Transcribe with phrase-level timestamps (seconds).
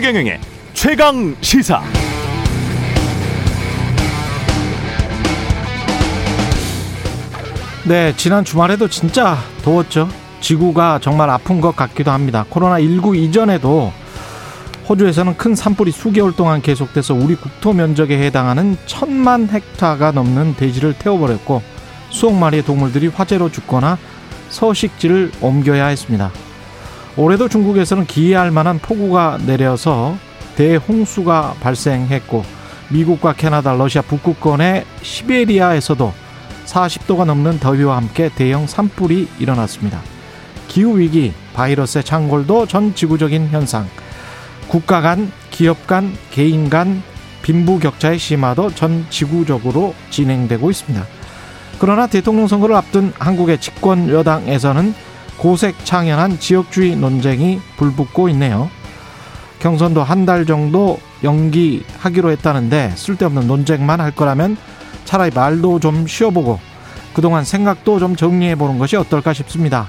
[0.00, 0.40] 최경영의
[0.72, 1.82] 최강 시사.
[7.86, 10.08] 네, 지난 주말에도 진짜 더웠죠.
[10.40, 12.46] 지구가 정말 아픈 것 같기도 합니다.
[12.48, 13.92] 코로나19 이전에도
[14.88, 21.60] 호주에서는 큰 산불이 수개월 동안 계속돼서 우리 국토 면적에 해당하는 천만 헥타가 넘는 대지를 태워버렸고
[22.08, 23.98] 수억 마리의 동물들이 화재로 죽거나
[24.48, 26.32] 서식지를 옮겨야 했습니다.
[27.16, 30.16] 올해도 중국에서는 기이할 만한 폭우가 내려서
[30.56, 32.44] 대홍수가 발생했고
[32.90, 36.12] 미국과 캐나다, 러시아 북극권의 시베리아에서도
[36.66, 40.00] 40도가 넘는 더위와 함께 대형 산불이 일어났습니다.
[40.68, 43.88] 기후 위기, 바이러스의 창궐도 전 지구적인 현상,
[44.68, 47.02] 국가 간, 기업 간, 개인 간
[47.42, 51.04] 빈부 격차의 심화도 전 지구적으로 진행되고 있습니다.
[51.80, 54.94] 그러나 대통령 선거를 앞둔 한국의 집권 여당에서는
[55.40, 58.68] 고색 창연한 지역주의 논쟁이 불붙고 있네요.
[59.60, 64.58] 경선도 한 달 정도 연기하기로 했다는데 쓸데없는 논쟁만 할 거라면
[65.06, 66.60] 차라리 말도 좀 쉬어보고
[67.14, 69.88] 그동안 생각도 좀 정리해보는 것이 어떨까 싶습니다.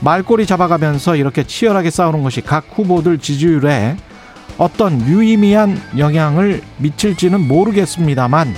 [0.00, 3.98] 말꼬리 잡아가면서 이렇게 치열하게 싸우는 것이 각 후보들 지지율에
[4.56, 8.54] 어떤 유의미한 영향을 미칠지는 모르겠습니다만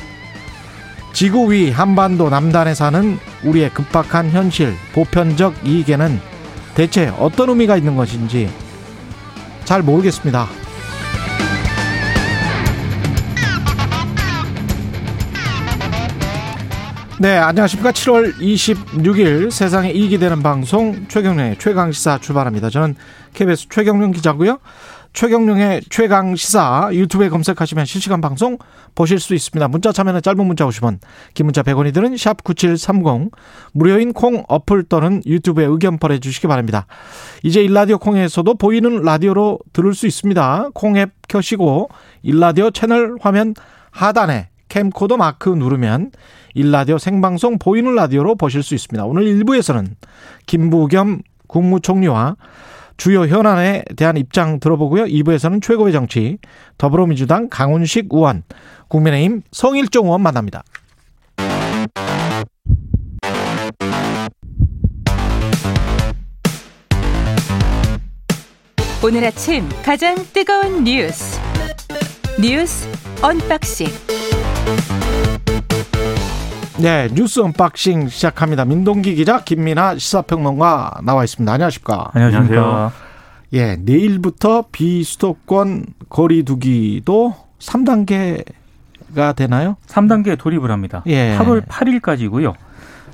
[1.13, 6.19] 지구 위 한반도 남단에 사는 우리의 급박한 현실, 보편적 이익에는
[6.75, 8.51] 대체 어떤 의미가 있는 것인지
[9.65, 10.49] 잘 모르겠습니다.
[17.19, 17.93] 네, 안녕하십니까.
[17.93, 22.69] 7월 26일 세상에 이익이 되는 방송 최경련의 최강시사 출발합니다.
[22.69, 22.97] 저는
[23.35, 24.59] KBS 최경련 기자고요.
[25.13, 28.57] 최경룡의 최강 시사 유튜브에 검색하시면 실시간 방송
[28.95, 29.69] 보실 수 있습니다.
[29.69, 30.99] 문자 참여는 짧은 문자 50원,
[31.35, 33.31] 긴 문자 100원이 드는 샵 9730
[33.73, 36.87] 무료인 콩 어플 또는 유튜브에 의견 보내 주시기 바랍니다.
[37.43, 40.71] 이제 일라디오 콩에서도 보이는 라디오로 들을 수 있습니다.
[40.73, 41.89] 콩 앱 켜시고
[42.23, 43.55] 일라디오 채널 화면
[43.91, 46.13] 하단에 캠코더 마크 누르면
[46.55, 49.05] 일라디오 생방송 보이는 라디오로 보실 수 있습니다.
[49.05, 49.89] 오늘 1부에서는
[50.47, 52.37] 김부겸 국무총리와
[53.03, 55.07] 주요 현안에 대한 입장 들어보고요.
[55.07, 56.39] 2부에서는 최고의 정치
[56.79, 58.45] 더불어민주당 강훈식 의원,
[58.87, 60.63] 국민의힘 성일종 의원 만납니다.
[69.05, 71.41] 오늘 아침 가장 뜨거운 뉴스
[72.41, 72.87] 뉴스
[73.21, 73.89] unboxing
[76.79, 78.65] 네, 뉴스 unboxing 시작합니다.
[78.65, 81.53] 민동기 기자, 김민아 시사평론가 나와 있습니다.
[81.53, 82.11] 안녕하십니까?
[82.15, 82.93] 안녕하세요.
[83.53, 89.77] 예, 내일부터 비수도권 거리두기도 3단계가 되나요?
[89.87, 91.03] 3단계 돌입을 합니다.
[91.07, 91.37] 예.
[91.39, 92.55] 8월 8일까지고요.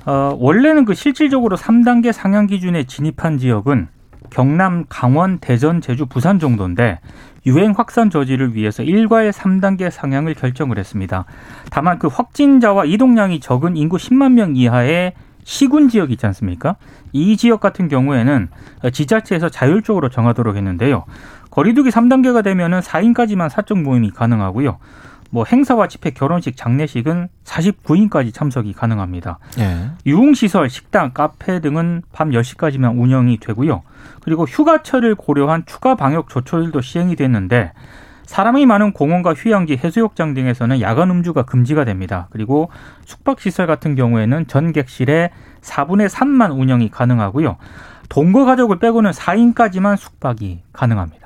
[0.05, 3.89] 어, 원래는 그 실질적으로 3단계 상향 기준에 진입한 지역은
[4.29, 6.99] 경남, 강원, 대전, 제주, 부산 정도인데
[7.45, 11.25] 유행 확산 저지를 위해서 일괄 3단계 상향을 결정을 했습니다.
[11.71, 15.13] 다만 그 확진자와 이동량이 적은 인구 10만 명 이하의
[15.43, 16.75] 시군 지역 있지 않습니까?
[17.11, 18.49] 이 지역 같은 경우에는
[18.91, 21.05] 지자체에서 자율적으로 정하도록 했는데요.
[21.49, 24.77] 거리두기 3단계가 되면은 4인까지만 사적 모임이 가능하고요.
[25.29, 29.39] 뭐 행사와 집회, 결혼식, 장례식은 49인까지 참석이 가능합니다.
[29.59, 29.91] 예.
[30.05, 33.83] 유흥시설, 식당, 카페 등은 밤 10시까지만 운영이 되고요.
[34.21, 37.73] 그리고 휴가철을 고려한 추가 방역 조처들도 시행이 됐는데
[38.25, 42.27] 사람이 많은 공원과 휴양지, 해수욕장 등에서는 야간 음주가 금지가 됩니다.
[42.29, 42.69] 그리고
[43.05, 45.31] 숙박시설 같은 경우에는 전 객실에
[45.61, 47.57] 4분의 3만 운영이 가능하고요.
[48.07, 51.18] 동거 가족을 빼고는 4인까지만 숙박이 가능합니다.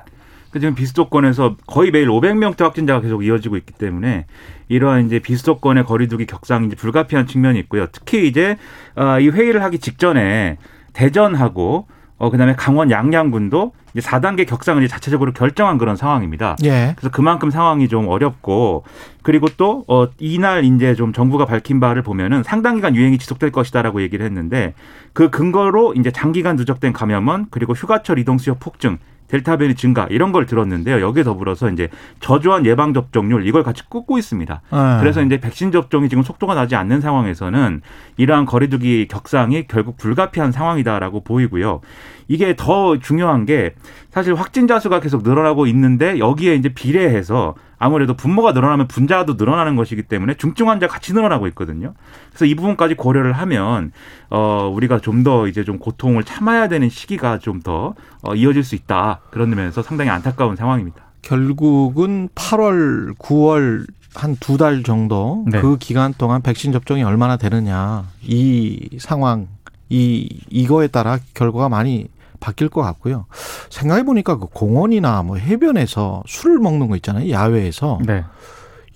[0.54, 4.26] 그 지금 비수도권에서 거의 매일 500명대 확진자가 계속 이어지고 있기 때문에
[4.68, 7.88] 이러한 이제 비수도권의 거리두기 격상이 이제 불가피한 측면이 있고요.
[7.90, 8.56] 특히 이제
[8.94, 10.58] 어, 이 회의를 하기 직전에
[10.92, 11.88] 대전하고
[12.18, 16.54] 어 그다음에 강원 양양군도 이제 4단계 격상을 이제 자체적으로 결정한 그런 상황입니다.
[16.62, 16.94] 예.
[16.96, 18.84] 그래서 그만큼 상황이 좀 어렵고
[19.24, 24.02] 그리고 또 어, 이날 이제 좀 정부가 밝힌 바를 보면은 상당 기간 유행이 지속될 것이다라고
[24.02, 24.74] 얘기를 했는데
[25.14, 28.98] 그 근거로 이제 장기간 누적된 감염원 그리고 휴가철 이동 수요 폭증
[29.34, 31.00] 델타 변이 증가 이런 걸 들었는데요.
[31.00, 31.88] 여기에 더불어서 이제
[32.20, 34.60] 저조한 예방 접종률 이걸 같이 꽂고 있습니다.
[34.72, 35.00] 예.
[35.00, 37.80] 그래서 이제 백신 접종이 지금 속도가 나지 않는 상황에서는
[38.16, 41.80] 이러한 거리두기 격상이 결국 불가피한 상황이다라고 보이고요.
[42.28, 43.74] 이게 더 중요한 게
[44.10, 50.04] 사실 확진자 수가 계속 늘어나고 있는데 여기에 이제 비례해서 아무래도 분모가 늘어나면 분자도 늘어나는 것이기
[50.04, 51.92] 때문에 중증 환자 같이 늘어나고 있거든요.
[52.30, 53.92] 그래서 이 부분까지 고려를 하면
[54.30, 59.20] 어 우리가 좀 더 이제 좀 고통을 참아야 되는 시기가 좀더 어, 이어질 수 있다.
[59.30, 61.02] 그런 면에서 상당히 안타까운 상황입니다.
[61.22, 65.60] 결국은 8월, 9월 한 두 달 정도 네.
[65.60, 69.48] 그 기간 동안 백신 접종이 얼마나 되느냐 이 상황
[69.88, 72.08] 이 이거에 따라 결과가 많이
[72.44, 73.24] 바뀔 것 같고요.
[73.70, 77.30] 생각해 보니까 그 공원이나 뭐 해변에서 술을 먹는 거 있잖아요.
[77.30, 78.00] 야외에서.
[78.04, 78.22] 네.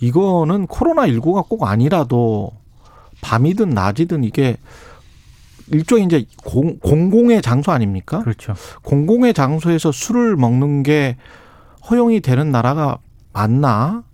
[0.01, 2.53] 이거는 코로나 19가 꼭 아니라도
[3.23, 4.59] 밤이든 낮이든 이게
[5.69, 8.21] 일종의 이제 공, 공공의 장소 아닙니까?
[8.21, 8.55] 그렇죠.
[8.83, 11.17] 공공의 장소에서 술을 먹는 게
[11.91, 12.99] 허용이 되는 나라가
[13.33, 14.05] 맞나?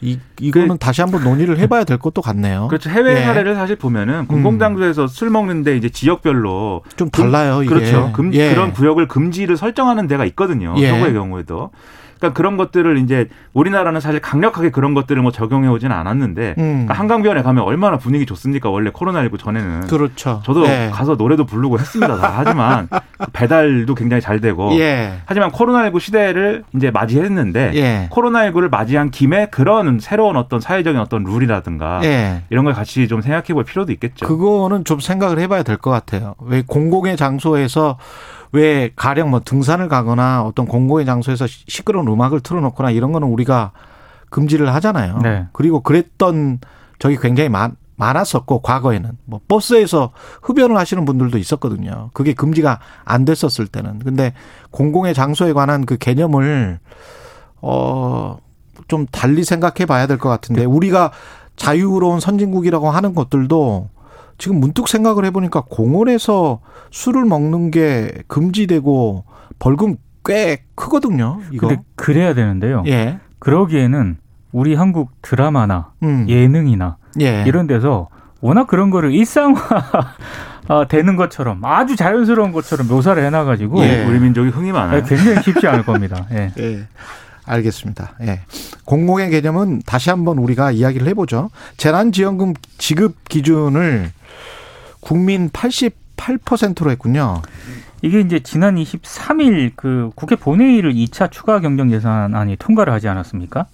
[0.00, 2.68] 이 이거는 그- 다시 한번 논의를 해봐야 될 것도 같네요.
[2.68, 2.88] 그렇죠.
[2.90, 3.20] 해외 예.
[3.20, 3.24] 음.
[3.24, 7.62] 사례를 사실 보면은 공공장소에서 술 먹는데 이제 지역별로 좀 달라요.
[7.62, 8.12] 이게 그렇죠.
[8.12, 8.50] 금, 예.
[8.50, 10.74] 그런 구역을 금지를 설정하는 데가 있거든요.
[10.78, 10.88] 예.
[10.90, 11.70] 서구의 경우에도.
[12.18, 16.62] 그러니까 그런 것들을 이제 우리나라는 사실 강력하게 그런 것들을 뭐 적용해 오지는 않았는데 음.
[16.64, 18.70] 그러니까 한강변에 가면 얼마나 분위기 좋습니까?
[18.70, 19.86] 원래 코로나19 전에는.
[19.86, 20.42] 그렇죠.
[20.44, 20.90] 저도 예.
[20.92, 22.16] 가서 노래도 부르고 했습니다.
[22.16, 22.32] 다.
[22.38, 22.88] 하지만
[23.32, 24.76] 배달도 굉장히 잘 되고.
[24.80, 25.12] 예.
[25.26, 28.08] 하지만 코로나19 시대를 이제 맞이했는데 예.
[28.10, 32.42] 코로나19를 맞이한 김에 그런 새로운 어떤 사회적인 어떤 룰이라든가 예.
[32.50, 34.26] 이런 걸 같이 좀 생각해 볼 필요도 있겠죠.
[34.26, 36.34] 그거는 좀 생각을 해봐야 될 것 같아요.
[36.40, 37.96] 왜 공공의 장소에서
[38.52, 43.72] 왜 가령 뭐 등산을 가거나 어떤 공공의 장소에서 시- 시끄러운 음악을 틀어놓거나 이런 거는 우리가
[44.30, 45.18] 금지를 하잖아요.
[45.22, 45.46] 네.
[45.52, 46.58] 그리고 그랬던
[46.98, 50.12] 적이 굉장히 많, 많았었고 과거에는 뭐 버스에서
[50.42, 52.10] 흡연을 하시는 분들도 있었거든요.
[52.12, 53.98] 그게 금지가 안 됐었을 때는.
[54.00, 54.32] 근데
[54.70, 56.78] 공공의 장소에 관한 그 개념을
[57.60, 58.38] 어
[58.88, 61.12] 좀 달리 생각해 봐야 될 것 같은데 우리가
[61.56, 63.88] 자유로운 선진국이라고 하는 것들도
[64.38, 69.24] 지금 문득 생각을 해보니까 공원에서 술을 먹는 게 금지되고
[69.58, 71.40] 벌금 꽤 크거든요.
[71.50, 71.68] 이거.
[71.68, 72.82] 근데 그래야 되는데요.
[72.86, 73.18] 예.
[73.38, 74.16] 그러기에는
[74.52, 76.26] 우리 한국 드라마나 음.
[76.28, 77.44] 예능이나 예.
[77.46, 78.08] 이런 데서
[78.40, 79.60] 워낙 그런 거를 일상화
[80.68, 84.04] 아, 되는 것처럼 아주 자연스러운 것처럼 묘사를 해놔가지고 예.
[84.04, 85.02] 우리 민족이 흥이 많아요.
[85.02, 86.26] 네, 굉장히 쉽지 않을 겁니다.
[86.32, 86.52] 예.
[87.48, 87.52] 예.
[87.54, 88.12] 알겠습니다.
[88.22, 88.40] 예.
[88.84, 91.50] 공공의 개념은 다시 한번 우리가 이야기를 해보죠.
[91.76, 94.10] 재난지원금 지급 기준을
[95.00, 97.42] 국민 88%로 했군요.
[98.02, 103.66] 이게 이제 지난 23일 그 국회 본회의를 2차 추가 경정 예산안이 통과를 하지 않았습니까?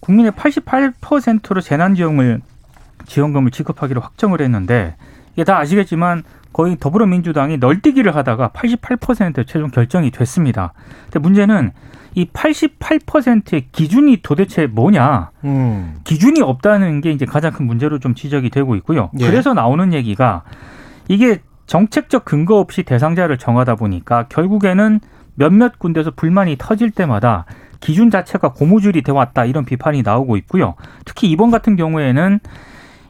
[0.00, 2.40] 국민의 88%로 재난지원을
[3.06, 4.96] 지원금을 지급하기로 확정을 했는데
[5.34, 10.72] 이게 다 아시겠지만 거의 더불어민주당이 널뛰기를 하다가 88% 최종 결정이 됐습니다.
[11.04, 11.72] 근데 문제는
[12.14, 15.30] 이 88%의 기준이 도대체 뭐냐?
[15.44, 15.96] 음.
[16.04, 19.10] 기준이 없다는 게 이제 가장 큰 문제로 좀 지적이 되고 있고요.
[19.18, 19.26] 예.
[19.26, 20.42] 그래서 나오는 얘기가
[21.08, 25.00] 이게 정책적 근거 없이 대상자를 정하다 보니까 결국에는
[25.34, 27.46] 몇몇 군데서 불만이 터질 때마다
[27.80, 30.74] 기준 자체가 고무줄이 돼 왔다 이런 비판이 나오고 있고요.
[31.04, 32.40] 특히 이번 같은 경우에는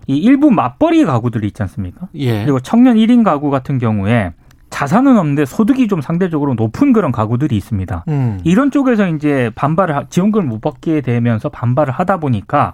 [0.07, 2.09] 이 일부 맞벌이 가구들이 있지 않습니까?
[2.15, 2.43] 예.
[2.43, 4.33] 그리고 청년 1인 가구 같은 경우에
[4.73, 8.05] 자산은 없는데 소득이 좀 상대적으로 높은 그런 가구들이 있습니다.
[8.09, 8.41] 음.
[8.43, 12.73] 이런 쪽에서 이제 반발을 하- 지원금을 못 받게 되면서 반발을 하다 보니까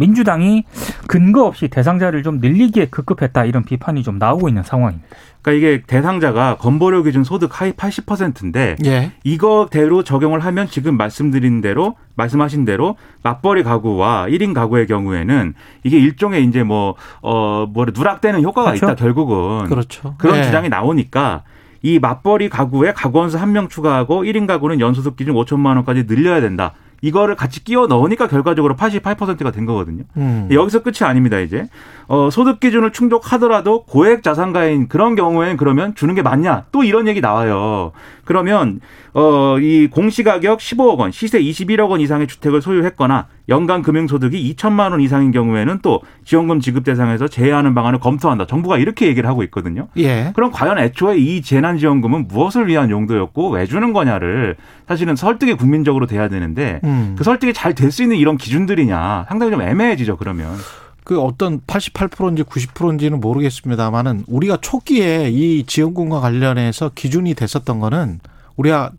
[0.00, 0.64] 민주당이
[1.06, 5.06] 근거 없이 대상자를 좀 늘리기에 급급했다 이런 비판이 좀 나오고 있는 상황입니다.
[5.46, 9.12] 그러니까 이게 대상자가 건보료 기준 소득 하위 80%인데 예.
[9.22, 15.54] 이거대로 적용을 하면 지금 말씀드린 대로 말씀하신 대로 맞벌이 가구와 1인 가구의 경우에는
[15.84, 18.86] 이게 일종의 이제 뭐 어 뭐래 누락되는 효과가 그렇죠.
[18.86, 20.14] 있다 결국은 그렇죠.
[20.18, 20.42] 그런 예.
[20.42, 21.44] 주장이 나오니까
[21.82, 26.72] 이 맞벌이 가구에 가구원수 한 명 추가하고 1인 가구는 연소득 기준 5천만 원까지 늘려야 된다.
[27.00, 30.04] 이거를 같이 끼워 넣으니까 결과적으로 88%가 된 거거든요.
[30.16, 30.48] 음.
[30.50, 31.66] 여기서 끝이 아닙니다, 이제.
[32.08, 36.66] 어, 소득 기준을 충족하더라도 고액 자산가인 그런 경우에는 그러면 주는 게 맞냐?
[36.72, 37.92] 또 이런 얘기 나와요.
[38.24, 38.80] 그러면,
[39.12, 45.00] 어, 이 공시가격 15억 원, 시세 21억 원 이상의 주택을 소유했거나 연간 금융소득이 2천만 원
[45.00, 48.46] 이상인 경우에는 또 지원금 지급 대상에서 제외하는 방안을 검토한다.
[48.46, 49.88] 정부가 이렇게 얘기를 하고 있거든요.
[49.96, 50.32] 예.
[50.34, 54.56] 그럼 과연 애초에 이 재난지원금은 무엇을 위한 용도였고 왜 주는 거냐를
[54.88, 57.14] 사실은 설득이 국민적으로 돼야 되는데 음.
[57.18, 60.56] 그 설득이 잘 될 수 있는 이런 기준들이냐 상당히 좀 애매해지죠 그러면
[61.04, 68.20] 그 어떤 88%인지 90%인지는 모르겠습니다만은 우리가 초기에 이 지원금과 관련해서 기준이 됐었던 거는
[68.56, 68.90] 우리가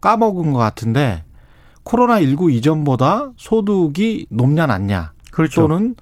[0.00, 1.24] 까먹은 것 같은데
[1.82, 5.62] 코로나 19 이전보다 소득이 높냐 낮냐 그렇죠.
[5.62, 5.96] 또는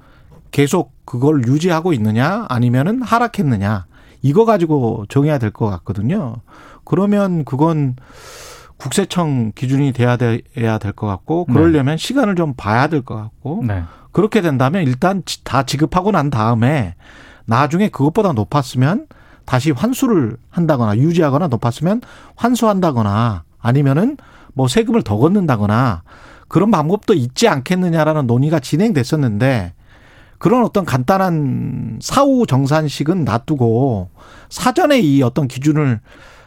[0.51, 3.87] 계속 그걸 유지하고 있느냐 아니면은 하락했느냐
[4.23, 6.37] 이거 가지고 정해야 될 것 같거든요.
[6.85, 7.97] 그러면 그건
[8.79, 13.83] 국세청 기준이 돼야 돼야 될 것 같고 그러려면 시간을 좀 봐야 될 것 같고 네.
[14.13, 16.95] 그렇게 된다면 일단 지- 다 지급하고 난 다음에
[17.47, 19.07] 나중에 그것보다 높았으면
[19.45, 22.01] 다시 환수를 한다거나 유지하거나 높았으면
[22.35, 24.17] 환수한다거나 아니면은
[24.55, 26.03] 뭐 세금을 더 걷는다거나
[26.49, 29.73] 그런 방법도 있지 않겠느냐라는 논의가 진행됐었는데
[30.39, 34.11] 그런 어떤 간단한 사후 정산식은 놔두고
[34.49, 36.01] 사전에 이 어떤 기준을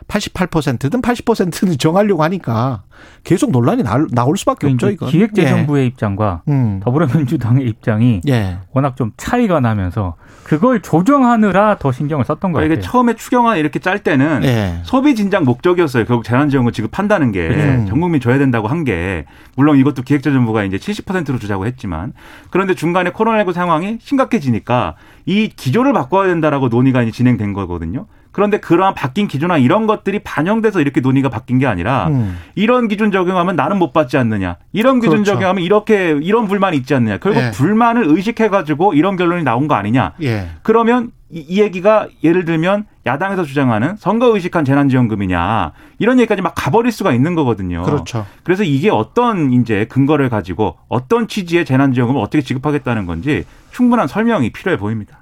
[0.09, 2.81] 88%든 80%는 정하려고 하니까
[3.23, 5.05] 계속 논란이 나, 올 수밖에 그 없죠, 이거.
[5.05, 5.87] 기획재정부의 예.
[5.87, 6.81] 입장과 음.
[6.83, 8.57] 더불어민주당의 입장이 예.
[8.73, 12.65] 워낙 좀 차이가 나면서 그걸 조정하느라 더 신경을 썼던 거예요.
[12.71, 14.79] 이게 처음에 추경안 이렇게 짤 때는 예.
[14.83, 16.05] 소비 진작 목적이었어요.
[16.05, 17.85] 결국 재난지원금 지급한다는 게 음.
[17.87, 19.25] 전 국민 줘야 된다고 한 게
[19.57, 22.13] 물론 이것도 기획재정부가 이제 70%로 주자고 했지만
[22.49, 28.05] 그런데 중간에 코로나19 상황이 심각해지니까 이 기조를 바꿔야 된다라고 논의가 이제 진행된 거거든요.
[28.31, 32.37] 그런데 그러한 바뀐 기준화 이런 것들이 반영돼서 이렇게 논의가 바뀐 게 아니라 음.
[32.55, 34.57] 이런 기준 적용하면 나는 못 받지 않느냐.
[34.71, 35.33] 이런 기준 그렇죠.
[35.33, 37.17] 적용하면 이렇게 이런 불만이 있지 않느냐.
[37.17, 37.51] 결국 예.
[37.51, 40.13] 불만을 의식해 가지고 이런 결론이 나온 거 아니냐.
[40.21, 40.49] 예.
[40.61, 46.91] 그러면 이, 이, 얘기가 예를 들면 야당에서 주장하는 선거 의식한 재난지원금이냐 이런 얘기까지 막 가버릴
[46.91, 47.83] 수가 있는 거거든요.
[47.83, 48.25] 그렇죠.
[48.43, 54.77] 그래서 이게 어떤 이제 근거를 가지고 어떤 취지의 재난지원금을 어떻게 지급하겠다는 건지 충분한 설명이 필요해
[54.77, 55.18] 보입니다.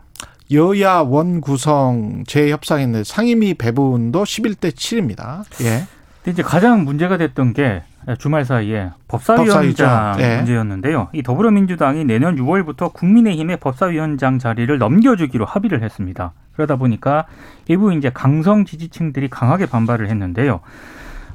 [0.52, 5.44] 여야 원 구성 재협상인데 상임위 배분도 11대 7입니다.
[5.62, 5.84] 예.
[6.24, 7.84] 근데 이제 가장 문제가 됐던 게
[8.20, 10.38] 주말 사이에 법사위원장 예.
[10.38, 11.10] 문제였는데요.
[11.12, 16.32] 이 더불어민주당이 내년 6월부터 국민의힘의 법사위원장 자리를 넘겨주기로 합의를 했습니다.
[16.56, 17.26] 그러다 보니까
[17.68, 20.62] 일부 이제 강성 지지층들이 강하게 반발을 했는데요.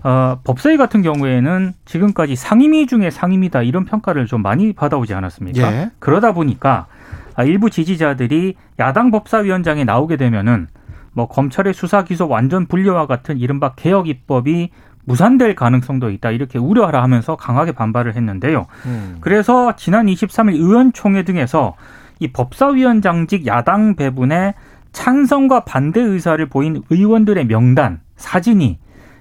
[0.04, 5.72] 어, 법사위 같은 경우에는 지금까지 상임위 중에 상임위다 이런 평가를 좀 많이 받아오지 않았습니까?
[5.72, 5.90] 예.
[5.98, 7.01] 그러다 보니까 아,
[7.38, 10.68] 일부 지지자들이 야당 법사위원장에 나오게 되면은
[11.12, 14.70] 뭐 검찰의 수사 기소 완전 분리와 같은 이른바 개혁 입법이
[15.04, 18.66] 무산될 가능성도 있다 이렇게 우려하라 하면서 강하게 반발을 했는데요.
[18.86, 19.16] 음.
[19.20, 21.74] 그래서 지난 23일 의원총회 등에서
[22.20, 24.54] 이 법사위원장직 야당 배분에
[24.92, 28.78] 찬성과 반대 의사를 보인 의원들의 명단 사진이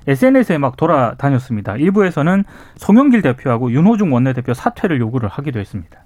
[0.08, 1.77] SNS에 막 돌아다녔습니다.
[1.77, 2.44] 일부에서는
[2.77, 6.06] 송영길 대표하고 윤호중 원내대표 사퇴를 요구를 하기도 했습니다.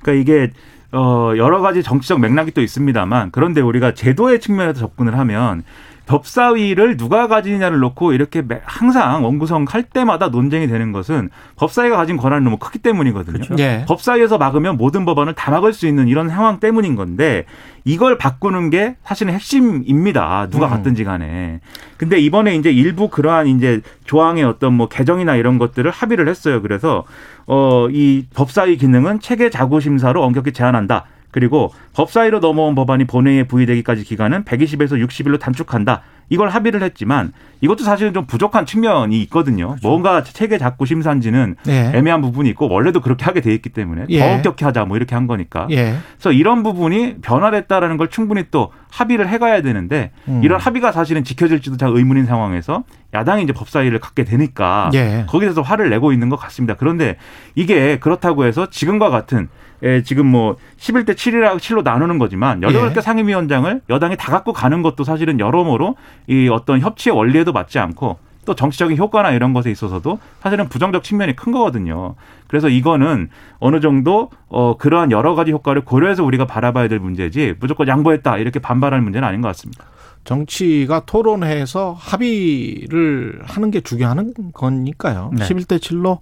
[0.00, 0.52] 그러니까 이게
[0.92, 5.62] 어, 여러 가지 정치적 맥락이 또 있습니다만 그런데 우리가 제도의 측면에서 접근을 하면
[6.10, 12.42] 법사위를 누가 가지느냐를 놓고 이렇게 항상 원구성 할 때마다 논쟁이 되는 것은 법사위가 가진 권한이
[12.42, 13.34] 너무 크기 때문이거든요.
[13.34, 13.54] 그렇죠.
[13.54, 13.84] 네.
[13.86, 17.44] 법사위에서 막으면 모든 법안을 다 막을 수 있는 이런 상황 때문인 건데
[17.84, 20.48] 이걸 바꾸는 게 사실은 핵심입니다.
[20.50, 20.70] 누가 음.
[20.70, 21.60] 갔든지 간에.
[21.96, 26.60] 근데 이번에 이제 일부 그러한 이제 조항의 어떤 뭐 개정이나 이런 것들을 합의를 했어요.
[26.60, 27.04] 그래서
[27.46, 31.04] 어 이 법사위 기능은 체계 자구 심사로 엄격히 제한한다.
[31.30, 36.02] 그리고 법사위로 넘어온 법안이 본회의에 부의되기까지 기간은 120에서 60일로 단축한다.
[36.30, 39.70] 이걸 합의를 했지만 이것도 사실은 좀 부족한 측면이 있거든요.
[39.70, 39.86] 그렇죠.
[39.86, 41.90] 뭔가 체계 잡고 심사인지는 예.
[41.92, 44.20] 애매한 부분이 있고 원래도 그렇게 하게 돼 있기 때문에 예.
[44.20, 45.66] 더 엄격히 하자 뭐 이렇게 한 거니까.
[45.72, 45.96] 예.
[46.14, 50.40] 그래서 이런 부분이 변화됐다라는 걸 충분히 또 합의를 해가야 되는데 음.
[50.44, 55.26] 이런 합의가 사실은 지켜질지도 잘 의문인 상황에서 야당이 이제 법사위를 갖게 되니까 예.
[55.28, 56.74] 거기서 화를 내고 있는 것 같습니다.
[56.78, 57.16] 그런데
[57.56, 59.48] 이게 그렇다고 해서 지금과 같은
[59.82, 63.00] 예, 지금 뭐 11대 7이라 7로 나누는 거지만 여덟 개 예.
[63.00, 65.96] 상임위원장을 여당이 다 갖고 가는 것도 사실은 여러모로
[66.28, 71.36] 이 어떤 협치의 원리에도 맞지 않고 또 정치적인 효과나 이런 것에 있어서도 사실은 부정적 측면이
[71.36, 72.14] 큰 거거든요.
[72.46, 77.86] 그래서 이거는 어느 정도 어 그러한 여러 가지 효과를 고려해서 우리가 바라봐야 될 문제지 무조건
[77.86, 79.84] 양보했다 이렇게 반발할 문제는 아닌 것 같습니다.
[80.24, 85.30] 정치가 토론해서 합의를 하는 게 중요한 거니까요.
[85.34, 85.44] 네.
[85.44, 86.18] 11대 7로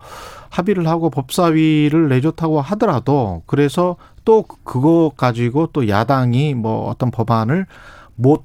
[0.50, 7.67] 합의를 하고 법사위를 내줬다고 하더라도 그래서 또 그거 가지고 또 야당이 뭐 어떤 법안을
[8.14, 8.45] 못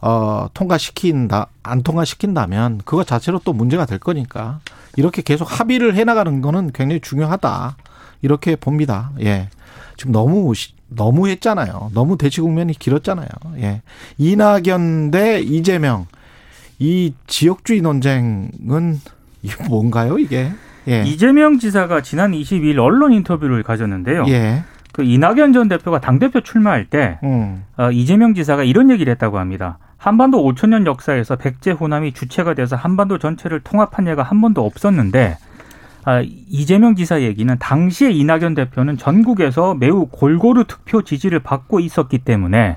[0.00, 4.60] 어, 통과시킨다, 안 통과시킨다면 그거 자체로 또 문제가 될 거니까
[4.96, 7.76] 이렇게 계속 합의를 해 나가는 거는 굉장히 중요하다.
[8.22, 9.12] 이렇게 봅니다.
[9.20, 9.48] 예.
[9.96, 10.52] 지금 너무
[10.88, 11.90] 너무 했잖아요.
[11.94, 13.28] 너무 대치 국면이 길었잖아요.
[13.58, 13.82] 예.
[14.18, 16.06] 이낙연 대 이재명
[16.78, 19.00] 이 지역주의 논쟁은
[19.42, 20.52] 이게 뭔가요, 이게?
[20.88, 21.02] 예.
[21.04, 24.24] 이재명 지사가 지난 22일 언론 인터뷰를 가졌는데요.
[24.28, 24.64] 예.
[24.92, 27.64] 그 이낙연 전 대표가 당대표 출마할 때 음.
[27.76, 29.78] 어, 이재명 지사가 이런 얘기를 했다고 합니다.
[29.98, 35.36] 한반도 5천 년 역사에서 백제 호남이 주체가 돼서 한반도 전체를 통합한 예가 한 번도 없었는데
[35.40, 35.55] 아,
[36.48, 42.76] 이재명 지사 얘기는 당시에 이낙연 대표는 전국에서 매우 골고루 투표 지지를 받고 있었기 때문에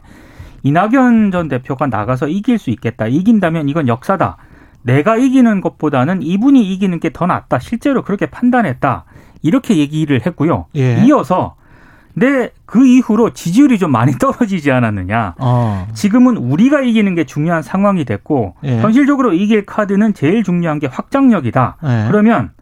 [0.64, 3.08] 이낙연 전 대표가 나가서 이길 수 있겠다.
[3.08, 4.38] 이긴다면 이건 역사다.
[4.82, 7.60] 내가 이기는 것보다는 이분이 이기는 게 더 낫다.
[7.60, 9.06] 실제로 그렇게 판단했다.
[9.42, 10.66] 이렇게 얘기를 했고요.
[10.76, 11.04] 예.
[11.06, 11.56] 이어서
[12.14, 15.36] 내그 이후로 지지율이 좀 많이 떨어지지 않았느냐.
[15.40, 15.88] 어.
[15.94, 18.80] 지금은 우리가 이기는 게 중요한 상황이 됐고 예.
[18.82, 21.78] 현실적으로 이길 카드는 제일 중요한 게 확장력이다.
[21.84, 22.06] 예.
[22.10, 22.59] 그러면 아,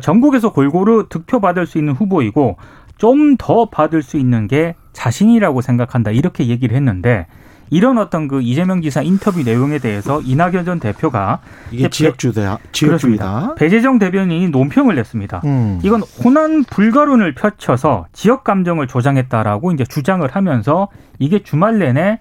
[0.00, 2.56] 전국에서 골고루 득표받을 수 있는 후보이고
[2.98, 6.10] 좀 더 받을 수 있는 게 자신이라고 생각한다.
[6.10, 7.26] 이렇게 얘기를 했는데
[7.70, 11.38] 이런 어떤 그 이재명 지사 인터뷰 내용에 대해서 이낙연 전 대표가
[11.70, 13.54] 이게 지역주다 지역주의다.
[13.56, 15.42] 배재정 대변인이 논평을 냈습니다.
[15.44, 15.78] 음.
[15.82, 22.20] 이건 호남 불가론을 펼쳐서 지역 감정을 조장했다라고 이제 주장을 하면서 이게 주말 내내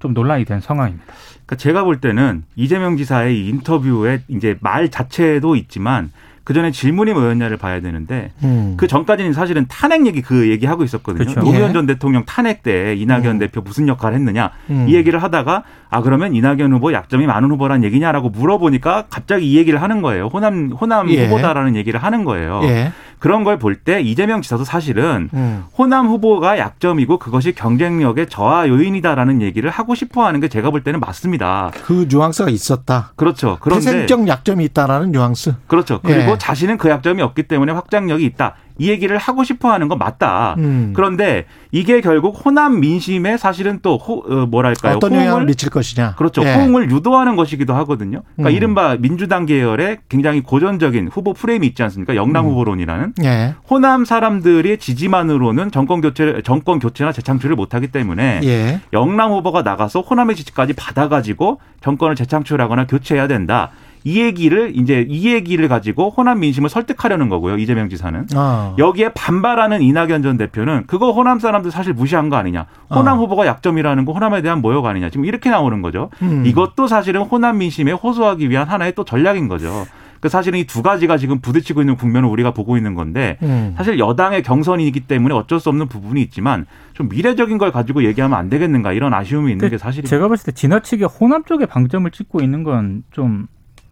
[0.00, 1.06] 좀 논란이 된 상황입니다.
[1.46, 6.10] 그러니까 제가 볼 때는 이재명 지사의 인터뷰의 이제 말 자체도 있지만
[6.48, 8.72] 그 전에 질문이 뭐였냐를 봐야 되는데 음.
[8.78, 11.22] 그 전까지는 사실은 탄핵 얘기 그 얘기 하고 있었거든요.
[11.22, 11.40] 그렇죠.
[11.40, 11.72] 노무현 예.
[11.74, 13.38] 전 대통령 탄핵 때 이낙연 음.
[13.38, 14.86] 대표 무슨 역할을 했느냐 음.
[14.88, 19.82] 이 얘기를 하다가 아 그러면 이낙연 후보 약점이 많은 후보란 얘기냐라고 물어보니까 갑자기 이 얘기를
[19.82, 20.28] 하는 거예요.
[20.28, 21.26] 호남 호남 예.
[21.26, 22.60] 후보다라는 얘기를 하는 거예요.
[22.62, 22.92] 예.
[23.18, 25.64] 그런 걸 볼 때 이재명 지사도 사실은 음.
[25.76, 31.00] 호남 후보가 약점이고 그것이 경쟁력의 저하 요인이다라는 얘기를 하고 싶어 하는 게 제가 볼 때는
[31.00, 31.70] 맞습니다.
[31.84, 33.12] 그 뉘앙스가 있었다.
[33.16, 33.58] 그렇죠.
[33.60, 35.54] 그런데 태생적 약점이 있다라는 뉘앙스.
[35.66, 36.00] 그렇죠.
[36.02, 36.38] 그리고 예.
[36.38, 38.54] 자신은 그 약점이 없기 때문에 확장력이 있다.
[38.78, 40.54] 이 얘기를 하고 싶어 하는 건 맞다.
[40.58, 40.92] 음.
[40.94, 44.96] 그런데 이게 결국 호남 민심에 사실은 또 호, 어, 뭐랄까요?
[44.96, 46.14] 어떤 영향을 미칠 것이냐.
[46.14, 46.42] 그렇죠.
[46.44, 46.54] 예.
[46.54, 48.22] 호응을 유도하는 것이기도 하거든요.
[48.36, 48.56] 그러니까 음.
[48.56, 52.14] 이른바 민주당 계열의 굉장히 고전적인 후보 프레임이 있지 않습니까?
[52.14, 52.50] 영남 음.
[52.50, 53.54] 후보론이라는 예.
[53.68, 58.80] 호남 사람들의 지지만으로는 정권 교체 정권 교체나 재창출을 못 하기 때문에 예.
[58.92, 63.70] 영남 후보가 나가서 호남의 지지까지 받아 가지고 정권을 재창출하거나 교체해야 된다.
[64.04, 67.58] 이 얘기를 이제 이 얘기를 가지고 호남 민심을 설득하려는 거고요.
[67.58, 68.26] 이재명 지사는.
[68.36, 68.74] 어.
[68.78, 72.66] 여기에 반발하는 이낙연 전 대표는 그거 호남 사람들 사실 무시한 거 아니냐.
[72.90, 73.20] 호남 어.
[73.22, 75.10] 후보가 약점이라는 거 호남에 대한 모욕 아니냐.
[75.10, 76.10] 지금 이렇게 나오는 거죠.
[76.22, 76.44] 음.
[76.46, 79.86] 이것도 사실은 호남 민심에 호소하기 위한 하나의 또 전략인 거죠.
[80.20, 83.74] 그 사실은 이 두 가지가 지금 부딪히고 있는 국면을 우리가 보고 있는 건데 음.
[83.76, 88.50] 사실 여당의 경선이기 때문에 어쩔 수 없는 부분이 있지만 좀 미래적인 걸 가지고 얘기하면 안
[88.50, 90.10] 되겠는가 이런 아쉬움이 있는 게 사실입니다.
[90.10, 93.46] 제가 봤을 때 지나치게 호남 쪽에 방점을 찍고 있는 건 좀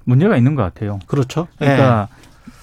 [0.06, 0.98] 문제가 있는 것 같아요.
[1.06, 1.48] 그렇죠.
[1.58, 2.08] 그러니까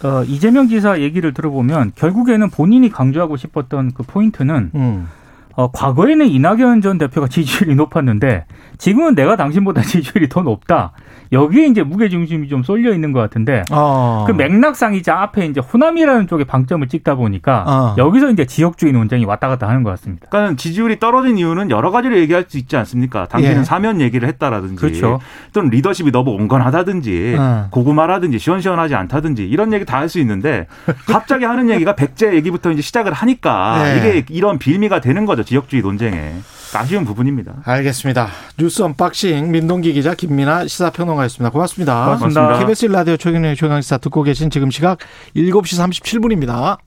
[0.04, 4.78] 어, 이재명 지사 얘기를 들어보면 결국에는 본인이 강조하고 싶었던 그 포인트는 예.
[4.78, 5.08] 음.
[5.56, 8.46] 어, 과거에는 이낙연 전 대표가 지지율이 높았는데
[8.78, 10.92] 지금은 내가 당신보다 지지율이 더 높다.
[11.32, 14.24] 여기에 이제 무게 중심이 좀 쏠려 있는 것 같은데 어.
[14.28, 17.96] 그 맥락상 이제 앞에 이제 호남이라는 쪽에 방점을 찍다 보니까 어.
[17.98, 20.28] 여기서 이제 지역주의 논쟁이 왔다 갔다 하는 것 같습니다.
[20.30, 23.28] 그러니까 지지율이 떨어진 이유는 여러 가지로 얘기할 수 있지 않습니까?
[23.28, 23.64] 당신은 예.
[23.64, 25.20] 사면 얘기를 했다라든지 그렇죠.
[25.54, 27.68] 또는 리더십이 너무 온건하다든지 어.
[27.72, 30.68] 고구마라든지 시원시원하지 않다든지 이런 얘기 다 할 수 있는데
[31.08, 33.98] 갑자기 하는 얘기가 백제 얘기부터 이제 시작을 하니까 네.
[33.98, 35.43] 이게 이런 빌미가 되는 거죠.
[35.44, 36.34] 지역주의 논쟁에.
[36.76, 37.54] 아쉬운 부분입니다.
[37.64, 38.30] 알겠습니다.
[38.58, 41.52] 뉴스 unboxing 민동기 기자 김민아 시사평론가였습니다.
[41.52, 42.06] 고맙습니다.
[42.06, 42.60] 고맙습니다.
[42.60, 44.98] KBS 라디오 최경영의 최강시사 듣고 계신 지금 시각
[45.36, 46.78] 7시 37분입니다.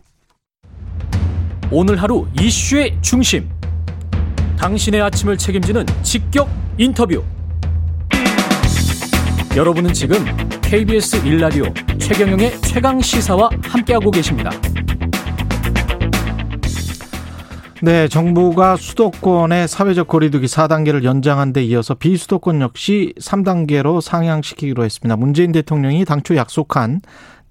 [1.71, 3.49] 오늘 하루 이슈의 중심.
[4.59, 7.23] 당신의 아침을 책임지는 직격 인터뷰.
[9.57, 10.25] 여러분은 지금
[10.63, 14.51] KBS 1라디오 최경영의 최강 시사와 함께하고 계십니다.
[17.87, 25.15] 네, 정부가 수도권의 사회적 거리두기 4단계를 연장한 데 이어서 비수도권 역시 3단계로 상향시키기로 했습니다.
[25.15, 27.01] 문재인 대통령이 당초 약속한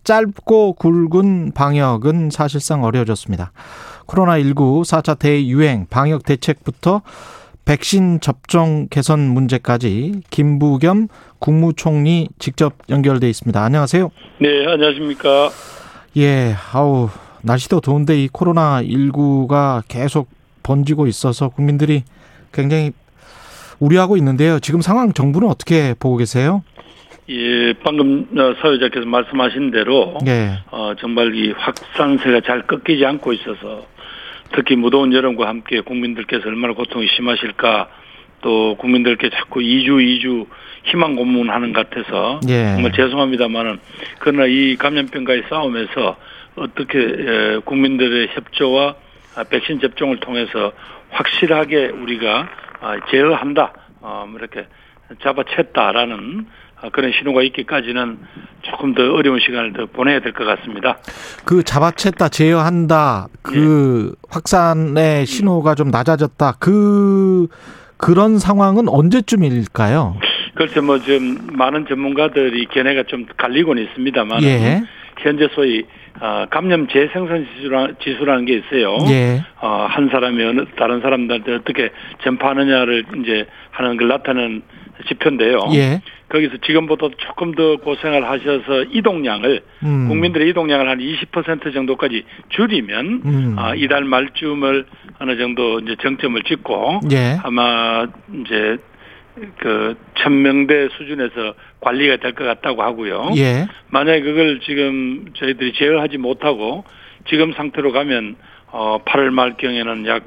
[0.04, 3.54] 짧고 굵은 방역은 사실상 어려워졌습니다.
[4.08, 7.02] 코로나19 4차 대유행 방역 대책부터
[7.64, 11.08] 백신 접종 개선 문제까지 김부겸
[11.40, 13.64] 국무총리 직접 연결돼 있습니다.
[13.64, 14.12] 안녕하세요.
[14.42, 15.50] 네, 안녕하십니까.
[16.18, 17.08] 예, 아우,
[17.46, 20.30] 날씨도 더운데 이 코로나 19가 계속
[20.64, 22.04] 번지고 있어서 국민들이
[22.52, 22.92] 굉장히
[23.80, 24.60] 우려하고 있는데요.
[24.60, 26.64] 지금 상황 정부는 어떻게 보고 계세요?
[27.30, 30.60] 예, 방금 어, 사회자께서 말씀하신 대로 예.
[30.72, 33.86] 어, 정말 이 확산세가 잘 꺾이지 않고 있어서
[34.54, 37.90] 특히 무더운 여름과 함께 국민들께서 얼마나 고통이 심하실까
[38.42, 40.46] 또 국민들께 자꾸 2주 2주
[40.86, 42.74] 희망 고문하는 것 같아서 예.
[42.76, 43.80] 정말 죄송합니다만은
[44.20, 46.18] 그러나 이 감염병과의 싸움에서
[46.56, 48.96] 어떻게 에, 국민들의 협조와
[49.36, 50.72] 아, 백신 접종을 통해서
[51.10, 52.48] 확실하게 우리가
[52.82, 54.68] 아, 제어한다 어, 뭐 이렇게
[55.22, 56.46] 잡아챘다라는
[56.82, 58.20] 아, 그런 신호가 있기까지는
[58.64, 60.98] 조금 더 어려운 시간을 더 보내야 될 것 같습니다.
[61.46, 66.54] 그 잡아챘다, 제어한다, 그 확산의 신호가 좀 낮아졌다.
[66.60, 67.48] 그,
[67.98, 70.18] 그런 상황은 언제쯤일까요?
[70.56, 74.84] 글쎄 뭐 지금 많은 전문가들이 견해가 좀 갈리고는 있습니다만 예.
[75.20, 75.86] 현재 소위
[76.22, 78.98] 어, 감염 재생산 지수라, 지수라는 게 있어요.
[79.10, 79.42] 예.
[79.62, 81.90] 어, 한 사람이 어느 다른 사람들한테 어떻게
[82.24, 84.62] 전파하느냐를 이제 하는 걸 나타내는
[85.08, 85.60] 지표인데요.
[85.74, 86.02] 예.
[86.30, 90.08] 거기서 지금보다 조금 더 고생을 하셔서 이동량을 음.
[90.08, 93.56] 국민들의 이동량을 한 20% 정도까지 줄이면 음.
[93.58, 94.86] 아, 이달 말쯤을
[95.20, 97.38] 어느 정도 이제 정점을 찍고 예.
[97.44, 98.78] 아마 이제
[99.60, 103.32] 그 천명대 수준에서 관리가 될 것 같다고 하고요.
[103.38, 103.68] 예.
[103.90, 106.84] 만약에 그걸 지금 저희들이 제어하지 못하고
[107.28, 108.36] 지금 상태로 가면
[108.72, 110.24] 어 8월 말경에는 약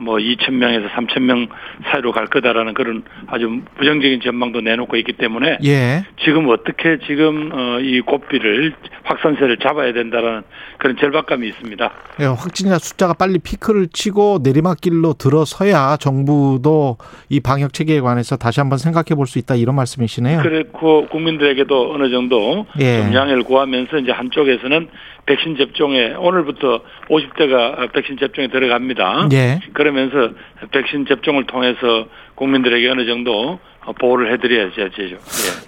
[0.00, 1.46] 뭐 2천 명에서 3천 명
[1.90, 6.04] 사이로 갈 거다라는 그런 아주 부정적인 전망도 내놓고 있기 때문에 예.
[6.24, 10.42] 지금 어떻게 지금 어, 이 고비를 확산세를 잡아야 된다라는
[10.78, 11.90] 그런 절박감이 있습니다.
[12.20, 16.96] 예, 확진자 숫자가 빨리 피크를 치고 내리막길로 들어서야 정부도
[17.28, 20.42] 이 방역 체계에 관해서 다시 한번 생각해 볼 수 있다 이런 말씀이시네요.
[20.42, 23.02] 그렇고 국민들에게도 어느 정도 예.
[23.02, 24.88] 좀 양해를 구하면서 이제 한쪽에서는
[25.26, 29.28] 백신 접종에 오늘부터 50대가 백신 접종에 들어갑니다.
[29.32, 29.60] 예.
[29.72, 30.30] 그러면서
[30.70, 33.58] 백신 접종을 통해서 국민들에게 어느 정도
[33.98, 34.82] 보호를 해드려야죠.
[34.82, 35.18] 예.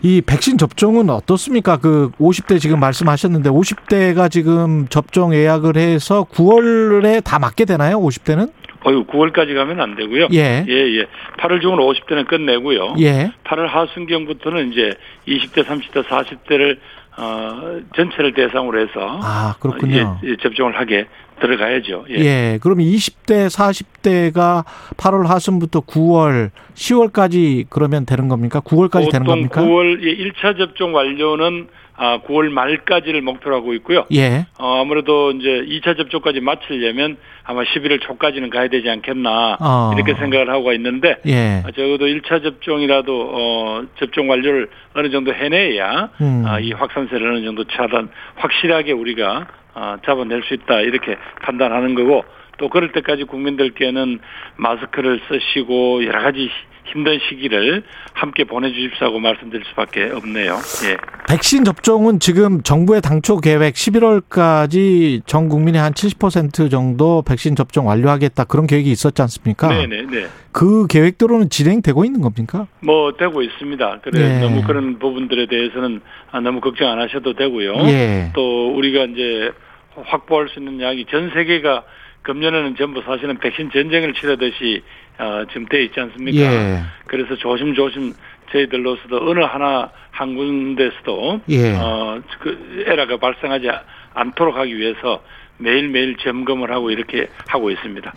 [0.02, 1.76] 이 백신 접종은 어떻습니까?
[1.76, 7.98] 그 50대 지금 말씀하셨는데 50대가 지금 접종 예약을 해서 9월에 다 맞게 되나요?
[8.00, 8.50] 50대는?
[8.84, 10.28] 어유 9월까지 가면 안 되고요.
[10.32, 10.64] 예.
[10.68, 11.06] 예, 예.
[11.38, 12.94] 8월 중으로 50대는 끝내고요.
[12.98, 13.32] 예.
[13.44, 14.94] 8월 하순경부터는 이제
[15.28, 16.78] 20대, 30대, 40대를
[17.16, 20.18] 어, 전체를 대상으로 해서 아, 그렇군요.
[20.24, 21.06] 예, 예, 접종을 하게
[21.40, 22.06] 들어가야죠.
[22.10, 22.14] 예.
[22.14, 22.58] 예.
[22.62, 24.64] 그럼 20대, 40대가
[24.96, 28.60] 8월 하순부터 9월, 10월까지 그러면 되는 겁니까?
[28.60, 29.62] 9월까지 되는 겁니까?
[29.62, 31.68] 9월 예, 1차 접종 완료는
[32.02, 34.06] 아, 9월 말까지를 목표로 하고 있고요.
[34.12, 34.44] 예.
[34.58, 39.92] 어, 아무래도 이제 2차 접종까지 마치려면 아마 11월 초까지는 가야 되지 않겠나 어.
[39.94, 41.62] 이렇게 생각을 하고 있는데 예.
[41.64, 46.42] 아, 적어도 1차 접종이라도 어, 접종 완료를 어느 정도 해내야 음.
[46.44, 52.24] 아, 이 확산세를 어느 정도 차단 확실하게 우리가 아, 잡아낼 수 있다 이렇게 판단하는 거고
[52.58, 54.18] 또 그럴 때까지 국민들께는
[54.56, 56.50] 마스크를 쓰시고 여러 가지
[56.84, 60.58] 힘든 시기를 함께 보내주십사고 말씀드릴 수밖에 없네요.
[60.88, 60.96] 예.
[61.28, 68.44] 백신 접종은 지금 정부의 당초 계획 11월까지 전 국민의 한 70% 정도 백신 접종 완료하겠다
[68.44, 69.68] 그런 계획이 있었지 않습니까?
[69.68, 70.26] 네네네.
[70.52, 72.66] 그 계획대로는 진행되고 있는 겁니까?
[72.80, 74.00] 뭐 되고 있습니다.
[74.02, 74.40] 그래 예.
[74.40, 77.74] 너무 그런 부분들에 대해서는 아, 너무 걱정 안 하셔도 되고요.
[77.86, 78.30] 예.
[78.34, 79.50] 또 우리가 이제
[79.96, 81.84] 확보할 수 있는 약이 전 세계가
[82.22, 84.82] 금년에는 전부 사실은 백신 전쟁을 치르듯이
[85.18, 86.40] 어, 지금 돼 있지 않습니까?
[86.40, 86.82] 예.
[87.06, 88.14] 그래서 조심조심
[88.52, 91.74] 저희들로서도 어느 하나 한 군데서도 예.
[91.76, 93.68] 어, 그 에러가 발생하지
[94.14, 95.22] 않도록 하기 위해서
[95.58, 98.12] 매일매일 점검을 하고 이렇게 하고 있습니다.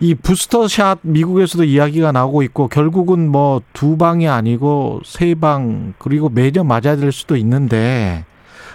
[0.00, 6.66] 이 부스터샷 미국에서도 이야기가 나오고 있고 결국은 뭐 두 방이 아니고 세 방 그리고 매년
[6.66, 8.24] 맞아야 될 수도 있는데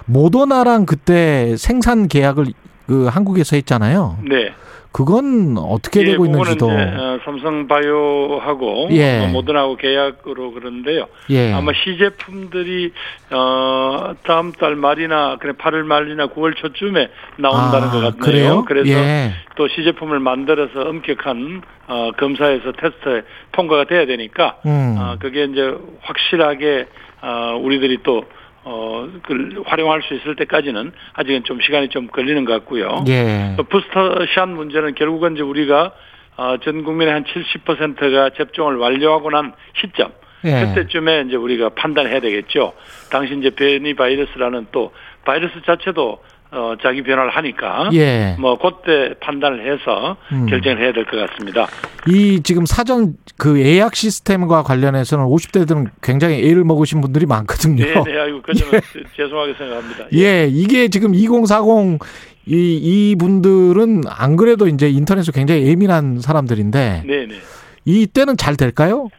[0.06, 2.45] 모더나랑 그때 생산 계약을
[2.88, 4.17] 그 한국에서 했잖아요.
[4.23, 4.51] 네.
[4.91, 9.26] 그건 어떻게 되고 그거는 있는지도 이제, 어, 삼성바이오하고 예.
[9.26, 11.08] 어, 모더나하고 계약으로 그러는데요.
[11.30, 11.54] 예.
[11.54, 12.91] 아마 시제품들이
[13.32, 18.19] 어 다음 달 말이나 그래 8월 말이나 9월 초쯤에 나온다는 아, 것 같네요.
[18.19, 18.65] 그래요?
[18.65, 19.32] 그래서 예.
[19.56, 23.21] 또 시제품을 만들어서 엄격한 어 검사에서 테스트에
[23.52, 24.95] 통과가 돼야 되니까 음.
[24.97, 26.88] 어 그게 이제 확실하게
[27.21, 28.23] 어 우리들이 또
[28.69, 33.06] 어, 그 활용할 수 있을 때까지는 아직은 좀 시간이 좀 걸리는 것 같고요.
[33.08, 33.53] 예.
[33.56, 35.93] 또 부스터샷 문제는 결국은 이제 우리가
[36.36, 40.12] 어, 전 국민의 한 70%가 접종을 완료하고 난 시점
[40.43, 40.65] 예.
[40.65, 42.73] 그때쯤에 이제 우리가 판단해야 되겠죠.
[43.10, 46.21] 당시 이제 변이 바이러스라는 또 바이러스 자체도
[46.52, 48.36] 어, 자기 변화를 하니까 예.
[48.40, 50.46] 뭐 그때 판단을 해서 음.
[50.46, 51.68] 결정을 해야 될 것 같습니다.
[52.08, 57.84] 이 지금 사전 그 예약 시스템과 관련해서는 50대들은 굉장히 애를 먹으신 분들이 많거든요.
[57.84, 58.80] 네, 네, 아이고 그 점은
[59.18, 60.06] 죄송하게 생각합니다.
[60.14, 62.00] 예, 이게 지금 2040
[62.46, 62.80] 이,
[63.12, 67.36] 이 분들은 안 그래도 이제 인터넷에 굉장히 예민한 사람들인데 네, 네.
[67.84, 69.10] 이때는 잘 될까요?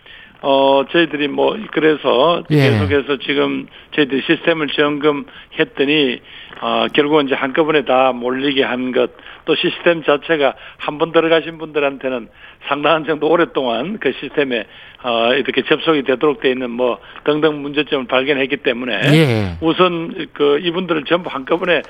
[0.40, 2.70] 어, 저희들이 뭐, 그래서 예.
[2.70, 6.20] 계속해서 지금 저희들이 시스템을 점검했더니,
[6.60, 9.10] 어, 결국은 이제 한꺼번에 다 몰리게 한 것,
[9.44, 12.28] 또 시스템 자체가 한 번 들어가신 분들한테는
[12.66, 14.64] 상당한 정도 오랫동안 그 시스템에,
[15.04, 19.56] 어, 이렇게 접속이 되도록 돼 있는 뭐 등등 문제점을 발견했기 때문에 예.
[19.60, 21.82] 우선 그 이분들을 전부 한꺼번에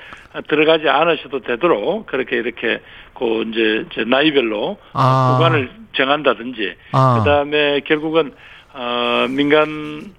[0.48, 2.80] 들어가지 않으셔도 되도록 그렇게 이렇게
[3.14, 5.36] 그 이제 저 나이별로 아.
[5.38, 7.18] 구간을 정한다든지 아.
[7.18, 8.32] 그다음에 결국은
[8.74, 10.12] 어 민간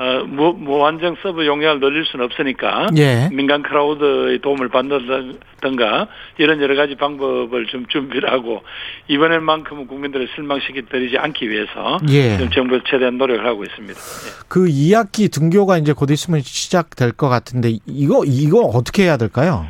[0.00, 3.28] 어 무, 무한정 서버 용량을 늘릴 수는 없으니까 예.
[3.30, 6.08] 민간 크라우드의 도움을 받는다든가
[6.38, 8.62] 이런 여러 가지 방법을 좀 준비를 하고
[9.08, 12.38] 이번엔만큼은 국민들을 실망시키지 않기 위해서 예.
[12.48, 13.92] 정부에서 최대한 노력을 하고 있습니다.
[13.94, 14.44] 예.
[14.48, 19.66] 그 2학기 등교가 이제 곧 있으면 시작될 것 같은데 이거 이거 어떻게 해야 될까요?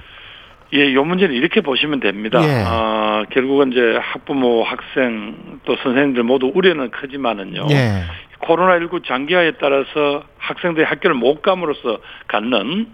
[0.73, 2.41] 예, 요 문제는 이렇게 보시면 됩니다.
[2.45, 2.63] 예.
[2.65, 7.67] 아, 결국은 이제 학부모, 학생, 또 선생님들 모두 우려는 크지만은요.
[7.71, 8.05] 예.
[8.43, 11.99] 코로나19 장기화에 따라서 학생들이 학교를 못 감으로써
[12.29, 12.87] 갖는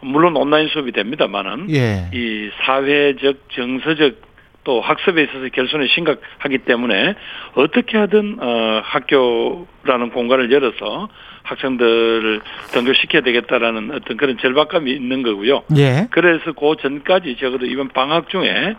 [0.00, 2.10] 물론 온라인 수업이 됩니다만은 예.
[2.12, 7.14] 이 사회적, 정서적 또 학습에 있어서 결손이 심각하기 때문에
[7.54, 11.08] 어떻게 하든 어 학교라는 공간을 열어서
[11.42, 12.40] 학생들을
[12.72, 15.64] 등교시켜야 되겠다라는 어떤 그런 절박감이 있는 거고요.
[15.76, 16.08] 예.
[16.10, 18.74] 그래서 그 전까지 적어도 이번 방학 중에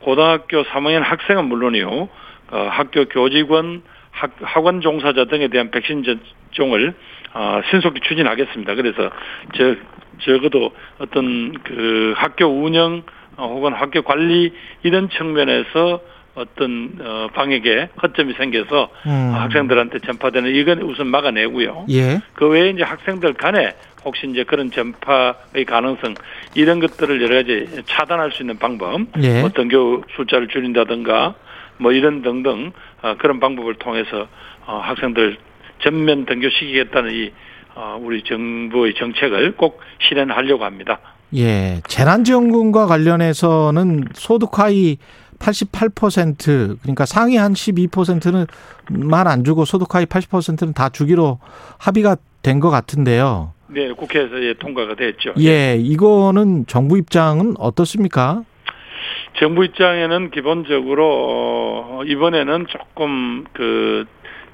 [0.00, 2.08] 고등학교 3학년 학생은 물론이요.
[2.50, 3.82] 어, 학교 교직원,
[4.18, 6.94] 학, 학원 종사자 등에 대한 백신 접종을
[7.34, 8.74] 어, 신속히 추진하겠습니다.
[8.74, 9.10] 그래서
[9.54, 9.76] 저
[10.24, 13.02] 적어도 어떤 그 학교 운영
[13.36, 14.52] 어, 혹은 학교 관리
[14.82, 16.00] 이런 측면에서
[16.34, 19.32] 어떤 어, 방역에 허점이 생겨서 음.
[19.34, 21.86] 학생들한테 전파되는 이건 우선 막아내고요.
[21.90, 22.20] 예.
[22.34, 26.14] 그 외에 이제 학생들 간에 혹시 이제 그런 전파의 가능성
[26.54, 29.40] 이런 것들을 여러 가지 차단할 수 있는 방법, 예.
[29.40, 31.34] 뭐 등교 숫자를 줄인다든가
[31.78, 34.26] 뭐 이런 등등 어, 그런 방법을 통해서
[34.66, 35.38] 어, 학생들
[35.82, 37.32] 전면 등교시키겠다는 이
[37.74, 40.98] 어, 우리 정부의 정책을 꼭 실현하려고 합니다.
[41.36, 41.80] 예.
[41.86, 44.98] 재난지원금과 관련해서는 소득 하위
[45.38, 48.46] 88% 그러니까 상위 한 12%는
[48.90, 51.38] 만안 주고 소득 하위 80%는 다 주기로
[51.78, 53.52] 합의가 된 것 같은데요.
[53.68, 55.34] 네, 국회에서 예, 통과가 됐죠.
[55.40, 58.42] 예, 이거는 정부 입장은 어떻습니까?
[59.38, 64.06] 정부 입장에는 기본적으로 어, 이번에는 조금 그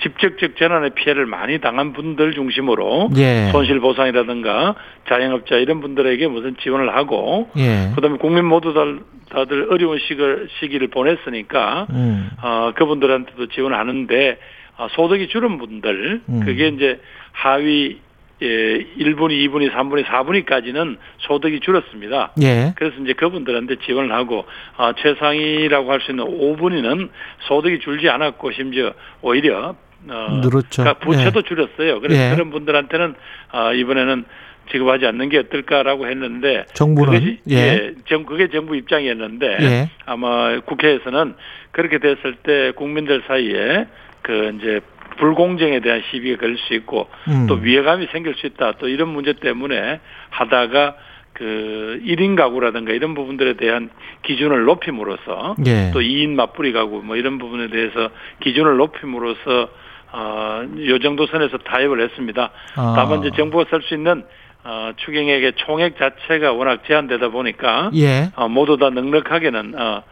[0.03, 3.49] 직접적 재난의 피해를 많이 당한 분들 중심으로 예.
[3.53, 4.75] 손실 보상이라든가
[5.09, 7.93] 자영업자 이런 분들에게 무슨 지원을 하고 예.
[7.95, 12.31] 그다음에 국민 모두 다들, 다들 어려운 시기를, 시기를 보냈으니까 음.
[12.43, 14.39] 어, 그분들한테도 지원을 하는데
[14.77, 16.41] 어, 소득이 줄은 분들 음.
[16.45, 17.01] 그게 이제
[17.33, 18.01] 하위
[18.45, 22.33] 예, 1분위, 2분위, 3분위, 4분위까지는 소득이 줄었습니다.
[22.43, 22.73] 예.
[22.77, 24.45] 그래서 이제 그분들한테 지원을 하고
[24.77, 27.09] 아, 최상위라고 할 수 있는 5분위는
[27.49, 29.75] 소득이 줄지 않았고 심지어 오히려
[30.09, 30.83] 어, 늘었죠.
[30.83, 32.01] 그러니까 부채도 줄였어요.
[32.01, 32.35] 그래서 예.
[32.35, 33.15] 그런 분들한테는
[33.51, 34.25] 아, 이번에는
[34.71, 37.57] 지급하지 않는 게 어떨까라고 했는데 정부는 그것이, 예.
[37.57, 39.91] 예, 정 그게 정부 입장이었는데 예.
[40.07, 41.35] 아마 국회에서는
[41.71, 43.87] 그렇게 됐을 때 국민들 사이에
[44.23, 44.81] 그 이제
[45.17, 47.47] 불공정에 대한 시비가 걸릴 수 있고 음.
[47.49, 48.73] 또 위해감이 생길 수 있다.
[48.79, 50.01] 또 이런 문제 때문에
[50.31, 50.97] 하다가
[51.35, 53.91] 그 1인 가구라든가 이런 부분들에 대한
[54.23, 55.91] 기준을 높임으로써 예.
[55.93, 59.69] 또 2인 맞불이 가구 뭐 이런 부분에 대해서 기준을 높임으로써
[60.13, 62.51] 어, 요 정도 선에서 타협을 했습니다.
[62.77, 62.95] 아.
[62.97, 64.25] 다만 이제 정부가 쓸 수 있는
[64.63, 68.31] 어, 추경액의 총액 자체가 워낙 제한되다 보니까 예.
[68.37, 70.03] 어, 모두 다 넉넉하게는 어, 어,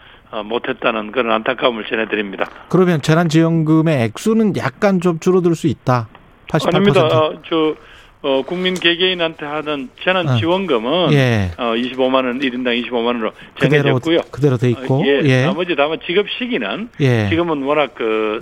[0.42, 2.48] 못했다는 그런 안타까움을 전해드립니다.
[2.68, 6.08] 그러면 재난지원금의 액수는 약간 좀 줄어들 수 있다.
[6.48, 6.74] 88%.
[6.74, 7.06] 아닙니다.
[7.06, 7.74] 어, 저
[8.22, 10.36] 어, 국민 개개인한테 하는 재난 어.
[10.36, 11.50] 지원금은 예.
[11.58, 14.18] 어, 25만 원 1인당 25만 원으로 그대로 정해졌고요.
[14.30, 15.02] 그대로 돼 있고.
[15.02, 15.44] 어, 예, 예.
[15.44, 17.28] 나머지 다만 지급 시기는 예.
[17.28, 18.38] 지금은 워낙 그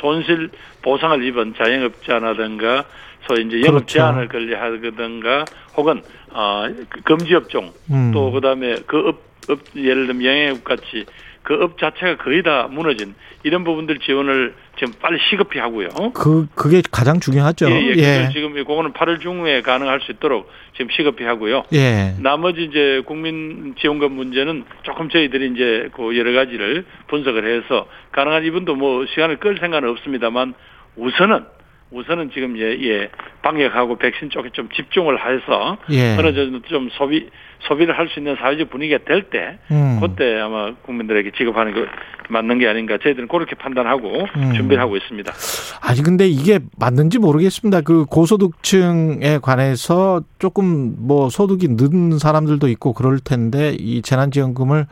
[0.00, 0.50] 손실
[0.82, 2.84] 보상을 입은 자영업자라든가
[3.28, 3.86] 소위 이제 영업 그렇죠.
[3.86, 5.44] 제한을 걸려 하든가
[5.76, 8.10] 혹은 어, 그 금지 업종 음.
[8.12, 11.04] 또 그다음에 그 업 업, 예를 들면 여행업 같이
[11.48, 15.88] 그 업 자체가 거의 다 무너진 이런 부분들 지원을 지금 빨리 시급히 하고요.
[16.12, 17.70] 그 그게 가장 중요하죠.
[17.70, 17.96] 예, 예.
[17.96, 18.28] 예.
[18.34, 21.64] 지금 그거는 8월 중후에 가능할 수 있도록 지금 시급히 하고요.
[21.72, 22.14] 예.
[22.20, 28.48] 나머지 이제 국민 지원금 문제는 조금 저희들이 이제 그 여러 가지를 분석을 해서 가능한 이
[28.48, 30.52] 부분도 뭐 시간을 끌 생각은 없습니다만
[30.96, 31.46] 우선은
[31.90, 33.08] 우선은 지금 예, 예
[33.40, 36.14] 방역하고 백신 쪽에 좀 집중을 해서 예.
[36.18, 37.30] 어느 정도 좀 소비
[37.60, 39.98] 소비를 할 수 있는 사회적 분위기가 될 때 음.
[40.00, 41.84] 그때 아마 국민들에게 지급하는 게
[42.30, 44.52] 맞는 게 아닌가 저희들은 그렇게 판단하고 음.
[44.54, 45.32] 준비를 하고 있습니다.
[45.80, 47.80] 아니 근데 이게 맞는지 모르겠습니다.
[47.82, 54.86] 그 고소득층에 관해서 조금 뭐 소득이 늦은 사람들도 있고 그럴 텐데 이 재난지원금을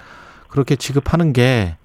[0.49, 1.77] 그렇게 지급하는 게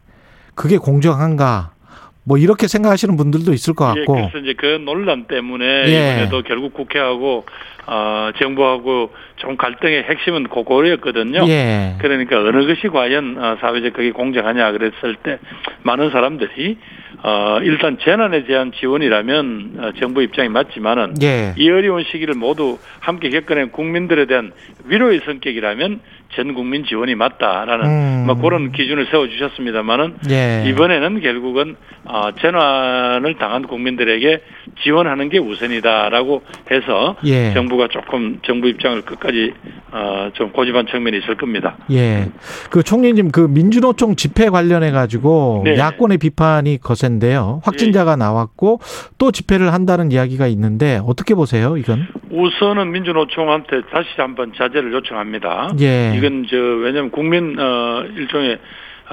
[0.55, 1.73] 그게 공정한가?
[2.23, 4.13] 뭐 이렇게 생각하시는 분들도 있을 것 예, 같고.
[4.13, 6.13] 그래서 이제 그 논란 때문에 예.
[6.13, 7.45] 이번에도 결국 국회하고
[7.87, 11.47] 어, 정부하고 좀 갈등의 핵심은 그거였거든요.
[11.47, 11.95] 예.
[11.99, 15.39] 그러니까 어느 것이 과연 어, 사회적 그게 공정하냐 그랬을 때
[15.81, 16.77] 많은 사람들이
[17.23, 21.53] 어, 일단 재난에 대한 지원이라면 어, 정부 입장이 맞지만은 예.
[21.57, 24.51] 이 어려운 시기를 모두 함께 겪어낸 국민들에 대한
[24.85, 25.99] 위로의 성격이라면
[26.35, 28.23] 전 국민 지원이 맞다라는 음.
[28.25, 30.63] 뭐 그런 기준을 세워 주셨습니다만은 예.
[30.67, 34.41] 이번에는 결국은 어, 재난을 당한 국민들에게
[34.83, 36.41] 지원하는 게 우선이다라고
[36.71, 37.53] 해서 예.
[37.53, 39.53] 정부가 조금 정부 입장을 끝까지
[39.91, 41.77] 어, 좀 고집한 측면이 있을 겁니다.
[41.91, 42.29] 예.
[42.69, 45.77] 그 총리님 그 민주노총 집회 관련해 가지고 네.
[45.77, 47.61] 야권의 비판이 거센데요.
[47.63, 48.79] 확진자가 나왔고
[49.17, 51.77] 또 집회를 한다는 이야기가 있는데 어떻게 보세요?
[51.77, 52.07] 이건?
[52.31, 55.73] 우선은 민주노총한테 다시 한번 자제를 요청합니다.
[55.81, 56.13] 예.
[56.21, 58.59] 이건 저 왜냐하면 국민 어, 일종의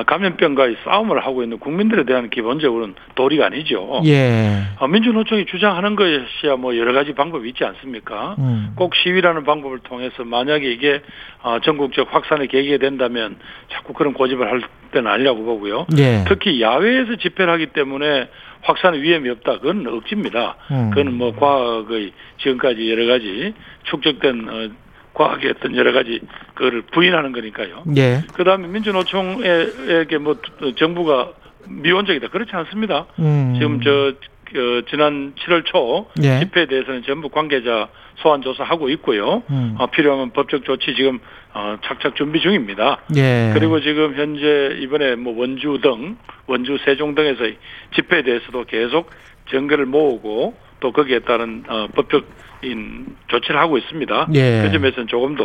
[0.07, 4.01] 감염병과의 싸움을 하고 있는 국민들에 대한 기본적으로는 도리가 아니죠.
[4.07, 4.63] 예.
[4.79, 8.37] 어, 민주노총이 주장하는 것이야 뭐 여러 가지 방법이 있지 않습니까?
[8.39, 8.73] 음.
[8.77, 11.03] 꼭 시위라는 방법을 통해서 만약에 이게
[11.43, 13.37] 어, 전국적 확산의 계기가 된다면
[13.73, 15.87] 자꾸 그런 고집을 할 때는 아니라고 보고요.
[15.99, 16.25] 예.
[16.29, 18.29] 특히 야외에서 집회를 하기 때문에
[18.63, 19.59] 확산의 위험이 없다.
[19.59, 20.57] 그건 억지입니다.
[20.71, 20.91] 음.
[20.91, 23.53] 그건 뭐 과학의 지금까지 여러 가지
[23.85, 24.69] 축적된 어,
[25.19, 26.21] 과학의 어떤 여러 가지
[26.55, 27.83] 그거를 부인하는 거니까요.
[27.97, 28.23] 예.
[28.35, 30.37] 그다음에 민주노총에게 뭐
[30.77, 31.33] 정부가
[31.67, 33.07] 미온적이다 그렇지 않습니다.
[33.19, 33.55] 음.
[33.59, 34.13] 지금 저
[34.45, 36.39] 그, 지난 7월 초 예.
[36.39, 39.43] 집회에 대해서는 전부 관계자 소환 조사하고 있고요.
[39.51, 39.75] 음.
[39.79, 41.19] 어, 필요하면 법적 조치 지금
[41.53, 42.99] 어, 착착 준비 중입니다.
[43.17, 43.51] 예.
[43.55, 47.45] 그리고 지금 현재 이번에 뭐 원주 등 원주 세종 등에서
[47.95, 49.11] 집회에 대해서도 계속
[49.51, 52.27] 증거를 모으고 또 거기에 따른 어, 법적인
[53.29, 54.29] 조치를 하고 있습니다.
[54.35, 54.63] 예.
[54.63, 55.45] 그 점에서는 조금 더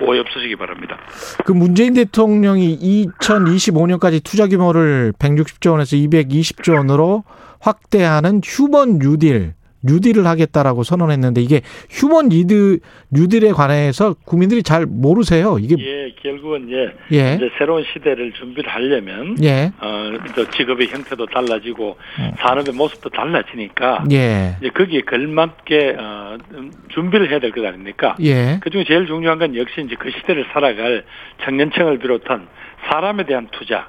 [0.00, 0.98] 오해 없으시기 바랍니다.
[1.44, 7.24] 그 문재인 대통령이 2025년까지 투자 규모를 160조 원에서 220조 원으로
[7.60, 12.78] 확대하는 human 뉴딜, 뉴딜을 하겠다라고 선언했는데 이게 human 리드
[13.10, 15.58] 뉴딜에 관해서 국민들이 잘 모르세요.
[15.58, 17.34] 이게 예, 결국은 예, 예.
[17.34, 19.72] 이제 새로운 시대를 준비를 하려면 예.
[19.80, 22.30] 어, 또 직업의 형태도 달라지고 음.
[22.38, 24.56] 산업의 모습도 달라지니까 예.
[24.60, 28.16] 이제 거기에 걸맞게 어, 음, 준비를 해야 될 것 아닙니까?
[28.22, 28.58] 예.
[28.62, 31.04] 그중에 제일 중요한 건 역시 이제 그 시대를 살아갈
[31.44, 32.46] 청년층을 비롯한
[32.88, 33.88] 사람에 대한 투자,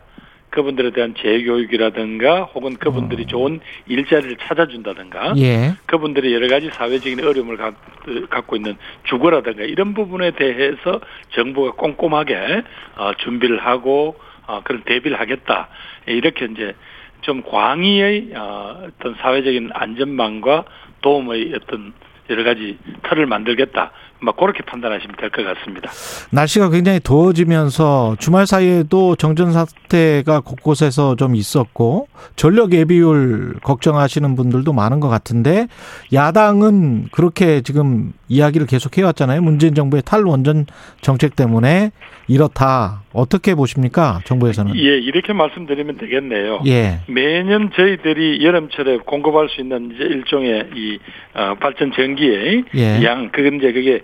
[0.53, 5.33] 그분들에 대한 재교육이라든가 혹은 그분들이 좋은 일자리를 찾아준다든가 어.
[5.37, 5.73] 예.
[5.87, 7.73] 그분들이 여러 가지 사회적인 어려움을 가-
[8.29, 12.61] 갖고 있는 주거라든가 이런 부분에 대해서 정부가 꼼꼼하게
[12.97, 15.69] 어, 준비를 하고 어, 그런 대비를 하겠다
[16.05, 16.75] 이렇게 이제
[17.21, 20.65] 좀 광의의 어, 어떤 사회적인 안전망과
[21.01, 21.93] 도움의 어떤
[22.29, 22.77] 여러 가지
[23.09, 23.91] 틀을 만들겠다.
[24.23, 25.91] 막 그렇게 판단하시면 될 것 같습니다.
[26.31, 34.99] 날씨가 굉장히 더워지면서 주말 사이에도 정전 사태가 곳곳에서 좀 있었고 전력 예비율 걱정하시는 분들도 많은
[34.99, 35.67] 것 같은데
[36.13, 39.41] 야당은 그렇게 지금 이야기를 계속 해왔잖아요.
[39.41, 40.65] 문재인 정부의 탈원전
[41.01, 41.91] 정책 때문에
[42.27, 43.01] 이렇다.
[43.11, 44.21] 어떻게 보십니까?
[44.25, 44.75] 정부에서는?
[44.77, 46.61] 예, 이렇게 말씀드리면 되겠네요.
[46.65, 46.99] 예.
[47.07, 50.99] 매년 저희들이 여름철에 공급할 수 있는 이제 일종의 이
[51.35, 53.03] 어, 발전 전기의 예.
[53.03, 54.01] 양 그건 이제 그게 어,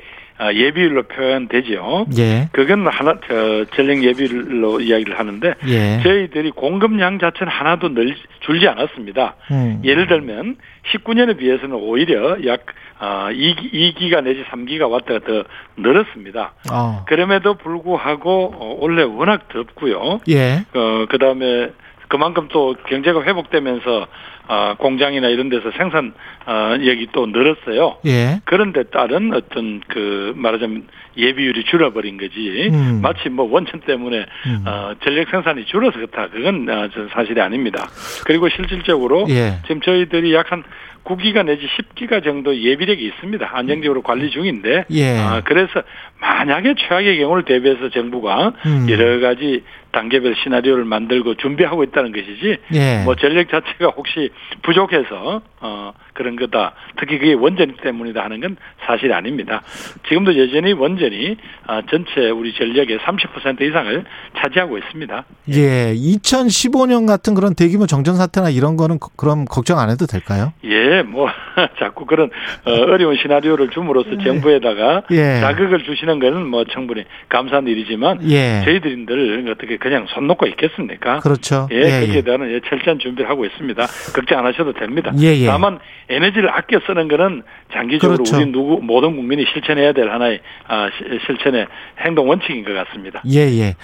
[0.54, 2.06] 예비율로 표현되죠.
[2.18, 2.50] 예.
[2.52, 6.00] 그건 하나 저 전력 예비율로 이야기를 하는데 예.
[6.02, 9.36] 저희들이 공급량 자체는 하나도 늘 줄지 않았습니다.
[9.52, 9.82] 음.
[9.84, 10.56] 예를 들면
[10.94, 12.62] 19년에 비해서는 오히려 약
[13.00, 15.44] 어, 2기, 2기가 내지 3기가 왔다가 더
[15.78, 16.54] 늘었습니다.
[16.72, 17.06] 어.
[17.08, 20.20] 그럼에도 불구하고 어, 원래 워낙 덥고요.
[20.30, 20.66] 예.
[20.74, 21.72] 어, 그 다음에
[22.10, 24.08] 그만큼 또 경제가 회복되면서
[24.48, 26.12] 어, 공장이나 이런 데서 생산
[26.48, 27.98] 어, 여기 또 늘었어요.
[28.08, 28.42] 예.
[28.46, 33.00] 그런데 따른 어떤 그 말하자면 예비율이 줄어버린 거지 음.
[33.04, 34.64] 마치 뭐 원천 때문에 음.
[34.66, 37.88] 어, 전력 생산이 줄어서 그렇다 그건 어, 저 사실이 아닙니다.
[38.26, 39.60] 그리고 실질적으로 예.
[39.68, 40.64] 지금 저희들이 약 한
[41.04, 43.50] 9기가 내지 10기가 정도 예비력이 있습니다.
[43.52, 45.18] 안정적으로 관리 중인데 예.
[45.18, 45.82] 아, 그래서
[46.20, 48.88] 만약에 최악의 경우를 대비해서 정부가 음.
[48.90, 53.04] 여러 가지 단계별 시나리오를 만들고 준비하고 있다는 것이지 예.
[53.04, 54.30] 뭐 전력 자체가 혹시
[54.62, 56.74] 부족해서 어 그런 거다.
[57.00, 59.62] 특히 그게 원전 때문이다 하는 건 사실이 아닙니다.
[60.10, 64.04] 지금도 여전히 원전이 아, 전체 우리 전력의 30% 이상을
[64.38, 65.24] 차지하고 있습니다.
[65.52, 65.94] 예.
[65.96, 70.52] 2015년 같은 그런 대규모 정전 사태나 이런 거는 그- 그럼 걱정 안 해도 될까요?
[70.66, 71.30] 예, 뭐
[71.80, 72.30] 자꾸 그런
[72.66, 75.40] 어, 어려운 시나리오를 줌으로써 정부에다가 예.
[75.40, 78.62] 자극을 주시는 것은 뭐 충분히 감사한 일이지만 예.
[78.66, 81.20] 저희들인들 어떻게 그냥 손 놓고 있겠습니까?
[81.20, 81.68] 그렇죠.
[81.72, 82.22] 예, 예, 거기에 예.
[82.22, 83.86] 대한 예, 철저한 준비를 하고 있습니다.
[84.14, 85.12] 걱정 안 하셔도 됩니다.
[85.20, 85.48] 예, 예.
[85.48, 88.38] 다만 에너지를 아껴 쓰는 거는 장기적으로 그렇죠.
[88.38, 91.68] 우리 누구 모든 국민이 실천해야 될 하나의 아, 시- 실천의
[92.06, 93.22] 행동 원칙인 것 같습니다.
[93.28, 93.76] 예, 예.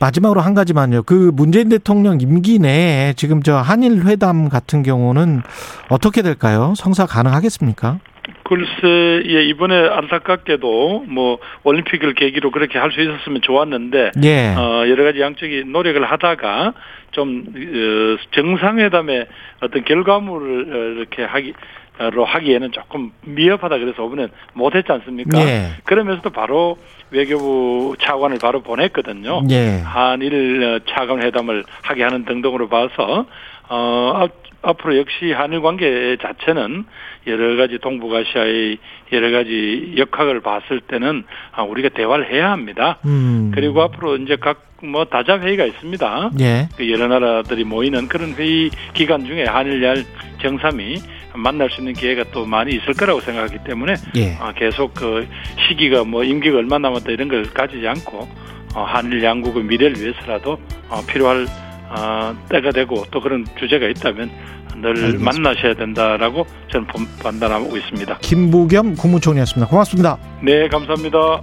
[0.00, 1.02] 마지막으로 한 가지만요.
[1.04, 5.42] 그 문재인 대통령 임기 내에 지금 저 한일 회담 같은 경우는
[5.88, 6.72] 어떻게 될까요?
[6.76, 7.98] 성사 가능하겠습니까?
[8.44, 14.54] 글쎄, 예, 이번에 안타깝게도 뭐 올림픽을 계기로 그렇게 할 수 있었으면 좋았는데 예.
[14.54, 16.74] 어, 여러 가지 양쪽이 노력을 하다가
[17.12, 19.26] 좀 어, 정상회담의
[19.62, 21.52] 어떤 결과물을 어, 이렇게 하기
[22.10, 25.38] 로 하기에는 조금 미흡하다 그래서 이번엔 못했지 않습니까?
[25.40, 25.72] 예.
[25.84, 26.78] 그러면서도 바로
[27.10, 29.42] 외교부 차관을 바로 보냈거든요.
[29.50, 29.82] 예.
[29.84, 33.26] 한일 어, 차관 회담을 하게 하는 등등으로 봐서
[33.68, 34.26] 어
[34.62, 36.84] 앞- 앞으로 역시 한일 관계 자체는
[37.26, 38.78] 여러 가지 동북아시아의
[39.12, 42.98] 여러 가지 역학을 봤을 때는 아, 우리가 대화를 해야 합니다.
[43.04, 43.50] 음.
[43.54, 46.30] 그리고 앞으로 이제 각 뭐 다자 회의가 있습니다.
[46.40, 46.68] 예.
[46.76, 50.04] 그 여러 나라들이 모이는 그런 회의 기간 중에 한일야일
[50.42, 50.96] 정상이
[51.36, 54.34] 만날 수 있는 기회가 또 많이 있을 거라고 생각하기 때문에 예.
[54.40, 55.28] 아, 계속 그
[55.68, 58.28] 시기가 뭐 임기가 얼마 남았다 이런 걸 가지지 않고
[58.74, 61.46] 어, 한일 양국의 미래를 위해서라도 어, 필요할
[61.94, 64.30] 어, 때가 되고 또 그런 주제가 있다면
[64.76, 65.24] 늘 알겠습니다.
[65.24, 68.18] 만나셔야 된다라고 저는 본- 판단하고 있습니다.
[68.18, 69.68] 김부겸 국무총리였습니다.
[69.70, 70.16] 고맙습니다.
[70.42, 71.42] 네, 감사합니다.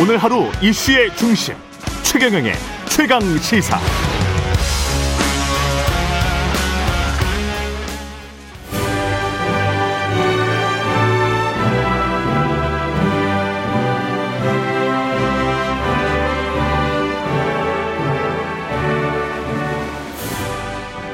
[0.00, 1.54] 오늘 하루 이슈의 중심
[2.02, 2.52] 최경영의
[2.88, 3.78] 최강 시사.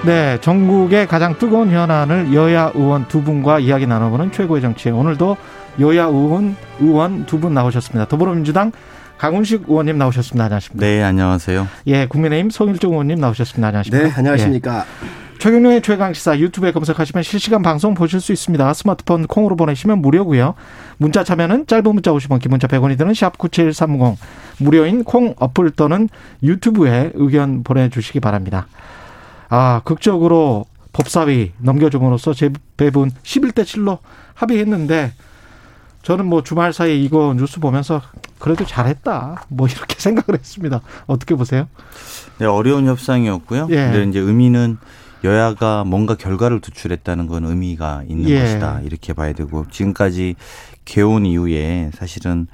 [0.04, 4.90] 네, 전국의 가장 뜨거운 현안을 여야 의원 두 분과 이야기 나눠보는 최고의 정치.
[4.90, 5.36] 오늘도
[5.80, 8.06] 여야 의원 의원 두 분 나오셨습니다.
[8.08, 8.72] 더불어민주당
[9.18, 10.44] 강훈식 의원님 나오셨습니다.
[10.46, 10.84] 안녕하십니까?
[10.84, 11.68] 네, 안녕하세요.
[11.86, 13.68] 예, 국민의힘 송일종 의원님 나오셨습니다.
[13.68, 14.04] 안녕하십니까?
[14.08, 14.78] 네, 안녕하십니까?
[15.04, 15.38] 예.
[15.38, 18.74] 최경련의 최강시사 유튜브에 검색하시면 실시간 방송 보실 수 있습니다.
[18.74, 20.54] 스마트폰 콩으로 보내시면 무료고요.
[20.98, 24.18] 문자 참여는 짧은 문자 50원, 긴 문자 100원이 드는 샵 9730
[24.58, 26.08] 무료인 콩 어플 또는
[26.42, 28.66] 유튜브에 의견 보내주시기 바랍니다.
[29.54, 33.98] 아, 극적으로 법사위 넘겨줌으로써 재배분 11대 7로
[34.32, 35.12] 합의했는데
[36.00, 38.00] 저는 뭐 주말 사이에 이거 뉴스 보면서
[38.38, 39.44] 그래도 잘했다.
[39.48, 40.80] 뭐 이렇게 생각을 했습니다.
[41.06, 41.68] 어떻게 보세요?
[42.38, 43.68] 네, 어려운 협상이었고요.
[43.72, 43.74] 예.
[43.74, 44.78] 근데 이제 의미는
[45.22, 48.40] 여야가 뭔가 결과를 도출했다는 건 의미가 있는 예.
[48.40, 48.80] 것이다.
[48.84, 50.34] 이렇게 봐야 되고 지금까지
[50.86, 52.46] 개원 이후에 사실은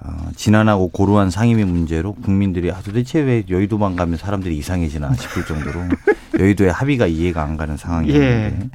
[0.00, 5.80] 어, 지난하고 고루한 상임위 문제로 국민들이 아, 도대체 왜 여의도만 가면 사람들이 이상해지나 싶을 정도로
[6.40, 8.70] 여의도의 합의가 이해가 안 가는 상황이었는데 예.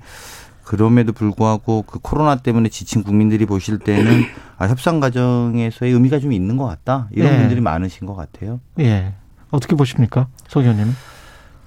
[0.63, 4.23] 그럼에도 불구하고 그 코로나 때문에 지친 국민들이 보실 때는
[4.57, 7.07] 아, 협상 과정에서의 의미가 좀 있는 것 같다.
[7.11, 7.37] 이런 예.
[7.37, 8.59] 분들이 많으신 것 같아요.
[8.79, 9.13] 예.
[9.51, 10.27] 어떻게 보십니까?
[10.47, 10.93] 송 의원님은?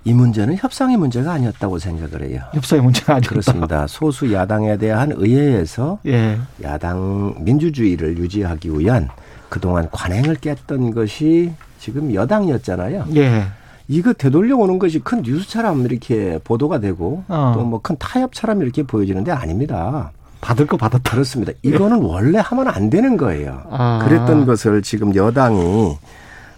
[0.05, 2.43] 이 문제는 협상의 문제가 아니었다고 생각을 해요.
[2.55, 3.29] 협상의 문제가 아니었다.
[3.29, 3.87] 그렇습니다.
[3.87, 6.39] 소수 야당에 대한 의회에서 예.
[6.63, 9.09] 야당 민주주의를 유지하기 위한
[9.49, 13.07] 그동안 관행을 깼던 것이 지금 여당이었잖아요.
[13.17, 13.47] 예.
[13.89, 17.53] 이거 되돌려오는 것이 큰 뉴스처럼 이렇게 보도가 되고 어.
[17.55, 20.13] 또뭐 큰 타협처럼 이렇게 보여지는데 아닙니다.
[20.41, 21.11] 받을 거 받았다.
[21.11, 21.53] 그렇습니다.
[21.63, 23.63] 이거는 원래 하면 안 되는 거예요.
[23.71, 24.01] 아.
[24.05, 25.97] 그랬던 것을 지금 여당이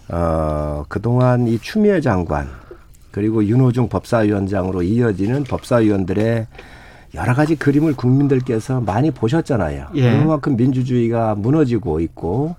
[0.09, 2.49] 어 그동안 이 추미애 장관
[3.11, 6.47] 그리고 윤호중 법사위원장으로 이어지는 법사위원들의
[7.13, 9.87] 여러 가지 그림을 국민들께서 많이 보셨잖아요.
[9.95, 10.19] 예.
[10.19, 12.55] 그만큼 민주주의가 무너지고 있고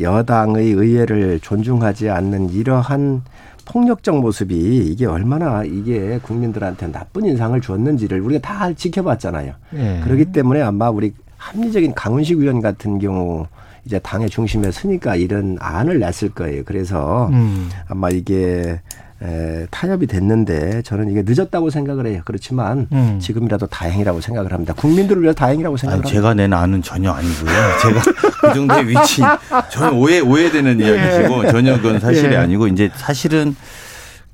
[0.00, 3.22] 여당의 의회를 존중하지 않는 이러한
[3.64, 4.56] 폭력적 모습이
[4.90, 9.52] 이게 얼마나 이게 국민들한테 나쁜 인상을 줬는지를 우리가 다 지켜봤잖아요.
[9.74, 10.00] 예.
[10.04, 13.46] 그렇기 때문에 아마 우리 합리적인 강훈식 의원 같은 경우
[13.84, 16.62] 이제 당의 중심에 서니까 이런 안을 냈을 거예요.
[16.64, 17.68] 그래서 음.
[17.88, 18.80] 아마 이게
[19.24, 22.20] 에, 타협이 됐는데 저는 이게 늦었다고 생각을 해요.
[22.26, 23.18] 그렇지만 음.
[23.20, 24.74] 지금이라도 다행이라고 생각을 합니다.
[24.74, 26.14] 국민들을 위해서 다행이라고 생각을 합니다.
[26.14, 27.50] 제가 낸 안은 전혀 아니고요.
[27.82, 28.02] 제가
[28.40, 29.22] 그 정도의 위치
[29.72, 32.36] 전혀 오해 오해되는 이야기시고 전혀 그건 사실이 예.
[32.36, 33.56] 아니고 이제 사실은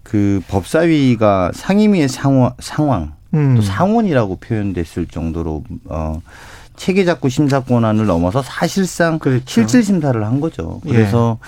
[0.02, 3.54] 그 법사위가 상임위의 상황, 상황 음.
[3.54, 6.20] 또 상원이라고 표현됐을 정도로 어
[6.74, 9.44] 체계 잡고 심사 권한을 넘어서 사실상 그렇죠.
[9.46, 10.80] 실질 심사를 한 거죠.
[10.86, 10.90] 예.
[10.90, 11.38] 그래서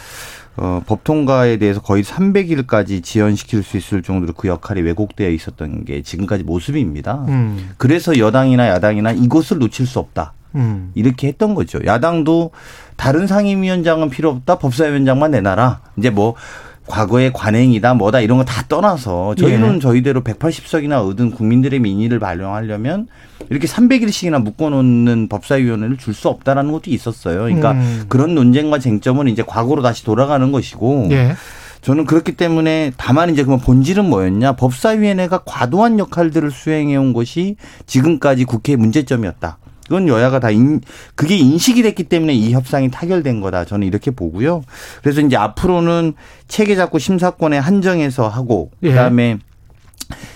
[0.56, 6.02] 어, 법 통과에 대해서 거의 300일까지 지연시킬 수 있을 정도로 그 역할이 왜곡되어 있었던 게
[6.02, 7.24] 지금까지 모습입니다.
[7.28, 7.70] 음.
[7.78, 10.34] 그래서 여당이나 야당이나 이것을 놓칠 수 없다.
[10.54, 10.92] 음.
[10.94, 11.78] 이렇게 했던 거죠.
[11.84, 12.50] 야당도
[12.96, 14.58] 다른 상임위원장은 필요 없다.
[14.58, 15.80] 법사위원장만 내놔라.
[15.96, 16.34] 이제 뭐
[16.86, 19.78] 과거의 관행이다 뭐다 이런 거 다 떠나서 저희는 예.
[19.78, 23.06] 저희대로 180석이나 얻은 국민들의 민의를 반영하려면
[23.50, 27.42] 이렇게 300일씩이나 묶어놓는 법사위원회를 줄 수 없다라는 것도 있었어요.
[27.42, 28.04] 그러니까 음.
[28.08, 31.34] 그런 논쟁과 쟁점은 이제 과거로 다시 돌아가는 것이고 예.
[31.80, 37.56] 저는 그렇기 때문에 다만 이제 그럼 본질은 뭐였냐 법사위원회가 과도한 역할들을 수행해 온 것이
[37.86, 39.58] 지금까지 국회의 문제점이었다.
[39.84, 40.80] 그건 여야가 다 인,
[41.14, 43.64] 그게 인식이 됐기 때문에 이 협상이 타결된 거다.
[43.64, 44.62] 저는 이렇게 보고요.
[45.02, 46.14] 그래서 이제 앞으로는
[46.48, 48.90] 체계 잡고 심사권에 한정해서 하고 예.
[48.90, 49.38] 그다음에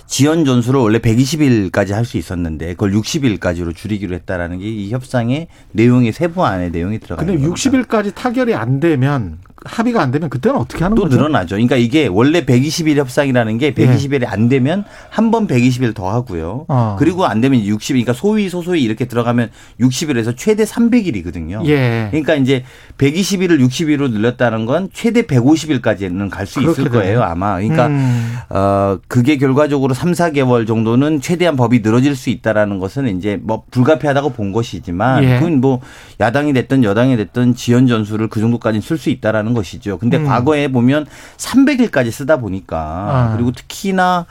[0.06, 6.12] 지연 전수를 원래 120일까지 할 수 있었는데 그걸 60일까지로 줄이기로 했다라는 게 이 협상의 내용의
[6.12, 7.70] 세부 안에 내용이 들어가는 근데 겁니다.
[7.70, 11.16] 60일까지 타결이 안 되면 합의가 안 되면 그때는 어떻게 하는 또 거죠?
[11.16, 11.54] 늘어나죠.
[11.56, 16.66] 그러니까 이게 원래 120일 협상이라는 게 120일이 안 되면 한 번 120일 더 하고요.
[16.68, 16.96] 어.
[16.98, 19.50] 그리고 안 되면 60일, 그러니까 소위 소소히 이렇게 들어가면
[19.80, 21.66] 60일에서 최대 300일이거든요.
[21.66, 22.08] 예.
[22.10, 22.64] 그러니까 이제
[22.98, 27.22] 120일을 60일로 늘렸다는 건 최대 150일까지는 갈 수 있을 거예요.
[27.22, 27.56] 아마.
[27.56, 28.36] 그러니까 음.
[28.50, 34.30] 어, 그게 결과적으로 3, 4개월 정도는 최대한 법이 늘어질 수 있다라는 것은 이제 뭐 불가피하다고
[34.30, 35.38] 본 것이지만 예.
[35.38, 35.80] 그건 뭐
[36.20, 39.98] 야당이 됐든 여당이 됐든 지연 전술을 그 정도까지는 쓸 수 있다라는 것이죠.
[39.98, 40.26] 근데 음.
[40.26, 43.32] 과거에 보면 300일까지 쓰다 보니까 아.
[43.34, 44.26] 그리고 특히나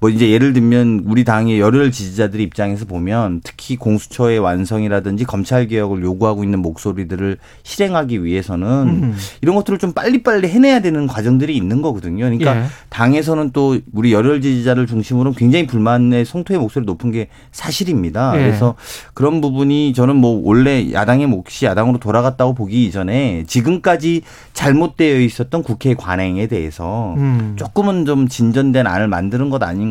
[0.00, 6.02] 뭐 이제 예를 들면 우리 당의 열혈 지지자들 입장에서 보면 특히 공수처의 완성이라든지 검찰 개혁을
[6.02, 9.16] 요구하고 있는 목소리들을 실행하기 위해서는 음.
[9.42, 12.24] 이런 것들을 좀 빨리빨리 해내야 되는 과정들이 있는 거거든요.
[12.24, 12.64] 그러니까 예.
[12.90, 18.34] 당에서는 또 우리 열혈 지지자를 중심으로 굉장히 불만의 성토의 목소리 높은 게 사실입니다.
[18.36, 18.38] 예.
[18.38, 18.76] 그래서
[19.14, 24.22] 그런 부분이 저는 뭐 원래 야당의 몫이 야당으로 돌아갔다고 보기 이전에 지금까지
[24.52, 27.54] 잘못되어 있었던 국회 관행에 대해서 음.
[27.56, 29.87] 조금은 좀 진전된 안을 만드는 것 아닌가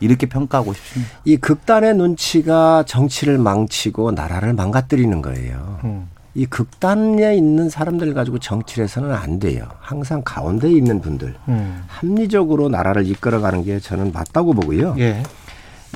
[0.00, 1.12] 이렇게 평가하고 싶습니다.
[1.24, 5.80] 이 극단의 눈치가 정치를 망치고 나라를 망가뜨리는 거예요.
[5.84, 6.08] 음.
[6.34, 9.66] 이 극단에 있는 사람들 가지고 정치를 해서는 안 돼요.
[9.80, 11.82] 항상 가운데에 있는 분들 음.
[11.86, 14.96] 합리적으로 나라를 이끌어가는 게 저는 맞다고 보고요.
[14.98, 15.22] 예.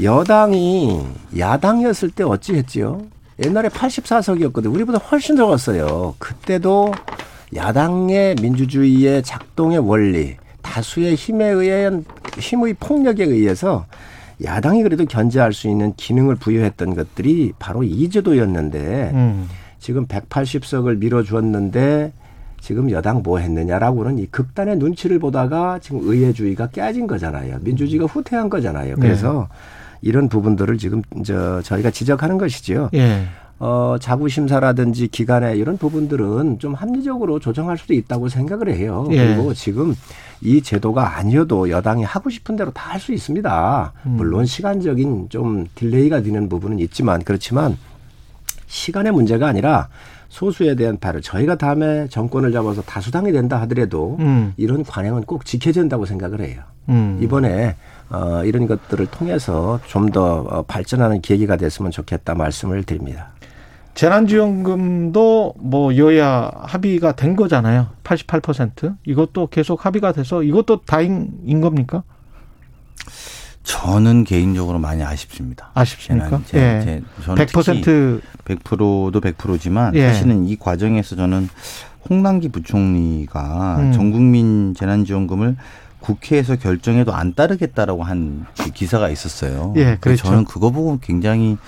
[0.03, 1.05] 여당이
[1.39, 3.03] 야당이었을 때 어찌했지요?
[3.45, 4.73] 옛날에 84석이었거든요.
[4.75, 6.15] 우리보다 훨씬 적었어요.
[6.19, 6.93] 그때도
[7.55, 10.37] 야당의 민주주의의 작동의 원리,
[10.71, 12.05] 다수의 힘에 의한
[12.39, 13.87] 힘의 폭력에 의해서
[14.45, 19.49] 야당이 그래도 견제할 수 있는 기능을 부여했던 것들이 바로 이 제도였는데 음.
[19.81, 22.13] 지금 180석을 밀어주었는데
[22.61, 27.59] 지금 여당 뭐 했느냐라고는 이 극단의 눈치를 보다가 지금 의회주의가 깨진 거잖아요.
[27.63, 28.95] 민주주의가 후퇴한 거잖아요.
[28.97, 29.49] 그래서
[30.03, 32.91] 이런 부분들을 지금 저 저희가 지적하는 것이지요.
[32.95, 33.25] 예.
[33.61, 39.07] 어, 자구심사라든지 기간에 이런 부분들은 좀 합리적으로 조정할 수도 있다고 생각을 해요.
[39.11, 39.35] 예.
[39.35, 39.95] 그리고 지금
[40.41, 43.93] 이 제도가 아니어도 여당이 하고 싶은 대로 다 할 수 있습니다.
[44.07, 44.11] 음.
[44.17, 47.77] 물론 시간적인 좀 delay가 되는 부분은 있지만 그렇지만
[48.67, 49.89] 시간의 문제가 아니라
[50.31, 54.55] 소수에 대한 발을 저희가 다음에 정권을 잡아서 다수당이 된다 하더라도 음.
[54.57, 56.63] 이런 관행은 꼭 지켜야 된다고 생각을 해요.
[56.89, 57.19] 음.
[57.21, 57.77] 이번에
[58.11, 63.33] 어, 이런 것들을 통해서 좀더 어, 발전하는 계기가 됐으면 좋겠다 말씀을 드립니다.
[64.01, 67.89] 재난지원금도 뭐 여야 합의가 된 거잖아요.
[68.03, 72.03] 88% 이것도 계속 합의가 돼서 이것도 다행인 겁니까?
[73.63, 75.71] 저는 개인적으로 많이 아쉽습니다.
[75.75, 76.41] 아쉽습니까?
[76.47, 76.81] 제, 예.
[76.83, 80.09] 제, 저는 100% 100%도 100%지만 예.
[80.09, 81.51] 사실은 이 과정에서 저는
[82.09, 83.93] 홍남기 부총리가 음.
[83.93, 85.57] 전국민 재난지원금을
[86.01, 89.75] 국회에서 결정해도 안 따르겠다라고 한그 기사가 있었어요.
[89.77, 90.27] 예, 그렇죠.
[90.27, 91.59] 저는 그거 보고 굉장히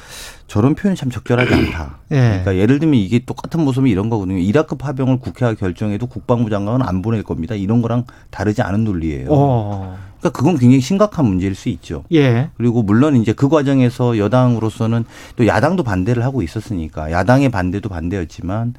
[0.53, 1.97] 저런 표현이 참 적절하지 않다.
[2.13, 2.17] 예.
[2.17, 4.37] 그러니까 예를 들면 이게 똑같은 모습이 이런 거거든요.
[4.37, 7.55] 이라크 파병을 국회가 결정해도 국방부 장관은 안 보낼 겁니다.
[7.55, 9.29] 이런 거랑 다르지 않은 논리예요.
[9.31, 9.97] 어.
[10.21, 12.05] 그러니까 그건 굉장히 심각한 문제일 수 있죠.
[12.13, 12.51] 예.
[12.59, 18.77] 그리고 물론 이제 그 과정에서 여당으로서는 또 야당도 반대를 하고 있었으니까 야당의 반대도 반대였지만 어,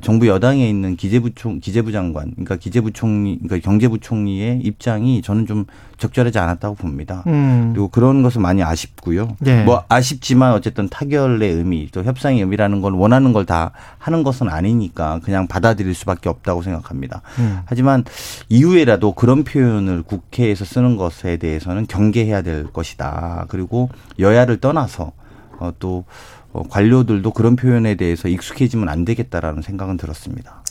[0.00, 5.66] 정부 여당에 있는 기재부총 기재부 장관 그러니까 기재부총리 그러니까 경제부총리의 입장이 저는 좀
[5.98, 7.22] 적절하지 않았다고 봅니다.
[7.26, 7.70] 음.
[7.72, 9.36] 그리고 그런 것은 많이 아쉽고요.
[9.46, 9.62] 예.
[9.62, 15.18] 뭐 아쉽지만 어쨌든 타결의 의미 또 협상의 의미라는 걸 원하는 걸 다 하는 것은 아니니까
[15.24, 17.22] 그냥 받아들일 수밖에 없다고 생각합니다.
[17.40, 17.58] 음.
[17.64, 18.04] 하지만
[18.48, 23.46] 이후에라도 그런 표현을 국회에서 쓰는 것에 대해서는 경계해야 될 것이다.
[23.48, 23.88] 그리고
[24.18, 25.12] 여야를 떠나서
[25.58, 26.04] 어, 또
[26.41, 30.62] 어, 관료들도 그런 표현에 대해서 익숙해지면 안 되겠다라는 생각은 들었습니다.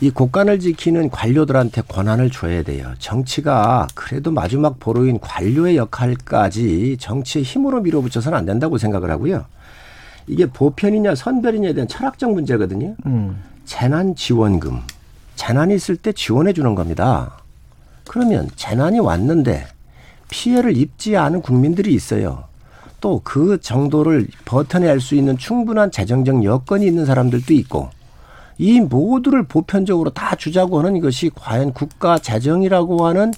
[0.00, 2.92] 이 국간을 지키는 관료들한테 권한을 줘야 돼요.
[2.98, 9.44] 정치가 그래도 마지막 보루인 관료의 역할까지 정치의 힘으로 밀어붙여서는 안 된다고 생각을 하고요.
[10.26, 12.96] 이게 보편이냐 선별이냐에 대한 철학적 문제거든요.
[13.06, 13.42] 음.
[13.64, 14.80] 재난 지원금.
[15.36, 17.38] 재난이 있을 때 지원해 주는 겁니다.
[18.08, 19.66] 그러면 재난이 왔는데
[20.30, 22.44] 피해를 입지 않은 국민들이 있어요.
[23.02, 27.90] 또 그 정도를 버텨낼 수 있는 충분한 재정적 여건이 있는 사람들도 있고
[28.56, 33.32] 이 모두를 보편적으로 다 주자고 하는 것이 과연 국가 재정이라고 하는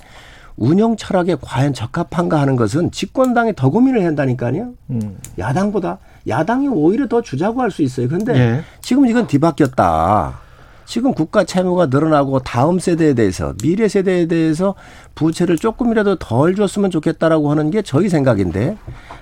[0.56, 4.74] 운영 철학에 과연 적합한가 하는 것은 집권당이 더 고민을 한다니까요.
[4.90, 5.18] 음.
[5.38, 5.98] 야당보다
[6.28, 8.08] 야당이 오히려 더 주자고 할 수 있어요.
[8.08, 8.60] 근데 예.
[8.80, 10.43] 지금 이건 뒤바뀌었다.
[10.86, 14.74] 지금 국가 채무가 늘어나고 다음 세대에 대해서 미래 세대에 대해서
[15.14, 18.76] 부채를 조금이라도 덜 줬으면 좋겠다라고 하는 게 저희 생각인데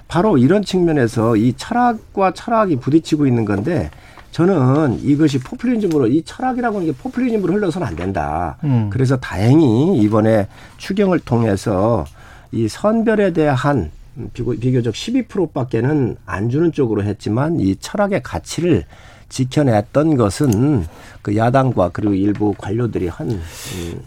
[0.08, 3.90] 바로 이런 측면에서 이 철학과 철학이 부딪히고 있는 건데
[4.32, 8.56] 저는 이것이 포퓰리즘으로 이 철학이라고 하는 게 포퓰리즘으로 흘러서는 안 된다.
[8.64, 8.88] 음.
[8.90, 10.48] 그래서 다행히 이번에
[10.78, 12.06] 추경을 통해서
[12.50, 13.90] 이 선별에 대한
[14.32, 18.84] 비교- 비교적 12%밖에는 안 주는 쪽으로 했지만 이 철학의 가치를
[19.28, 20.86] 지켜냈던 것은
[21.22, 23.40] 그 야당과 그리고 일부 관료들이 한 음,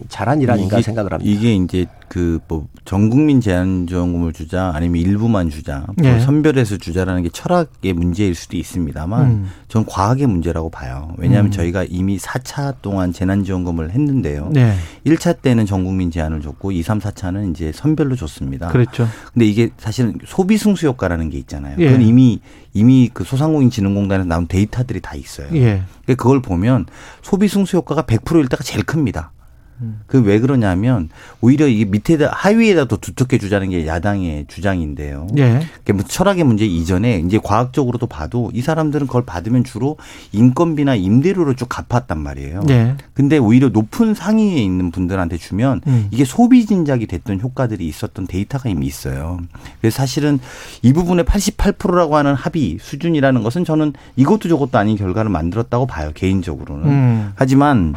[0.08, 1.30] 잘한 일 아닌가 이게- 생각을 합니다.
[1.30, 6.20] 이게 이제 그 뭐 전국민 제한지원금을 주자 아니면 일부만 주자 뭐 예.
[6.20, 9.50] 선별해서 주자라는 게 철학의 문제일 수도 있습니다만 음.
[9.66, 11.12] 전 과학의 문제라고 봐요.
[11.18, 11.50] 왜냐하면 음.
[11.50, 14.50] 저희가 이미 4차 동안 재난지원금을 했는데요.
[14.52, 14.74] 네.
[15.04, 18.68] 1차 때는 전국민 제한을 줬고 2, 3, 4차는 이제 선별로 줬습니다.
[18.68, 19.08] 그렇죠.
[19.32, 21.74] 근데 이게 사실은 소비 승수 효과라는 게 있잖아요.
[21.80, 21.86] 예.
[21.86, 22.40] 그건 이미
[22.72, 25.48] 이미 그 소상공인 진흥공단에서 나온 데이터들이 다 있어요.
[25.54, 25.82] 예.
[26.14, 26.86] 그걸 보면
[27.22, 29.32] 소비 승수 효과가 100%일 때가 제일 큽니다.
[29.80, 30.00] 음.
[30.06, 31.08] 그왜 그러냐면
[31.40, 35.26] 오히려 이게 밑에다 하위에다 더 두텁게 주자는 게 야당의 주장인데요.
[35.38, 35.60] 예.
[35.78, 39.96] 그게 뭐 철학의 문제 이전에 이제 과학적으로도 봐도 이 사람들은 그걸 받으면 주로
[40.32, 42.62] 인건비나 임대료로 쭉 갚았단 말이에요.
[42.70, 42.96] 예.
[43.14, 46.08] 근데 오히려 높은 상위에 있는 분들한테 주면 음.
[46.10, 49.38] 이게 소비 진작이 됐던 효과들이 있었던 데이터가 이미 있어요.
[49.80, 50.38] 그래서 사실은
[50.82, 56.10] 이 부분의 88%라고 하는 합의 수준이라는 것은 저는 이것도 저것도 아닌 결과를 만들었다고 봐요.
[56.14, 56.88] 개인적으로는.
[56.88, 57.32] 음.
[57.34, 57.94] 하지만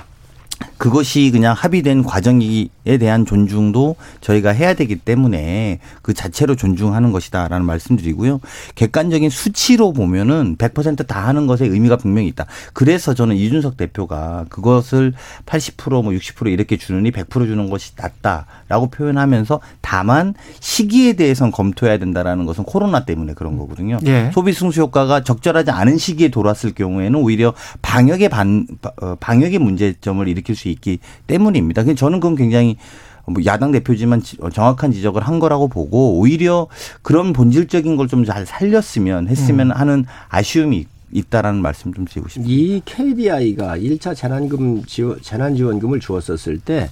[0.80, 2.70] 그것이 그냥 합의된 과정에
[3.00, 8.40] 대한 존중도 저희가 해야 되기 때문에 그 자체로 존중하는 것이다라는 말씀드리고요.
[8.76, 12.46] 객관적인 수치로 보면은 100%다 하는 것에 의미가 분명히 있다.
[12.74, 15.14] 그래서 저는 이준석 대표가 그것을
[15.46, 22.64] 80%뭐 60% 이렇게 주느니 100% 주는 것이 낫다라고 표현하면서 다만 시기에 대해서는 검토해야 된다라는 것은
[22.64, 23.98] 코로나 때문에 그런 거거든요.
[24.06, 24.32] 예.
[24.34, 28.66] 소비 승수 효과가 적절하지 않은 시기에 돌았을 경우에는 오히려 방역의 반
[29.02, 31.84] 어, 방역의 문제점을 일으킬 수 있기 때문입니다.
[31.96, 32.78] 저는 그건 굉장히
[33.26, 34.22] 뭐 야당 대표지만
[34.54, 36.68] 정확한 지적을 한 거라고 보고 오히려
[37.04, 42.52] 그런 본질적인 걸 좀 잘 살렸으면 했으면 하는 아쉬움이 있- 있다라는 말씀 좀 드리고 싶습니다.
[42.54, 46.90] 이 KDI가 1차 재난금 지원, 재난지원금을 주었었을 때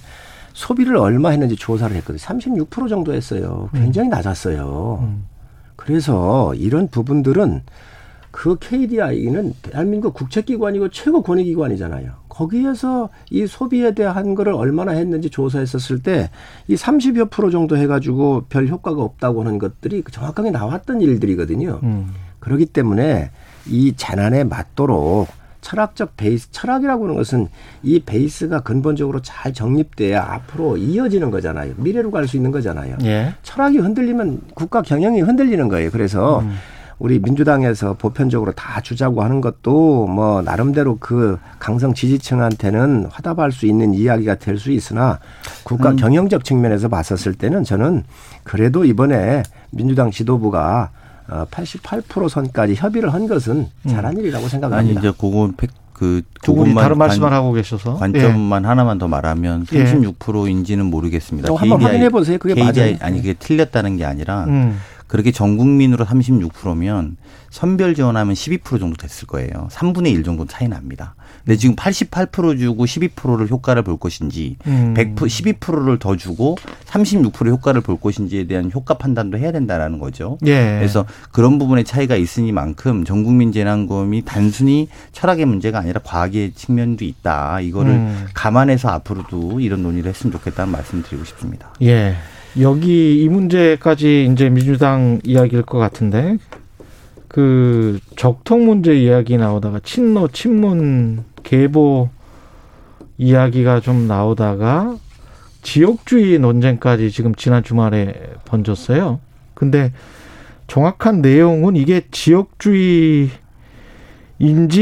[0.54, 2.18] 소비를 얼마 했는지 조사를 했거든요.
[2.18, 3.68] 36% 정도 했어요.
[3.72, 5.14] 굉장히 낮았어요.
[5.76, 7.62] 그래서 이런 부분들은
[8.32, 12.10] 그 KDI는 대한민국 국책기관이고 최고 권위기관이잖아요.
[12.38, 16.30] 거기에서 이 소비에 대한 거를 얼마나 했는지 조사했었을 때
[16.68, 21.80] 이 30여 프로 정도 해가지고 별 효과가 없다고 하는 것들이 정확하게 나왔던 일들이거든요.
[21.82, 22.12] 음.
[22.40, 23.30] 그렇기 때문에
[23.66, 25.28] 이 재난에 맞도록
[25.60, 27.48] 철학적 베이스, 철학이라고 하는 것은
[27.82, 31.74] 이 베이스가 근본적으로 잘 정립돼야 앞으로 이어지는 거잖아요.
[31.76, 32.96] 미래로 갈 수 있는 거잖아요.
[33.02, 33.34] 예.
[33.42, 35.90] 철학이 흔들리면 국가 경영이 흔들리는 거예요.
[35.90, 36.42] 그래서
[36.98, 43.94] 우리 민주당에서 보편적으로 다 주자고 하는 것도 뭐 나름대로 그 강성 지지층한테는 화답할 수 있는
[43.94, 45.20] 이야기가 될 수 있으나
[45.62, 48.02] 국가 경영적 측면에서 봤었을 때는 저는
[48.42, 50.90] 그래도 이번에 민주당 지도부가
[51.28, 55.00] 어, 88% 선까지 협의를 한 것은 잘한 일이라고 아니 생각합니다.
[55.00, 57.98] 이제 그건 팩- 그두 분이 그것만 다른 말씀을 관- 하고 계셔서 예.
[57.98, 59.84] 관점만 하나만 더 말하면 예.
[59.84, 61.46] 36%인지는 모르겠습니다.
[61.48, 62.38] 또 한번 확인해 보세요.
[62.38, 62.96] 그게 KDI 맞아요.
[63.02, 64.78] 아니 그게 틀렸다는 게 아니라 음.
[65.08, 67.16] 그렇게 전 국민으로 36%면
[67.50, 69.68] 선별 지원하면 12% 정도 됐을 거예요.
[69.70, 71.14] 3분의 1 정도 차이 납니다.
[71.44, 74.92] 근데 지금 88% 주고 12%를 효과를 볼 것인지 음.
[74.94, 76.56] 100% 12%를 더 주고
[76.86, 80.36] 36% 효과를 볼 것인지에 대한 효과 판단도 해야 된다라는 거죠.
[80.44, 80.76] 예.
[80.78, 87.60] 그래서 그런 부분에 차이가 있으니만큼 전 국민 재난금이 단순히 철학의 문제가 아니라 과학의 측면도 있다.
[87.60, 88.26] 이거를 음.
[88.34, 91.72] 감안해서 앞으로도 이런 논의를 했으면 좋겠다는 말씀 드리고 싶습니다.
[91.80, 92.14] 예.
[92.60, 96.38] 여기 이 문제까지 이제 민주당 이야기일 것 같은데
[97.28, 102.08] 그 적통 문제 이야기 나오다가 친노 친문 계보
[103.18, 104.96] 이야기가 좀 나오다가
[105.62, 109.20] 지역주의 논쟁까지 지금 지난 주말에 번졌어요.
[109.54, 109.92] 근데
[110.66, 113.30] 정확한 내용은 이게 지역주의인지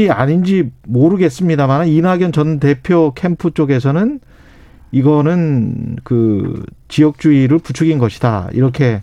[0.09, 4.19] 아닌지 모르겠습니다만 이낙연 전 대표 캠프 쪽에서는
[4.91, 8.49] 이거는 그 지역주의를 부추긴 것이다.
[8.53, 9.01] 이렇게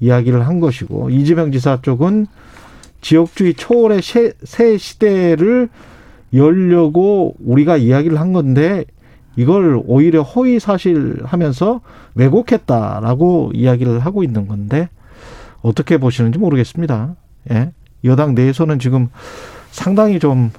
[0.00, 2.26] 이야기를 한 것이고 이재명 지사 쪽은
[3.00, 5.68] 지역주의 초월의 새, 새 시대를
[6.34, 8.84] 열려고 우리가 이야기를 한 건데
[9.36, 11.80] 이걸 오히려 허위 사실 하면서
[12.14, 14.88] 왜곡했다라고 이야기를 하고 있는 건데
[15.62, 17.16] 어떻게 보시는지 모르겠습니다.
[17.50, 17.72] 예.
[18.04, 19.08] 여당 내에서는 지금
[19.70, 20.50] 상당히 좀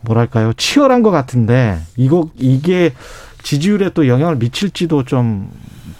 [0.00, 2.92] 뭐랄까요 치열한 것 같은데 이거 이게
[3.52, 5.50] 지지율에 또 영향을 미칠지도 좀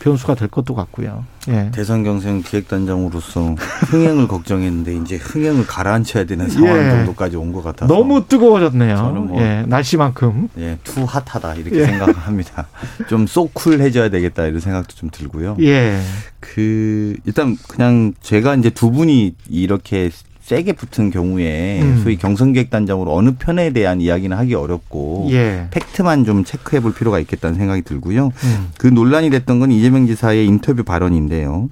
[0.00, 1.24] 변수가 될 것도 같고요.
[1.48, 1.70] 예.
[1.72, 3.54] 대선 경선 기획단장으로서
[3.88, 6.90] 흥행을 걱정했는데 이제 흥행을 가라앉혀야 되는 상황 예.
[6.90, 8.96] 정도까지 온 것 같아서 너무 뜨거워졌네요.
[8.96, 10.50] 저는 뭐- 예, 날씨만큼.
[10.58, 11.86] 예, 투 핫하다 이렇게 예.
[11.86, 12.68] 생각합니다.
[13.08, 15.56] 좀 so cool해져야 되겠다 이런 생각도 좀 들고요.
[15.60, 15.98] 예.
[16.40, 20.10] 그 일단 그냥 제가 이제 두 분이 이렇게
[20.48, 22.00] 세게 붙은 경우에 음.
[22.02, 25.68] 소위 경선기획단장으로 어느 편에 대한 이야기는 하기 어렵고 예.
[25.70, 28.28] 팩트만 좀 체크해 볼 필요가 있겠다는 생각이 들고요.
[28.28, 28.68] 음.
[28.78, 31.68] 그 논란이 됐던 건 이재명 지사의 인터뷰 발언인데요.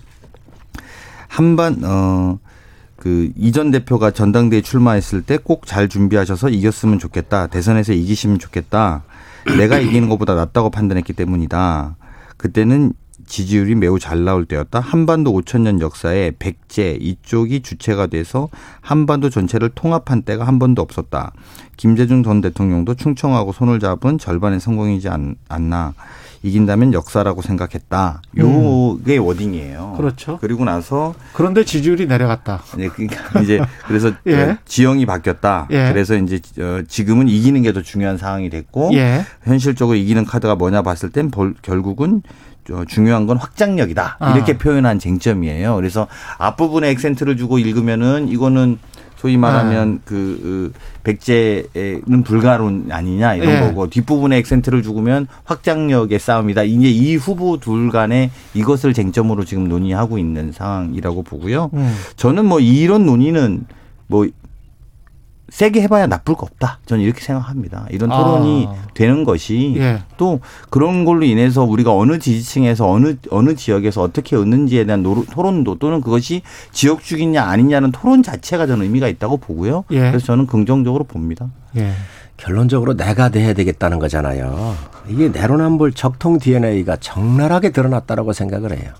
[1.27, 2.39] 한반 어.
[2.97, 7.47] 그 이전 대표가 전당대회 출마했을 때 꼭 잘 준비하셔서 이겼으면 좋겠다.
[7.47, 9.05] 대선에서 이기시면 좋겠다.
[9.57, 11.97] 내가 이기는 것보다 낫다고 판단했기 때문이다.
[12.37, 12.93] 그때는
[13.27, 14.79] 지지율이 매우 잘 나올 때였다.
[14.81, 18.49] 한반도 5천 년 역사에 백제 이쪽이 주체가 돼서
[18.81, 21.33] 한반도 전체를 통합한 때가 한 번도 없었다.
[21.77, 25.95] 김대중 전 대통령도 충청하고 손을 잡은 절반의 성공이지 않, 않나.
[26.43, 28.21] 이긴다면 역사라고 생각했다.
[28.39, 29.95] 요게 워딩이에요.
[29.97, 30.39] 그렇죠.
[30.41, 32.63] 그리고 나서 그런데 지지율이 내려갔다.
[32.77, 33.59] 네, 그러니까 이제
[33.89, 34.43] 그래서 예.
[34.43, 35.67] 어, 지형이 바뀌었다.
[35.71, 35.89] 예.
[35.91, 39.25] 그래서 이제 어, 지금은 이기는 게 더 중요한 상황이 됐고 예.
[39.43, 42.31] 현실적으로 이기는 카드가 뭐냐 봤을 땐 벌- 결국은 어,
[42.89, 44.17] 중요한 건 확장력이다.
[44.19, 44.35] 아.
[44.35, 45.77] 이렇게 표현한 쟁점이에요.
[45.77, 46.07] 그래서
[46.39, 48.79] 앞부분에 액센트를 주고 읽으면은 이거는
[49.17, 53.61] 소위 말하면 그 어, 백제는 불가론 아니냐 이런 예.
[53.61, 56.65] 거고 뒷부분에 액센트를 주면 확장력의 싸움이다.
[56.65, 61.71] 이제 이 후보 둘 간에 이것을 쟁점으로 지금 논의하고 있는 상황이라고 보고요.
[61.75, 61.97] 음.
[62.17, 63.67] 저는 뭐 이런 논의는
[64.07, 64.27] 뭐
[65.49, 66.81] 세게 해봐야 나쁠 거 없다.
[66.87, 67.87] 저는 이렇게 생각합니다.
[67.91, 68.75] 이런 토론이 아.
[68.95, 70.03] 되는 것이 예.
[70.17, 70.41] 또
[70.71, 76.01] 그런 걸로 인해서 우리가 어느 지지층에서 어느 어느 지역에서 어떻게 얻는지에 대한 노- 토론도 또는
[76.01, 76.43] 그것이
[76.73, 79.85] 지역주기냐 아니냐는 토론 자체가 저는 의미가 있다고 보고요.
[79.93, 80.01] 예.
[80.11, 81.49] 그래서 저는 긍정적으로 봅니다.
[81.77, 81.93] 예.
[82.37, 84.75] 결론적으로 내가 돼야 되겠다는 거잖아요.
[85.09, 88.91] 이게 내로남불 적통 DNA가 적나라하게 드러났다라고 생각을 해요.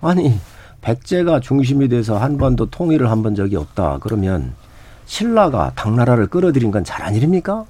[0.00, 0.40] 아니
[0.80, 3.98] 백제가 중심이 돼서 한 번도 통일을 한 번 적이 없다.
[4.00, 4.54] 그러면
[5.12, 7.66] 신라가 당나라를 끌어들인 건 잘한 일입니까?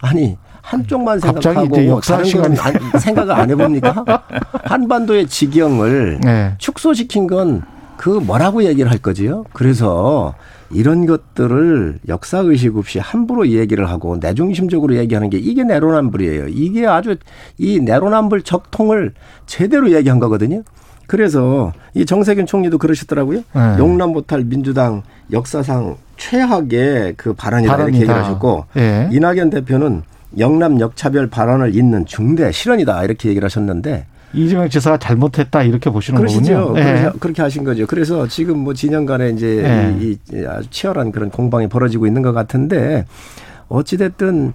[0.00, 2.24] 아니 한쪽만 생각하고 역사 안-
[3.00, 4.04] 생각을 안 해봅니까?
[4.62, 6.54] 한반도의 지경을 네.
[6.58, 7.62] 축소시킨 건
[8.00, 9.44] 그 뭐라고 얘기를 할 거지요?
[9.52, 10.32] 그래서
[10.70, 16.48] 이런 것들을 역사 의식 없이 함부로 얘기를 하고 내중심적으로 얘기하는 게 이게 내로남불이에요.
[16.48, 17.16] 이게 아주
[17.58, 19.12] 이 내로남불 적통을
[19.44, 20.62] 제대로 얘기한 거거든요.
[21.06, 23.42] 그래서 이 정세균 총리도 그러시더라고요.
[23.54, 23.76] 네.
[23.78, 27.96] 용남 못할 민주당 역사상 최악의 그 발언이다 이렇게 발언이다.
[27.96, 29.08] 얘기를 하셨고 예.
[29.10, 30.02] 이낙연 대표는
[30.38, 36.54] 영남 역차별 발언을 잇는 중대 실언이다 이렇게 얘기를 하셨는데 이재명 지사가 잘못했다 이렇게 보시는 그러시죠.
[36.68, 36.78] 거군요.
[36.78, 36.84] 예.
[37.00, 37.86] 그렇게, 그렇게 하신 거죠.
[37.86, 39.96] 그래서 지금 뭐 진영 간에 이제 예.
[40.04, 43.06] 이, 이 아주 치열한 그런 공방이 벌어지고 있는 것 같은데
[43.68, 44.52] 어찌 됐든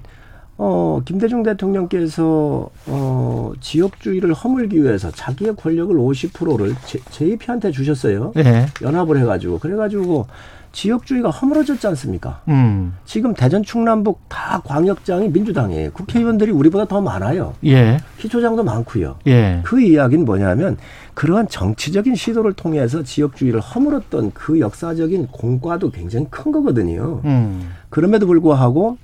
[0.57, 8.32] 어, 김대중 대통령께서 어, 지역주의를 허물기 위해서 자기의 권력을 50%를 제, JP한테 주셨어요.
[8.38, 8.68] 예.
[8.82, 9.59] 연합을 해가지고.
[9.59, 10.28] 그래가지고
[10.76, 12.42] 지역주의가 허물어졌지 않습니까?
[12.50, 12.94] 음.
[13.06, 15.92] 지금 대전 충남북 다 광역장이 민주당이에요.
[15.94, 17.54] 국회의원들이 우리보다 더 많아요.
[17.66, 17.98] 예.
[18.20, 19.16] 희초장도 많고요.
[19.26, 19.62] 예.
[19.64, 20.78] 그 이야기는 뭐냐면
[21.14, 27.22] 그러한 정치적인 시도를 통해서 지역주의를 허물었던 그 역사적인 공과도 굉장히 큰 거거든요.
[27.24, 27.72] 음.
[27.90, 28.98] 그럼에도 불구하고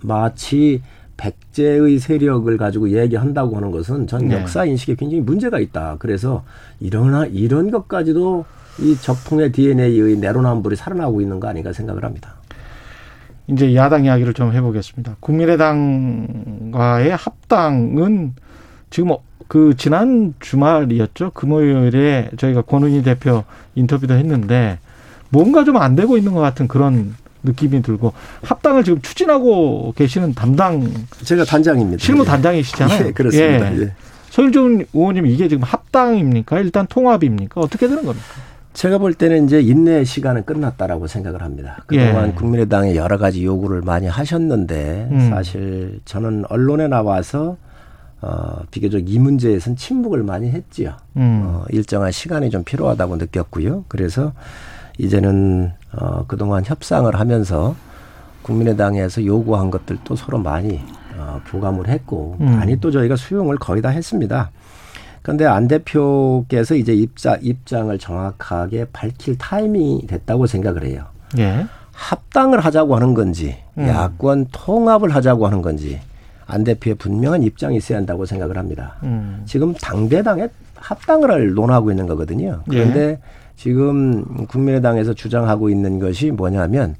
[0.00, 0.80] 마치
[1.18, 4.40] 백제의 세력을 가지고 얘기한다고 하는 것은 전 네.
[4.40, 5.96] 역사 인식에 굉장히 문제가 있다.
[5.98, 6.44] 그래서
[6.80, 8.46] 이러나 이런 것까지도
[8.80, 12.34] 이 적통의 DNA의 내로남불이 살아나고 있는 거 아닌가 생각을 합니다.
[13.48, 15.16] 이제 야당 이야기를 좀 해보겠습니다.
[15.20, 18.34] 국민의당과의 합당은
[18.90, 19.16] 지금
[19.48, 21.30] 그 지난 주말이었죠.
[21.30, 24.78] 금요일에 저희가 권은희 대표 인터뷰도 했는데
[25.30, 28.12] 뭔가 좀 안 되고 있는 것 같은 그런 느낌이 들고
[28.42, 30.90] 합당을 지금 추진하고 계시는 담당
[31.24, 32.02] 제가 단장입니다.
[32.04, 32.26] 실무 예.
[32.26, 33.06] 단장이시잖아요.
[33.08, 33.74] 예, 그렇습니다.
[33.76, 33.80] 예.
[33.82, 33.92] 예.
[34.30, 36.58] 서일종 의원님 이게 지금 합당입니까?
[36.60, 37.60] 일단 통합입니까?
[37.60, 38.26] 어떻게 되는 겁니까?
[38.78, 41.82] 제가 볼 때는 이제 인내의 시간은 끝났다라고 생각을 합니다.
[41.88, 42.32] 그동안 예.
[42.32, 45.30] 국민의당에 여러 가지 요구를 많이 하셨는데 음.
[45.30, 47.56] 사실 저는 언론에 나와서
[48.20, 50.94] 어, 비교적 이 문제에선 침묵을 많이 했지요.
[51.16, 51.42] 음.
[51.44, 53.84] 어, 일정한 시간이 좀 필요하다고 느꼈고요.
[53.88, 54.32] 그래서
[54.96, 57.74] 이제는 어, 그동안 협상을 하면서
[58.42, 60.80] 국민의당에서 요구한 것들도 서로 많이
[61.16, 62.46] 어, 교감을 했고 음.
[62.46, 64.52] 많이 또 저희가 수용을 거의 다 했습니다.
[65.28, 71.04] 그런데 안 대표께서 이제 입자, 입장을 정확하게 밝힐 타이밍이 됐다고 생각을 해요.
[71.36, 71.66] 예.
[71.92, 73.86] 합당을 하자고 하는 건지 음.
[73.86, 76.00] 야권 통합을 하자고 하는 건지
[76.46, 78.96] 안 대표의 분명한 입장이 있어야 한다고 생각을 합니다.
[79.02, 79.42] 음.
[79.44, 82.62] 지금 당대당에 합당을 논하고 있는 거거든요.
[82.72, 82.78] 예.
[82.78, 83.20] 그런데
[83.54, 86.96] 지금 국민의당에서 주장하고 있는 것이 뭐냐면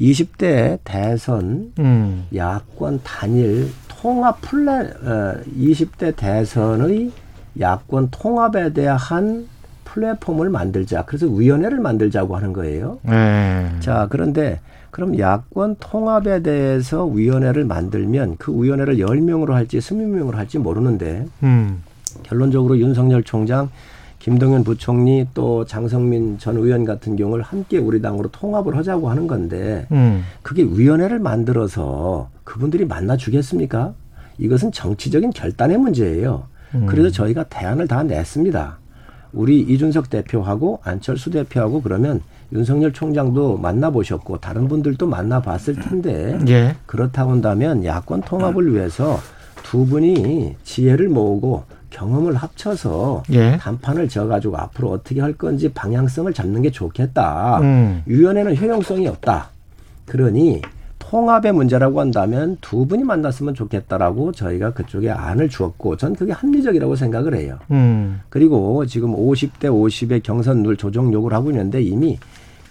[0.00, 2.24] 20대 대선 음.
[2.34, 7.12] 야권 단일 통합 플랜 어, 20대 대선의
[7.58, 9.46] 야권 통합에 대한
[9.84, 11.04] 플랫폼을 만들자.
[11.04, 12.98] 그래서 위원회를 만들자고 하는 거예요.
[13.08, 13.68] 예.
[13.80, 21.26] 자, 그런데 그럼 야권 통합에 대해서 위원회를 만들면 그 위원회를 10명으로 할지 20명으로 할지 모르는데
[21.42, 21.82] 음.
[22.22, 23.70] 결론적으로 윤석열 총장,
[24.18, 29.86] 김동연 부총리 또 장성민 전 의원 같은 경우를 함께 우리 당으로 통합을 하자고 하는 건데
[29.90, 30.22] 음.
[30.42, 33.94] 그게 위원회를 만들어서 그분들이 만나 주겠습니까?
[34.38, 36.44] 이것은 정치적인 결단의 문제예요.
[36.74, 36.86] 음.
[36.86, 38.78] 그래서 저희가 대안을 다 냈습니다.
[39.32, 42.20] 우리 이준석 대표하고 안철수 대표하고 그러면
[42.52, 46.76] 윤석열 총장도 만나보셨고 다른 분들도 만나봤을 텐데 예.
[46.86, 49.18] 그렇다고 한다면 야권 통합을 위해서
[49.62, 53.56] 두 분이 지혜를 모으고 경험을 합쳐서 예.
[53.58, 57.60] 단판을 지어가지고 앞으로 어떻게 할 건지 방향성을 잡는 게 좋겠다.
[57.60, 58.02] 음.
[58.06, 59.50] 위원회는 효용성이 없다.
[60.06, 60.60] 그러니
[61.12, 67.34] 통합의 문제라고 한다면 두 분이 만났으면 좋겠다라고 저희가 그쪽에 안을 주었고 전 그게 합리적이라고 생각을
[67.34, 67.58] 해요.
[67.70, 68.22] 음.
[68.30, 72.18] 그리고 지금 50대 50의 경선 룰 조정 요구를 하고 있는데 이미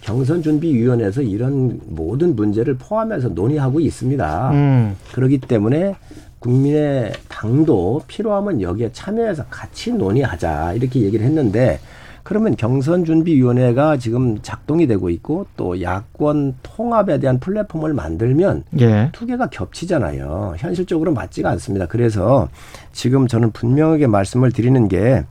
[0.00, 4.50] 경선 준비 위원회에서 이런 모든 문제를 포함해서 논의하고 있습니다.
[4.50, 4.96] 음.
[5.14, 5.94] 그렇기 때문에
[6.40, 11.78] 국민의 당도 필요하면 여기에 참여해서 같이 논의하자 이렇게 얘기를 했는데
[12.22, 19.10] 그러면 경선준비위원회가 지금 작동이 되고 있고 또 야권 통합에 대한 플랫폼을 만들면 예.
[19.12, 20.54] 두 개가 겹치잖아요.
[20.56, 21.86] 현실적으로 맞지가 않습니다.
[21.86, 22.48] 그래서
[22.92, 25.24] 지금 저는 분명하게 말씀을 드리는 게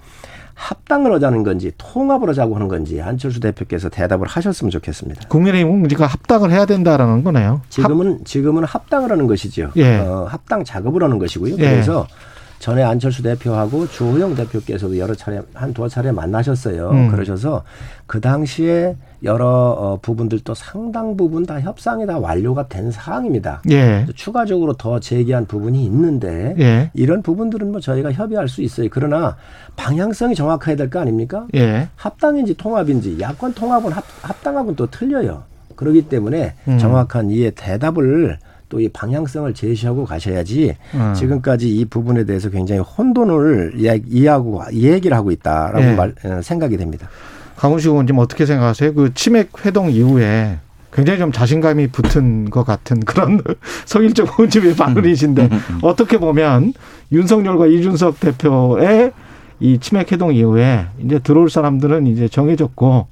[0.53, 5.27] 합당을 하자는 건지 통합을 하자고 하는 건지 안철수 대표께서 대답을 하셨으면 좋겠습니다.
[5.27, 7.61] 국민의힘은 우리가 합당을 해야 된다라는 거네요.
[7.69, 9.71] 지금은 지금은 합당을 하는 것이죠.
[9.77, 9.97] 예.
[9.97, 11.53] 어, 합당 작업을 하는 것이고요.
[11.53, 11.57] 예.
[11.57, 12.05] 그래서
[12.61, 16.91] 전에 안철수 대표하고 주호영 대표께서도 여러 차례 한 두어 차례 만나셨어요.
[16.91, 17.07] 음.
[17.09, 17.63] 그러셔서
[18.05, 23.63] 그 당시에 여러 어, 부분들도 상당 부분 다 협상이 다 완료가 된 사항입니다.
[23.71, 24.05] 예.
[24.15, 26.91] 추가적으로 더 제기한 부분이 있는데 예.
[26.93, 28.87] 이런 부분들은 뭐 저희가 협의할 수 있어요.
[28.91, 29.37] 그러나
[29.75, 31.47] 방향성이 정확해야 될 거 아닙니까?
[31.55, 31.89] 예.
[31.95, 35.43] 합당인지 통합인지 야권 통합은 합, 합당하고는 또 틀려요.
[35.75, 36.77] 그렇기 때문에 음.
[36.77, 38.37] 정확한 이의 대답을
[38.71, 41.13] 또 이 방향성을 제시하고 가셔야지 음.
[41.13, 45.93] 지금까지 이 부분에 대해서 굉장히 혼돈을 이야- 이해하고 얘기를 하고 있다라고 예.
[45.93, 47.09] 말, 어, 생각이 됩니다.
[47.57, 48.93] 강훈식 의원님 어떻게 생각하세요?
[48.93, 50.57] 그 치맥 회동 이후에
[50.93, 53.41] 굉장히 좀 자신감이 붙은 것 같은 그런
[53.85, 55.49] 성일적 의원님의 발언이신데
[55.83, 56.73] 어떻게 보면
[57.11, 59.11] 윤석열과 이준석 대표의
[59.59, 63.07] 이 치맥 회동 이후에 이제 들어올 사람들은 이제 정해졌고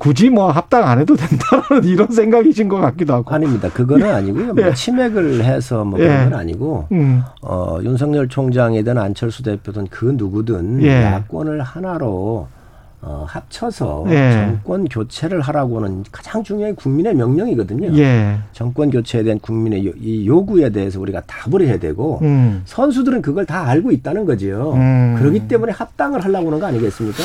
[0.00, 3.34] 굳이 뭐 합당 안 해도 된다는 이런 생각이신 것 같기도 하고.
[3.34, 3.68] 아닙니다.
[3.68, 4.54] 그거는 아니고요.
[4.54, 4.72] 뭐 예.
[4.72, 6.04] 치맥을 해서 뭐 예.
[6.04, 7.22] 그런 건 아니고 음.
[7.42, 11.02] 어, 윤석열 총장이든 안철수 대표든 그 누구든 예.
[11.02, 12.48] 야권을 하나로
[13.02, 14.32] 어, 합쳐서 예.
[14.32, 17.94] 정권 교체를 하라고는 가장 중요한 국민의 명령이거든요.
[17.98, 18.38] 예.
[18.54, 22.62] 정권 교체에 대한 국민의 요, 이 요구에 대해서 우리가 답을 해야 되고 음.
[22.64, 24.72] 선수들은 그걸 다 알고 있다는 거죠.
[24.76, 25.16] 음.
[25.18, 27.22] 그렇기 때문에 합당을 하려고 하는 거 아니겠습니까?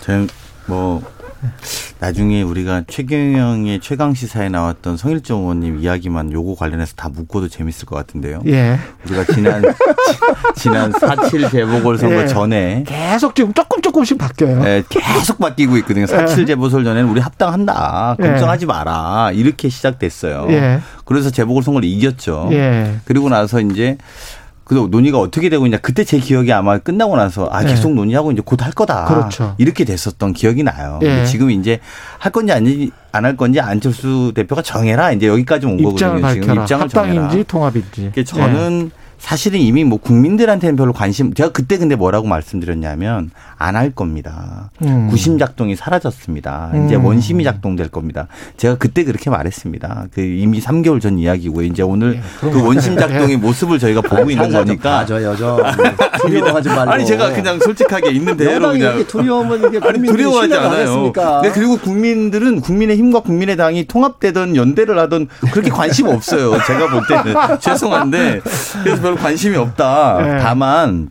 [0.00, 0.26] 저는
[0.66, 1.02] 뭐
[2.00, 7.96] 나중에 우리가 최경영의 최강 시사에 나왔던 성일정 의원님 이야기만 요거 관련해서 다 묻고도 재밌을 것
[7.96, 8.42] 같은데요.
[8.46, 8.78] 예.
[9.06, 9.62] 우리가 지난
[10.54, 12.26] 지난 4.7 재보궐선거 예.
[12.26, 14.62] 전에 계속 지금 조금 조금씩 바뀌어요.
[14.64, 16.06] 예, 계속 바뀌고 있거든요.
[16.06, 18.16] 4.7 재보궐 전에는 우리 합당한다.
[18.20, 18.22] 예.
[18.22, 19.30] 걱정하지 마라.
[19.32, 20.46] 이렇게 시작됐어요.
[20.50, 20.80] 예.
[21.04, 22.48] 그래서 재보궐선거를 이겼죠.
[22.52, 22.96] 예.
[23.04, 23.96] 그리고 나서 이제
[24.68, 25.78] 그 논의가 어떻게 되고 있냐.
[25.78, 27.68] 그때 제 기억이 아마 끝나고 나서 아 예.
[27.68, 29.06] 계속 논의하고 이제 곧 할 거다.
[29.06, 29.54] 그렇죠.
[29.56, 30.98] 이렇게 됐었던 기억이 나요.
[31.02, 31.24] 예.
[31.24, 31.80] 지금 이제
[32.18, 35.12] 할 건지 아니 안 할 건지 안철수 대표가 정해라.
[35.12, 36.32] 이제 여기까지 온 입장을 거거든요.
[36.34, 36.62] 지금 밝혀라.
[36.62, 37.44] 입장을 합당인지 정해라.
[37.48, 38.10] 통합인지.
[38.14, 43.90] 그러니까 저는 사실은 이미 뭐 국민들한테는 별로 관심 제가 그때 근데 뭐라고 말씀드렸냐면 안 할
[43.92, 44.70] 겁니다.
[44.82, 45.06] 음.
[45.08, 46.72] 구심 작동이 사라졌습니다.
[46.86, 47.04] 이제 음.
[47.04, 48.26] 원심이 작동될 겁니다.
[48.56, 50.06] 제가 그때 그렇게 말했습니다.
[50.12, 51.64] 그 이미 3개월 전 이야기고요.
[51.66, 54.98] 이제 오늘 그 원심 작동의 모습을 저희가 보고 있는 거니까.
[54.98, 55.58] 봐줘요, 좀.
[56.22, 56.90] 두려워하지 말고.
[56.90, 61.12] 아니 제가 그냥 솔직하게 있는 대로 그냥 이렇게 두려우면 이게 아니 두려워하지 않아요.
[61.42, 66.52] 네, 그리고 국민들은 국민의 힘과 국민의 당이 통합되든 연대를 하든 그렇게 관심 없어요.
[66.66, 68.40] 제가 볼 때는 죄송한데
[68.82, 70.18] 그래서 별로 관심이 없다.
[70.22, 70.38] 네.
[70.40, 71.08] 다만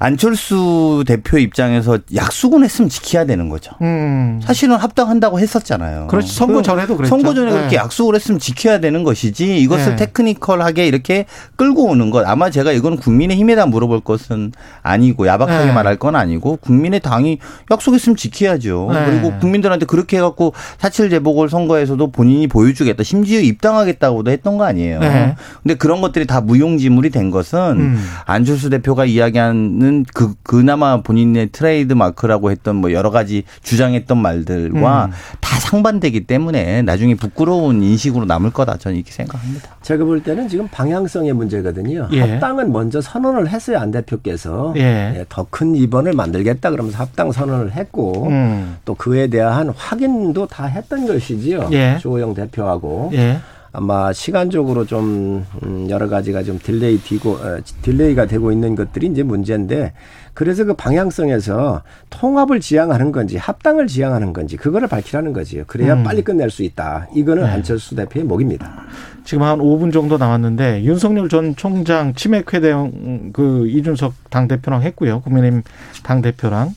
[0.00, 3.72] 안철수 대표 입장에서 약속은 했으면 지켜야 되는 거죠.
[3.82, 4.40] 음.
[4.44, 6.06] 사실은 합당한다고 했었잖아요.
[6.06, 6.32] 그렇지.
[6.34, 7.10] 선거 전에도 그랬죠.
[7.10, 7.56] 선거 전에 네.
[7.56, 9.96] 그렇게 약속을 했으면 지켜야 되는 것이지 이것을 네.
[9.96, 11.26] 테크니컬하게 이렇게
[11.56, 15.72] 끌고 오는 것 아마 제가 이건 국민의힘에다 물어볼 것은 아니고 야박하게 네.
[15.72, 17.38] 말할 건 아니고 국민의 당이
[17.70, 18.90] 약속했으면 지켜야죠.
[18.92, 19.04] 네.
[19.06, 25.00] 그리고 국민들한테 그렇게 해갖고 사칠 재보궐 선거에서도 본인이 보여주겠다 심지어 입당하겠다고도 했던 거 아니에요.
[25.00, 25.34] 네.
[25.62, 28.04] 근데 그런 것들이 다 무용지물이 된 것은 음.
[28.26, 35.10] 안철수 대표가 이야기하는 그 그나마 본인의 트레이드 마크라고 했던 뭐 여러 가지 주장했던 말들과 음.
[35.40, 39.76] 다 상반되기 때문에 나중에 부끄러운 인식으로 남을 거다 저는 이렇게 생각합니다.
[39.82, 42.08] 제가 볼 때는 지금 방향성의 문제거든요.
[42.12, 42.20] 예.
[42.20, 45.24] 합당은 먼저 선언을 했어요 안 대표께서 예.
[45.28, 48.76] 더 큰 2번을 만들겠다 그러면서 합당 선언을 했고 음.
[48.84, 51.68] 또 그에 대한 확인도 다 했던 것이지요.
[51.72, 51.98] 예.
[52.00, 53.38] 주호영 대표하고 예.
[53.78, 59.22] 아마 시간적으로 좀 음, 여러 가지가 좀 delay 되고 어, delay가 되고 있는 것들이 이제
[59.22, 59.92] 문제인데
[60.34, 65.62] 그래서 그 방향성에서 통합을 지향하는 건지 합당을 지향하는 건지 그거를 밝히라는 거지요.
[65.68, 66.02] 그래야 음.
[66.02, 67.06] 빨리 끝낼 수 있다.
[67.14, 67.50] 이거는 네.
[67.50, 68.82] 안철수 대표의 몫입니다.
[69.22, 75.20] 지금 한 5분 정도 남았는데 윤석열 전 총장 치맥 회대형 그 이준석 당 대표랑 했고요.
[75.20, 75.62] 국민의힘
[76.02, 76.74] 당 대표랑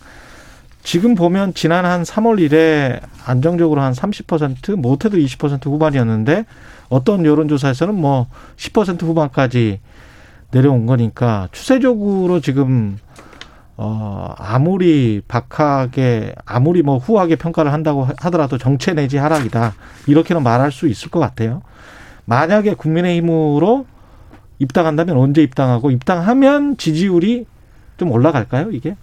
[0.84, 6.46] 지금 보면 지난 한 3월 1에 안정적으로 한 30% 못해도 20% 후반이었는데
[6.92, 8.28] 어떤 여론조사에서는 뭐
[8.58, 9.80] 10% 후반까지
[10.52, 12.98] 내려온 거니까 추세적으로 지금
[13.78, 19.74] 어 아무리 박하게 아무리 뭐 후하게 평가를 한다고 하더라도 정체 내지 하락이다
[20.06, 21.62] 이렇게는 말할 수 있을 것 같아요.
[22.26, 23.86] 만약에 국민의힘으로
[24.60, 27.46] 입당한다면 언제 입당하고 입당하면 지지율이
[27.98, 28.72] 좀 올라갈까요?
[28.72, 28.98] 이게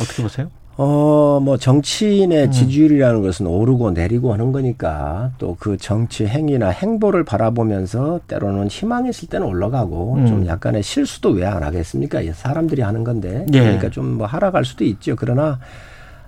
[0.00, 0.48] 어떻게 보세요?
[0.78, 2.50] 어, 뭐, 정치인의 음.
[2.50, 9.28] 지지율이라는 것은 오르고 내리고 하는 거니까 또 그 정치 행위나 행보를 바라보면서 때로는 희망이 있을
[9.28, 10.26] 때는 올라가고 음.
[10.26, 12.20] 좀 약간의 실수도 왜 안 하겠습니까?
[12.20, 13.46] 이 사람들이 하는 건데.
[13.54, 13.58] 예.
[13.60, 15.16] 그러니까 좀 뭐 하락할 수도 있죠.
[15.16, 15.58] 그러나,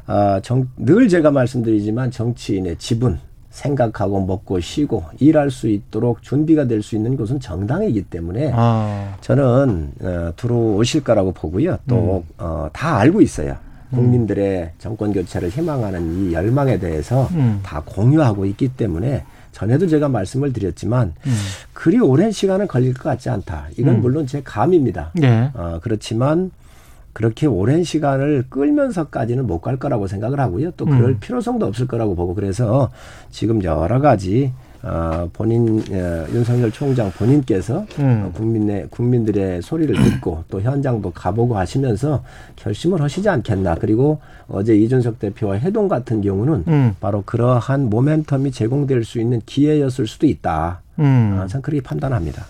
[0.06, 3.18] 아, 정, 늘 제가 말씀드리지만 정치인의 지분,
[3.50, 9.92] 생각하고 먹고 쉬고 일할 수 있도록 준비가 될 수 있는 곳은 정당이기 때문에 아, 저는
[10.00, 11.76] 어, 들어오실 거라고 보고요.
[11.86, 12.32] 또 음.
[12.38, 13.56] 어, 다 알고 있어요.
[13.90, 17.60] 국민들의 정권 교체를 희망하는 이 열망에 대해서 음.
[17.62, 21.32] 다 공유하고 있기 때문에 전에도 제가 말씀을 드렸지만 음.
[21.72, 23.68] 그리 오랜 시간은 걸릴 것 같지 않다.
[23.76, 24.00] 이건 음.
[24.00, 25.12] 물론 제 감입니다.
[25.22, 25.50] 예.
[25.54, 26.50] 어, 그렇지만
[27.12, 30.70] 그렇게 오랜 시간을 끌면서까지는 못 갈 거라고 생각을 하고요.
[30.72, 31.16] 또 그럴 음.
[31.20, 32.90] 필요성도 없을 거라고 보고 그래서
[33.30, 34.52] 지금 여러 가지
[34.82, 38.26] 어, 본인 어, 윤석열 총장 본인께서 음.
[38.26, 42.22] 어, 국민의 국민들의 소리를 듣고 또 현장도 가보고 하시면서
[42.56, 43.76] 결심을 하시지 않겠나.
[43.76, 46.94] 그리고 어제 이준석 대표와 회동 같은 경우는 음.
[47.00, 50.82] 바로 그러한 모멘텀이 제공될 수 있는 기회였을 수도 있다.
[50.98, 51.38] 음.
[51.38, 52.46] 아, 저는 그렇게 판단합니다.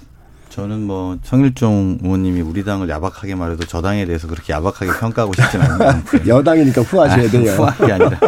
[0.59, 5.65] 저는 뭐 성일종 의원님이 우리 당을 야박하게 말해도 저 당에 대해서 그렇게 야박하게 평가하고 싶지는
[5.65, 6.03] 않아요.
[6.27, 7.53] 여당이니까 후하셔야 돼요.
[7.53, 8.19] 후한 게 아니라.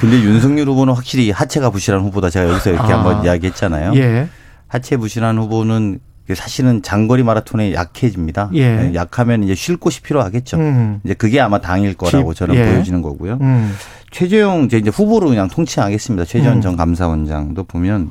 [0.00, 2.96] 근데 윤석열 후보는 확실히 하체가 부실한 후보다 제가 여기서 이렇게 아.
[2.96, 3.92] 한번 이야기했잖아요.
[3.94, 4.28] 예.
[4.66, 6.00] 하체 부실한 후보는
[6.34, 8.50] 사실은 장거리 마라톤에 약해집니다.
[8.54, 8.76] 예.
[8.76, 10.56] 네, 약하면 이제 쉴 곳이 필요하겠죠.
[10.56, 11.00] 음.
[11.04, 12.64] 이제 그게 아마 당일 거라고 집, 저는 예.
[12.64, 13.38] 보여지는 거고요.
[13.40, 13.72] 음.
[14.10, 16.24] 최재형 이제 후보로 그냥 통치하겠습니다.
[16.24, 16.60] 최재형 음.
[16.60, 18.10] 전 감사원장도 보면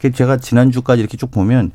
[0.00, 1.70] 그 제가 지난주까지 이렇게 쭉 보면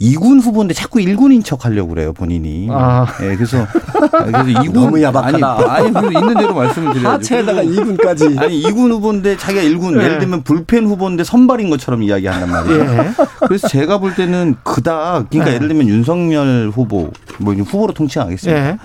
[0.00, 2.68] 2군 후보인데 자꾸 1군인 척 하려고 그래요, 본인이.
[2.70, 3.06] 아.
[3.22, 3.66] 예, 그래서
[4.10, 5.72] 그래서 2군 너무 야박하다.
[5.72, 7.08] 아니, 아니 그래서 있는 대로 말씀을 드려야죠.
[7.10, 8.38] 하체에다가 그리고 2군까지.
[8.40, 10.04] 아니 2군 후보인데 자기가 1군 예.
[10.04, 12.80] 예를 들면 불펜 후보인데 선발인 것처럼 이야기한단 말이에요.
[12.80, 13.10] 예.
[13.46, 15.54] 그래서 제가 볼 때는 그다 그러니까 예.
[15.56, 18.68] 예를 들면 윤석열 후보 뭐 후보로 통치하겠습니다.
[18.68, 18.78] 예.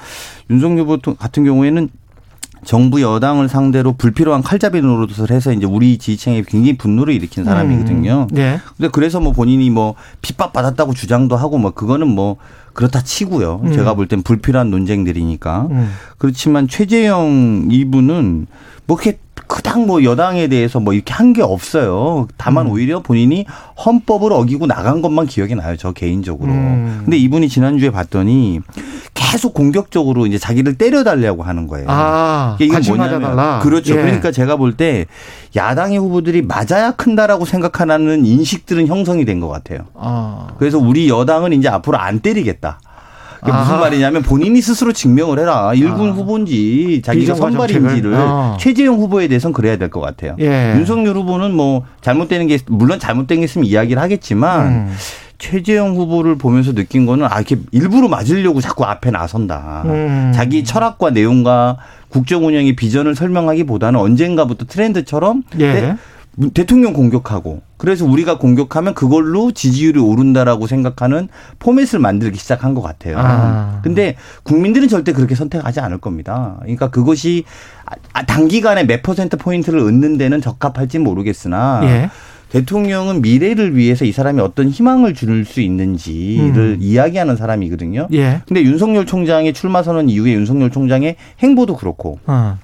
[0.50, 1.90] 윤석열 후보 같은 경우에는
[2.66, 8.28] 정부 여당을 상대로 불필요한 칼잡이 노릇을 해서 이제 우리 지지층에 굉장히 분노를 일으킨 사람이거든요.
[8.32, 8.38] 음.
[8.38, 8.60] 예.
[8.76, 12.38] 근데 그래서 뭐 본인이 뭐 핍박 받았다고 주장도 하고 뭐 그거는 뭐
[12.74, 13.62] 그렇다 치고요.
[13.64, 13.72] 음.
[13.72, 15.68] 제가 볼 땐 불필요한 논쟁들이니까.
[15.72, 15.92] 음.
[16.18, 18.48] 그렇지만 최재형 이분은
[18.88, 19.18] 뭐 이렇게
[19.48, 22.28] 그닥 뭐 여당에 대해서 뭐 이렇게 한 게 없어요.
[22.38, 22.72] 다만 음.
[22.72, 23.46] 오히려 본인이
[23.86, 25.76] 헌법을 어기고 나간 것만 기억이 나요.
[25.78, 26.52] 저 개인적으로.
[26.52, 27.02] 음.
[27.04, 28.62] 근데 이분이 지난주에 봤더니
[29.14, 31.86] 계속 공격적으로 이제 자기를 때려달라고 하는 거예요.
[31.90, 33.36] 아, 이게 뭐냐면.
[33.62, 33.96] 그렇죠.
[33.98, 34.02] 예.
[34.02, 35.06] 그러니까 제가 볼 때
[35.56, 39.80] 야당의 후보들이 맞아야 큰다라고 생각하는 인식들은 형성이 된 것 같아요.
[39.94, 40.48] 아.
[40.58, 42.80] 그래서 우리 여당은 이제 앞으로 안 때리겠다.
[43.52, 43.80] 무슨.
[43.80, 45.74] 말이냐면 본인이 스스로 증명을 해라.
[45.74, 46.14] 일군 아.
[46.14, 48.14] 후보인지 자기가 선발인지를.
[48.16, 48.58] 어.
[48.60, 50.36] 최재형 후보에 대해서는 그래야 될 것 같아요.
[50.40, 50.74] 예.
[50.78, 54.96] 윤석열 후보는 뭐 잘못되는 게 물론 잘못된 게 있으면 이야기를 하겠지만 음.
[55.38, 59.84] 최재형 후보를 보면서 느낀 거는 아 이렇게 일부러 맞으려고 자꾸 앞에 나선다.
[59.86, 60.32] 음.
[60.34, 61.78] 자기 철학과 내용과
[62.10, 65.96] 국정 운영의 비전을 설명하기보다는 언젠가부터 트렌드처럼 예.
[66.42, 71.28] 대- 대통령 공격하고 그래서 우리가 공격하면 그걸로 지지율이 오른다라고 생각하는
[71.60, 73.18] 포맷을 만들기 시작한 것 같아요.
[73.20, 73.80] 아.
[73.84, 76.56] 근데 국민들은 절대 그렇게 선택하지 않을 겁니다.
[76.62, 77.44] 그러니까 그것이
[78.14, 82.10] 아, 단기간에 몇 퍼센트 포인트를 얻는 데는 적합할지 모르겠으나 예.
[82.50, 86.78] 대통령은 미래를 위해서 이 사람이 어떤 희망을 줄 수 있는지를 음.
[86.80, 88.08] 이야기하는 사람이거든요.
[88.14, 88.42] 예.
[88.48, 92.58] 근데 윤석열 총장의 출마 선언 이후에 윤석열 총장의 행보도 그렇고 어.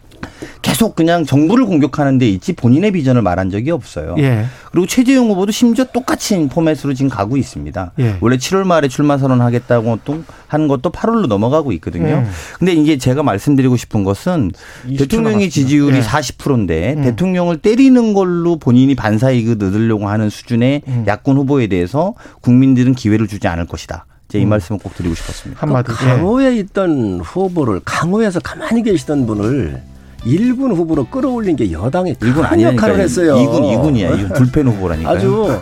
[0.62, 4.16] 계속 그냥 정부를 공격하는 데 있지 본인의 비전을 말한 적이 없어요.
[4.20, 4.46] 예.
[4.72, 7.92] 그리고 최재형 후보도 심지어 똑같이 포맷으로 지금 가고 있습니다.
[8.00, 8.16] 예.
[8.22, 12.24] 원래 7월 말에 출마 선언하겠다고 또한 것도 8월로 넘어가고 있거든요.
[12.26, 12.32] 음.
[12.58, 14.52] 근데 이제 제가 말씀드리고 싶은 것은
[14.88, 15.50] 20초 대통령의.
[15.50, 16.02] 지지율이 예.
[16.02, 17.04] 40%인데 음.
[17.04, 21.04] 대통령을 때리는 걸로 본인이 반사이익을 얻으려고 하는 수준의 음.
[21.08, 24.06] 야권 후보에 대해서 국민들은 기회를 주지 않을 것이다.
[24.30, 24.50] 제이 음.
[24.50, 25.62] 말씀을 꼭 드리고 싶었습니다.
[25.62, 25.92] 한마디.
[25.92, 26.10] 그 예.
[26.10, 29.82] 강호에 있던 후보를 강호에서 가만히 계시던 분을
[30.26, 33.36] 일군 후보로 끌어올린 게 여당이 일군 큰 역할을 했어요.
[33.36, 34.20] 2군 2군이야.
[34.20, 35.16] 이군 불펜 후보라니까요.
[35.18, 35.62] 아주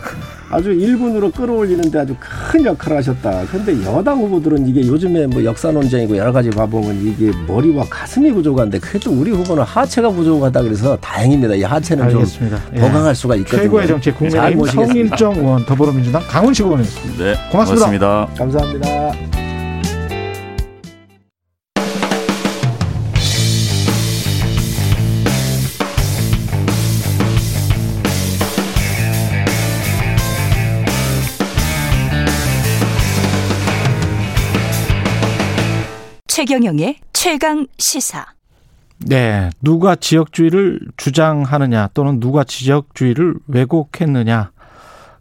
[0.52, 3.44] 아주 일군으로 끌어올리는데 아주 큰 역할을 하셨다.
[3.50, 8.80] 그런데 여당 후보들은 이게 요즘에 뭐 역사 논쟁이고 여러 가지 봐보면 이게 머리와 가슴이 부족한데
[8.80, 11.54] 그래도 우리 후보는 하체가 부족하다 그래서 다행입니다.
[11.54, 12.56] 이 하체는 알겠습니다.
[12.66, 12.80] 좀 예.
[12.80, 13.62] 보강할 수가 있거든요.
[13.62, 15.16] 최고의 정치 잘 국민의힘 모시겠습니다.
[15.16, 17.24] 성일정 의원 더불어민주당 강훈식 의원이었습니다.
[17.24, 18.28] 네, 고맙습니다.
[18.36, 19.49] 감사합니다.
[36.40, 38.24] 최경영의 최강 시사.
[39.06, 44.50] 네, 누가 지역주의를 주장하느냐 또는 누가 지역주의를 왜곡했느냐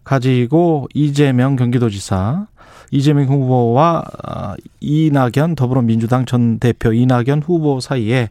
[0.06, 2.48] 가지고 이재명 경기도지사,
[2.92, 8.30] 이재명 후보와 아, 이낙연 더불어민주당 전 대표 이낙연 후보 사이에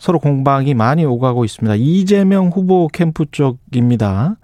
[0.00, 1.76] 서로 공방이 많이 오가고 있습니다.
[1.76, 4.34] 이재명 후보 캠프 쪽입니다.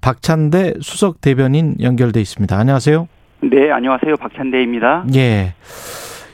[0.00, 2.58] 박찬대 수석 대변인 연결돼 있습니다.
[2.58, 3.06] 안녕하세요.
[3.42, 4.16] 네, 안녕하세요.
[4.16, 5.04] 박찬대입니다.
[5.14, 5.54] 예.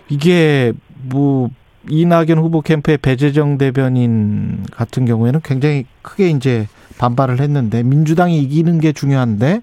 [0.09, 0.73] 이게
[1.09, 1.51] 뭐
[1.89, 6.67] 이낙연 후보 캠프의 배재정 대변인 같은 경우에는 굉장히 크게 이제
[6.99, 9.61] 반발을 했는데 민주당이 이기는 게 중요한데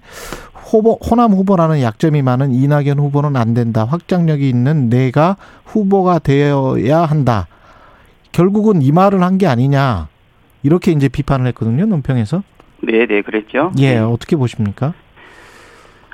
[0.54, 3.84] 후보 호남 후보라는 약점이 많은 이낙연 후보는 안 된다.
[3.84, 5.36] 확장력이 있는 내가
[5.66, 7.46] 후보가 되어야 한다.
[8.32, 10.08] 결국은 이 말을 한 게 아니냐
[10.62, 12.42] 이렇게 이제 비판을 했거든요 논평에서.
[12.80, 13.72] 네, 네, 그랬죠.
[13.78, 13.98] 예, 네.
[13.98, 14.94] 어떻게 보십니까?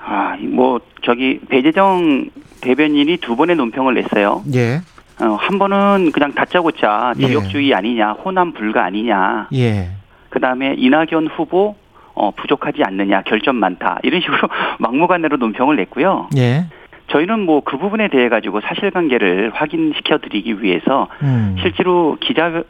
[0.05, 4.43] 아, 뭐 저기 배재정 대변인이 두 번의 논평을 냈어요.
[4.55, 4.81] 예,
[5.23, 7.27] 어, 한 번은 그냥 다짜고짜 예.
[7.27, 9.49] 지역주의 아니냐, 호남 불가 아니냐.
[9.55, 9.91] 예,
[10.31, 11.77] 그 다음에 이낙연 후보
[12.15, 13.99] 어, 부족하지 않느냐, 결점 많다.
[14.03, 14.49] 이런 식으로
[14.79, 16.29] 막무가내로 논평을 냈고요.
[16.37, 16.67] 예,
[17.09, 22.63] 저희는 뭐 그 부분에 대해 가지고 사실관계를 확인시켜 드리기 위해서 음, 실제로 기자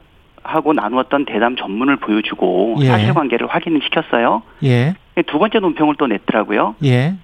[0.42, 2.86] 하고 나누었던 대담 전문을 보여주고 예.
[2.86, 4.42] 사실관계를 확인을 시켰어요.
[4.64, 4.94] 예,
[5.26, 6.74] 두 번째 논평을 또 냈더라고요.
[6.84, 7.14] 예,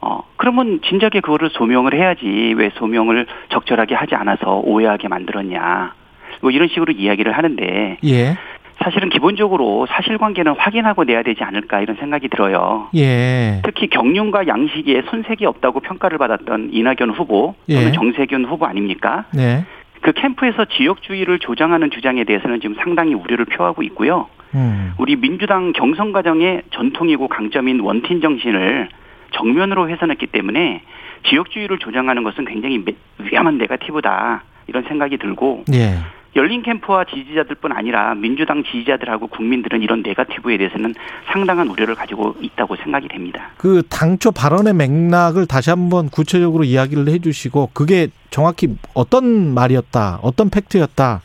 [0.00, 5.94] 어, 그러면 진작에 그거를 소명을 해야지 왜 소명을 적절하게 하지 않아서 오해하게 만들었냐.
[6.40, 8.36] 뭐 이런 식으로 이야기를 하는데 예,
[8.82, 12.88] 사실은 기본적으로 사실관계는 확인하고 내야 되지 않을까 이런 생각이 들어요.
[12.94, 17.92] 예, 특히 경륜과 양식에 손색이 없다고 평가를 받았던 이낙연 후보 또는 예.
[17.92, 19.24] 정세균 후보 아닙니까?
[19.34, 19.64] 네,
[20.00, 24.28] 그 캠프에서 지역주의를 조장하는 주장에 대해서는 지금 상당히 우려를 표하고 있고요.
[24.54, 28.88] 음, 우리 민주당 경선 과정의 전통이고 강점인 원팀 정신을
[29.32, 30.82] 정면으로 훼손했기 때문에
[31.28, 35.98] 지역주의를 조장하는 것은 굉장히 매- 위험한 네가티브다 이런 생각이 들고 예,
[36.36, 40.94] 열린 캠프와 지지자들뿐 아니라 민주당 지지자들하고 국민들은 이런 네가티브에 대해서는
[41.32, 43.50] 상당한 우려를 가지고 있다고 생각이 됩니다.
[43.56, 51.22] 그 당초 발언의 맥락을 다시 한번 구체적으로 이야기를 해주시고 그게 정확히 어떤 말이었다, 어떤 팩트였다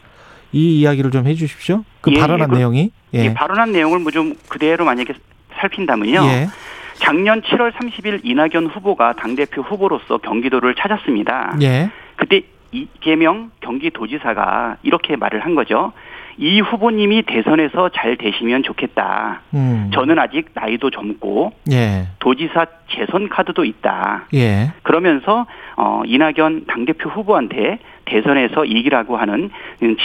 [0.54, 1.84] 이 이야기를 좀 해주십시오.
[2.02, 5.14] 그 예, 발언한 예, 그- 내용이 예, 이 발언한 내용을 뭐 좀 그대로 만약에
[5.60, 6.22] 살핀다면요.
[6.94, 11.58] 예, 작년 7월 30일 이낙연 후보가 당대표 후보로서 경기도를 찾았습니다.
[11.62, 12.42] 예, 그때
[12.72, 15.94] 이재명 경기도지사가 이렇게 말을 한 거죠.
[16.38, 19.42] 이 후보님이 대선에서 잘 되시면 좋겠다.
[19.54, 24.26] 음, 저는 아직 나이도 젊고 예, 도지사 재선 카드도 있다.
[24.34, 25.46] 예, 그러면서
[25.78, 29.52] 어 이낙연 당대표 후보한테 대선에서 이기라고 하는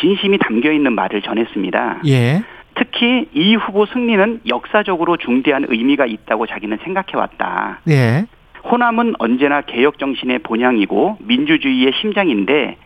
[0.01, 2.03] 진심이 담겨 있는 말을 전했습니다.
[2.07, 2.43] 예,
[2.79, 7.81] 특히 이 후보 승리는 역사적으로 중대한 의미가 있다고 자기는 생각해 왔다.
[7.89, 8.25] 예,
[8.65, 12.77] 호남은 언제나 개혁 정신의 본향이고 민주주의의 심장인데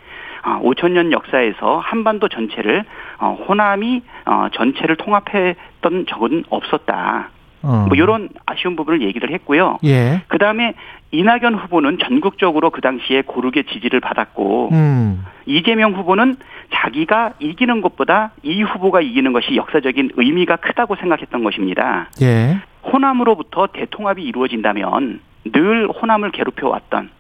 [0.43, 2.84] 5천 년 역사에서 한반도 전체를
[3.18, 7.30] 어, 호남이 어, 전체를 통합했던 적은 없었다.
[7.62, 9.78] 어, 뭐 이런 아쉬운 부분을 얘기를 했고요.
[9.84, 10.74] 예, 그 다음에
[11.12, 16.36] 이낙연 후보는 전국적으로 그 당시에 고르게 지지를 받았고 음, 이재명 후보는
[16.74, 22.08] 자기가 이기는 것보다 이 후보가 이기는 것이 역사적인 의미가 크다고 생각했던 것입니다.
[22.22, 25.20] 예, 호남으로부터 대통합이 이루어진다면
[25.52, 27.10] 늘 호남을 괴롭혀 왔던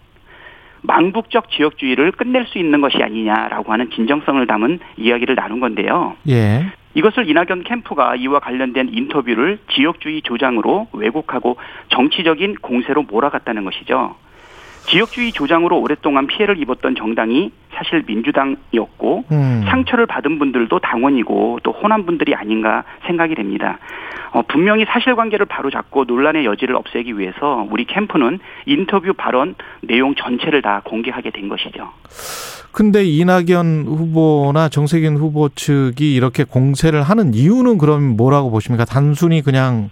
[0.80, 6.16] 망국적 지역주의를 끝낼 수 있는 것이 아니냐라고 하는 진정성을 담은 이야기를 나눈 건데요.
[6.28, 11.56] 예, 이것을 이낙연 캠프가 이와 관련된 인터뷰를 지역주의 조장으로 왜곡하고
[11.88, 14.16] 정치적인 공세로 몰아갔다는 것이죠.
[14.86, 22.04] 지역주의 조장으로 오랫동안 피해를 입었던 정당이 사실 민주당이었고 음, 상처를 받은 분들도 당원이고 또 호남
[22.04, 23.78] 분들이 아닌가 생각이 됩니다.
[24.32, 30.80] 어, 분명히 사실관계를 바로잡고 논란의 여지를 없애기 위해서 우리 캠프는 인터뷰 발언 내용 전체를 다
[30.84, 31.90] 공개하게 된 것이죠.
[32.72, 38.86] 근데 이낙연 후보나 정세균 후보 측이 이렇게 공세를 하는 이유는 그럼 뭐라고 보십니까?
[38.86, 39.90] 단순히 그냥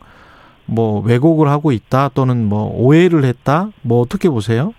[0.64, 4.72] 뭐 왜곡을 하고 있다 또는 뭐 오해를 했다 뭐 어떻게 보세요?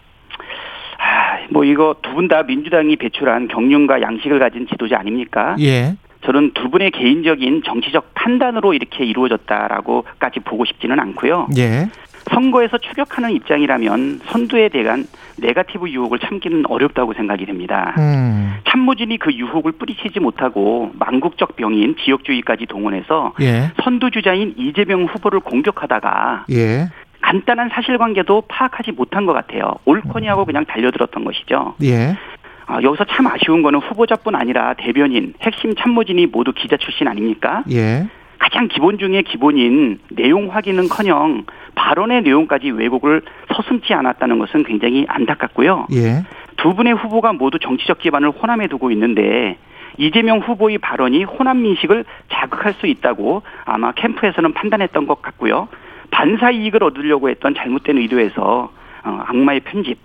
[1.52, 5.56] 아, 뭐 이거 두 분 다 민주당이 배출한 경륜과 양식을 가진 지도자 아닙니까?
[5.60, 11.48] 예, 저는 두 분의 개인적인 정치적 판단으로 이렇게 이루어졌다라고까지 보고 싶지는 않고요.
[11.58, 11.90] 예,
[12.30, 15.06] 선거에서 추격하는 입장이라면 선두에 대한
[15.38, 17.96] 네가티브 유혹을 참기는 어렵다고 생각이 됩니다.
[17.98, 25.40] 음, 참모진이 그 유혹을 뿌리치지 못하고 망국적 병인 지역주의까지 동원해서 예, 선두 주자인 이재명 후보를
[25.40, 26.90] 공격하다가 예,
[27.22, 29.76] 간단한 사실관계도 파악하지 못한 것 같아요.
[29.86, 31.76] 옳거니 하고 그냥 달려들었던 것이죠.
[31.84, 32.18] 예,
[32.66, 37.64] 아, 여기서 참 아쉬운 거는 후보자뿐 아니라 대변인, 핵심 참모진이 모두 기자 출신 아닙니까?
[37.72, 38.08] 예,
[38.40, 41.46] 가장 기본 중에 기본인 내용 확인은커녕
[41.76, 43.22] 발언의 내용까지 왜곡을
[43.54, 45.88] 서슴지 않았다는 것은 굉장히 안타깝고요.
[45.94, 46.24] 예,
[46.58, 49.58] 두 분의 후보가 모두 정치적 기반을 호남에 두고 있는데
[49.98, 55.68] 이재명 후보의 발언이 호남 민식을 자극할 수 있다고 아마 캠프에서는 판단했던 것 같고요.
[56.12, 58.72] 반사 이익을 얻으려고 했던 잘못된 의도에서
[59.04, 59.98] 어, 악마의 편집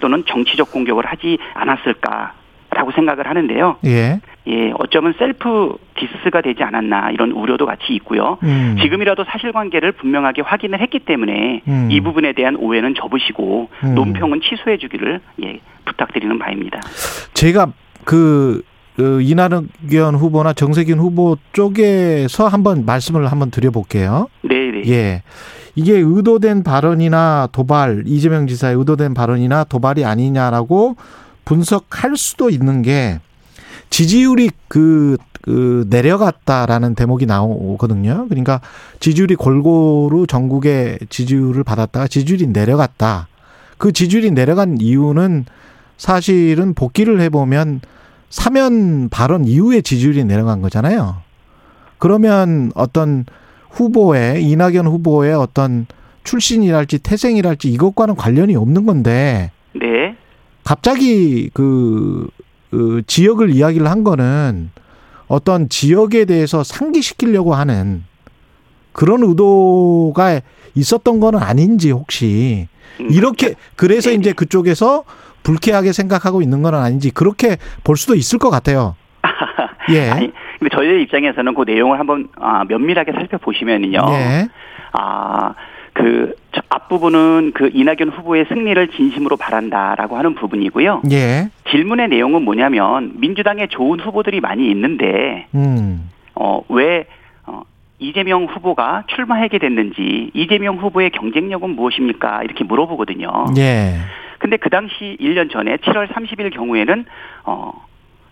[0.00, 3.76] 또는 정치적 공격을 하지 않았을까라고 생각을 하는데요.
[3.86, 8.38] 예, 예, 어쩌면 셀프 디스가 되지 않았나 이런 우려도 같이 있고요.
[8.42, 11.88] 음, 지금이라도 사실관계를 분명하게 확인을 했기 때문에 음.
[11.90, 13.94] 이 부분에 대한 오해는 접으시고 음.
[13.94, 16.80] 논평은 취소해 주기를 예, 부탁드리는 바입니다.
[17.34, 17.66] 제가
[18.04, 18.62] 그, 그
[18.98, 24.28] 이낙연 후보나 정세균 후보 쪽에서 한번 말씀을 한번 드려볼게요.
[24.42, 24.90] 네, 네.
[24.90, 25.22] 예.
[25.74, 30.96] 이게 의도된 발언이나 도발, 이재명 지사의 의도된 발언이나 도발이 아니냐라고
[31.44, 33.20] 분석할 수도 있는 게
[33.88, 38.26] 지지율이 그, 그 내려갔다라는 대목이 나오거든요.
[38.28, 38.60] 그러니까
[39.00, 43.28] 지지율이 골고루 전국의 지지율을 받았다가 지지율이 내려갔다.
[43.78, 45.46] 그 지지율이 내려간 이유는
[45.96, 47.80] 사실은 복귀를 해보면
[48.32, 51.16] 사면 발언 이후에 지지율이 내려간 거잖아요.
[51.98, 53.26] 그러면 어떤
[53.68, 55.86] 후보의 이낙연 후보의 어떤
[56.24, 60.16] 출신이랄지 태생이랄지 이것과는 관련이 없는 건데 네.
[60.64, 62.26] 갑자기 그,
[62.70, 64.70] 그 지역을 이야기를 한 거는
[65.28, 68.02] 어떤 지역에 대해서 상기시키려고 하는
[68.92, 70.40] 그런 의도가
[70.74, 72.66] 있었던 거는 아닌지 혹시
[72.98, 74.16] 음, 이렇게 그래서 네.
[74.16, 75.04] 이제 그쪽에서
[75.42, 78.96] 불쾌하게 생각하고 있는 건 아닌지 그렇게 볼 수도 있을 것 같아요.
[79.92, 80.10] 예.
[80.10, 83.98] 아니, 근데 저희 입장에서는 그 내용을 한번 아, 면밀하게 살펴보시면은요.
[84.10, 84.48] 예.
[84.92, 85.54] 아,
[85.94, 91.02] 그저 앞부분은 그 이낙연 후보의 승리를 진심으로 바란다라고 하는 부분이고요.
[91.10, 91.48] 예.
[91.70, 96.10] 질문의 내용은 뭐냐면 민주당에 좋은 후보들이 많이 있는데 음.
[96.34, 97.06] 어, 왜
[97.46, 97.62] 어,
[97.98, 102.42] 이재명 후보가 출마하게 됐는지 이재명 후보의 경쟁력은 무엇입니까?
[102.42, 103.46] 이렇게 물어보거든요.
[103.58, 103.96] 예.
[104.42, 107.04] 근데 그 당시 1년 전에 7월 30일 경우에는
[107.44, 107.72] 어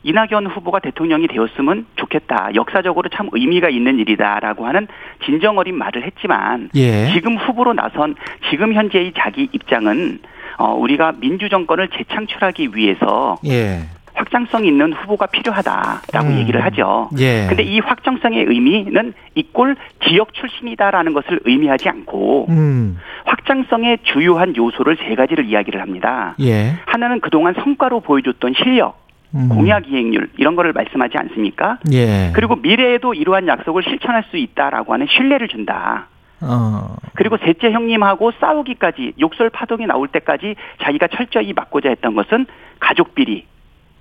[0.02, 2.50] 이낙연 후보가 대통령이 되었으면 좋겠다.
[2.56, 4.88] 역사적으로 참 의미가 있는 일이다라고 하는
[5.24, 7.12] 진정 어린 말을 했지만 예.
[7.12, 8.16] 지금 후보로 나선
[8.50, 10.18] 지금 현재의 자기 입장은
[10.58, 13.82] 어 우리가 민주 정권을 재창출하기 위해서 예.
[14.20, 16.38] 확장성 있는 후보가 필요하다라고 음.
[16.38, 17.09] 얘기를 하죠.
[17.18, 17.47] 예.
[17.48, 22.98] 근데 이 확정성의 의미는 이꼴 지역 출신이다라는 것을 의미하지 않고 음.
[23.24, 26.34] 확장성의 주요한 요소를 세 가지를 이야기를 합니다.
[26.40, 26.74] 예.
[26.84, 29.01] 하나는 그동안 성과로 보여줬던 실력,
[29.34, 29.48] 음.
[29.48, 31.78] 공약 이행률 이런 거를 말씀하지 않습니까?
[31.92, 32.30] 예.
[32.34, 36.09] 그리고 미래에도 이러한 약속을 실천할 수 있다라고 하는 신뢰를 준다.
[36.42, 36.97] 어.
[37.14, 42.47] 그리고 셋째 형님하고 싸우기까지 욕설 파동이 나올 때까지 자기가 철저히 막고자 했던 것은
[42.78, 43.44] 가족 비리,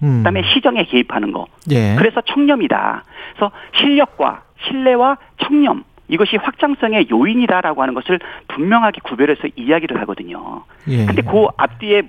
[0.03, 0.19] 음.
[0.19, 1.47] 그다음에 시정에 개입하는 거.
[1.71, 1.95] 예.
[1.97, 3.03] 그래서 청렴이다.
[3.33, 10.63] 그래서 실력과 신뢰와 청렴 이것이 확장성의 요인이다라고 하는 것을 분명하게 구별해서 이야기를 하거든요.
[10.87, 11.05] 예.
[11.05, 12.03] 근데 그 앞뒤에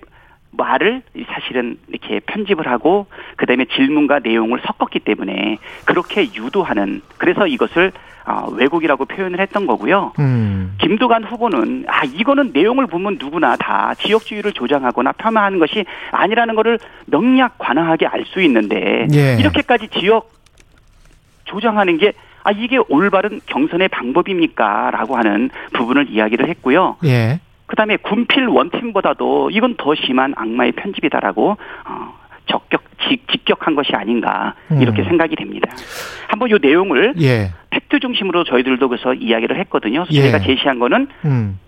[0.52, 3.06] 말을 사실은 이렇게 편집을 하고
[3.36, 7.92] 그다음에 질문과 내용을 섞었기 때문에 그렇게 유도하는 그래서 이것을
[8.24, 10.12] 아, 왜곡이라고 표현을 했던 거고요.
[10.18, 10.76] 음.
[10.78, 17.56] 김두관 후보는 아 이거는 내용을 보면 누구나 다 지역주의를 조장하거나 폄하하는 것이 아니라는 것을 명략
[17.58, 19.36] 관하하게 알 수 있는데 예.
[19.40, 20.30] 이렇게까지 지역
[21.44, 22.12] 조장하는 게
[22.42, 26.96] 아 이게 올바른 경선의 방법입니까 라고 하는 부분을 이야기를 했고요.
[27.04, 27.40] 예.
[27.70, 31.56] 그다음에 군필 원팀보다도 이건 더 심한 악마의 편집이다라고
[31.86, 35.04] 어, 적격 직, 직격한 것이 아닌가 이렇게 음.
[35.04, 35.70] 생각이 됩니다.
[36.26, 37.52] 한번 이 내용을 예.
[37.70, 40.04] 팩트 중심으로 저희들도 그래서 이야기를 했거든요.
[40.10, 40.22] 예.
[40.22, 41.60] 제가 제시한 거는 음.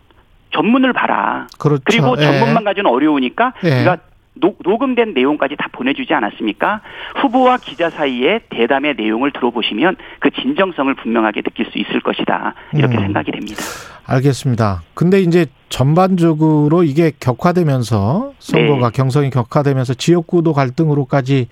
[0.51, 1.47] 전문을 봐라.
[1.59, 1.83] 그렇죠.
[1.87, 2.23] 그리고 예.
[2.23, 3.77] 전문만 가지고는 어려우니까 예.
[3.77, 3.99] 우리가
[4.35, 6.81] 녹, 녹음된 내용까지 다 보내주지 않았습니까?
[7.17, 12.55] 후보와 기자 사이에 대담의 내용을 들어보시면 그 진정성을 분명하게 느낄 수 있을 것이다.
[12.75, 13.03] 이렇게 음.
[13.03, 13.63] 생각이 됩니다.
[14.07, 14.83] 알겠습니다.
[14.95, 18.97] 근데 이제 전반적으로 이게 격화되면서 선거가 네.
[18.97, 21.49] 경선이 격화되면서 지역구도 갈등으로까지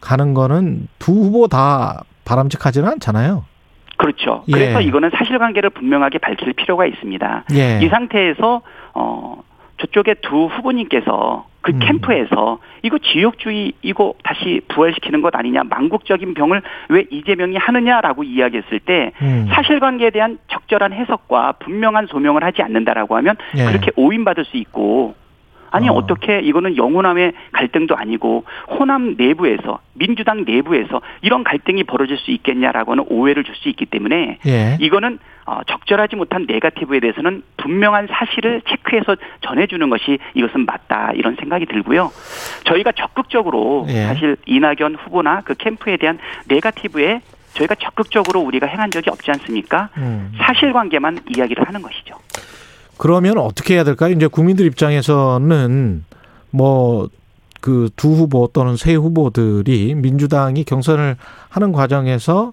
[0.00, 3.44] 가는 거는 두 후보 다 바람직하지는 않잖아요.
[3.96, 4.44] 그렇죠.
[4.48, 4.52] 예.
[4.52, 7.44] 그래서 이거는 사실관계를 분명하게 밝힐 필요가 있습니다.
[7.54, 7.80] 예.
[7.82, 8.62] 이 상태에서
[8.94, 9.42] 어
[9.78, 11.78] 저쪽에 두 후보님께서 그 음.
[11.80, 19.12] 캠프에서 이거 지역주의 이거 다시 부활시키는 것 아니냐 망국적인 병을 왜 이재명이 하느냐라고 이야기했을 때
[19.20, 19.46] 음.
[19.50, 23.64] 사실관계에 대한 적절한 해석과 분명한 소명을 하지 않는다라고 하면 예.
[23.66, 25.14] 그렇게 오인받을 수 있고
[25.70, 25.92] 아니 어.
[25.92, 26.06] 어.
[26.06, 33.04] 떻게 이거는 영호남의 갈등도 아니고 호남 내부에서 민주당 내부에서 이런 갈등이 벌어질 수 있겠냐라고 하는
[33.08, 34.76] 오해를 줄 수 있기 때문에 예.
[34.80, 41.66] 이거는 어, 적절하지 못한 네가티브에 대해서는 분명한 사실을 체크해서 전해주는 것이 이것은 맞다 이런 생각이
[41.66, 42.12] 들고요.
[42.64, 44.04] 저희가 적극적으로 예.
[44.04, 47.20] 사실 이낙연 후보나 그 캠프에 대한 네가티브에
[47.54, 49.88] 저희가 적극적으로 우리가 행한 적이 없지 않습니까?
[49.96, 50.32] 음.
[50.38, 52.14] 사실관계만 이야기를 하는 것이죠.
[52.98, 54.12] 그러면 어떻게 해야 될까요?
[54.14, 56.04] 이제 국민들 입장에서는
[56.50, 57.08] 뭐
[57.60, 61.16] 그 두 후보 또는 세 후보들이 민주당이 경선을
[61.48, 62.52] 하는 과정에서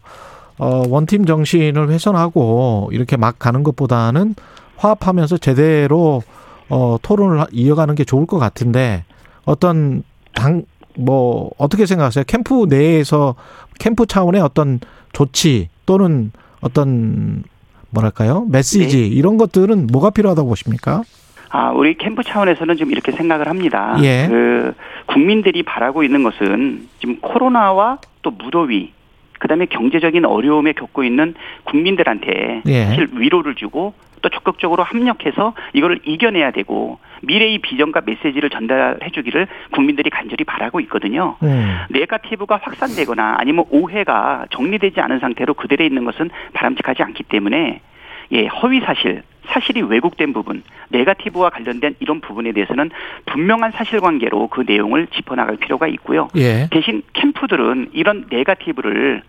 [0.57, 4.33] 어 원팀 정신을 훼손하고 이렇게 막 가는 것보다는
[4.77, 6.23] 화합하면서 제대로
[6.69, 9.03] 어 토론을 하- 이어가는 게 좋을 것 같은데
[9.45, 10.01] 어떤
[10.33, 10.63] 당
[10.97, 12.23] 뭐 어떻게 생각하세요?
[12.25, 13.35] 캠프 내에서
[13.79, 14.79] 캠프 차원의 어떤
[15.13, 16.31] 조치 또는
[16.61, 17.43] 어떤
[17.95, 18.45] 뭐랄까요?
[18.49, 19.07] 메시지 네.
[19.07, 21.01] 이런 것들은 뭐가 필요하다고 보십니까?
[21.49, 23.95] 아, 우리 캠프 차원에서는 좀 이렇게 생각을 합니다.
[24.03, 24.27] 예.
[24.27, 24.73] 그
[25.05, 28.91] 국민들이 바라고 있는 것은 지금 코로나와 또 무더위
[29.45, 31.35] 그다음에 경제적인 어려움에 겪고 있는
[31.65, 33.07] 국민들한테 예.
[33.13, 33.93] 위로를 주고
[34.23, 41.35] 또 적극적으로 합력해서 이거를 이겨내야 되고 미래의 비전과 메시지를 전달해 주기를 국민들이 간절히 바라고 있거든요.
[41.43, 41.77] 음.
[41.91, 47.81] 네가티브가 확산되거나 아니면 오해가 정리되지 않은 상태로 그대로 있는 것은 바람직하지 않기 때문에
[48.31, 52.91] 예, 허위 사실, 사실이 왜곡된 부분, 네가티브와 관련된 이런 부분에 대해서는
[53.25, 56.29] 분명한 사실관계로 그 내용을 짚어나갈 필요가 있고요.
[56.35, 56.67] 예.
[56.71, 59.21] 대신 캠프들은 이런 네가티브를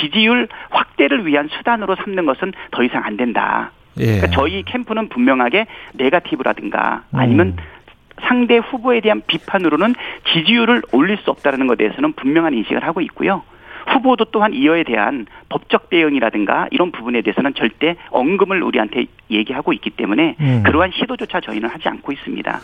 [0.00, 3.72] 지지율 확대를 위한 수단으로 삼는 것은 더 이상 안 된다.
[3.98, 4.04] 예.
[4.04, 7.56] 그러니까 저희 캠프는 분명하게 네가티브라든가 아니면 음.
[8.22, 9.94] 상대 후보에 대한 비판으로는
[10.32, 13.42] 지지율을 올릴 수 없다는 것에 대해서는 분명한 인식을 하고 있고요.
[13.88, 20.36] 후보도 또한 이어에 대한 법적 대응이라든가 이런 부분에 대해서는 절대 언금을 우리한테 얘기하고 있기 때문에
[20.40, 20.62] 음.
[20.64, 22.60] 그러한 시도조차 저희는 하지 않고 있습니다.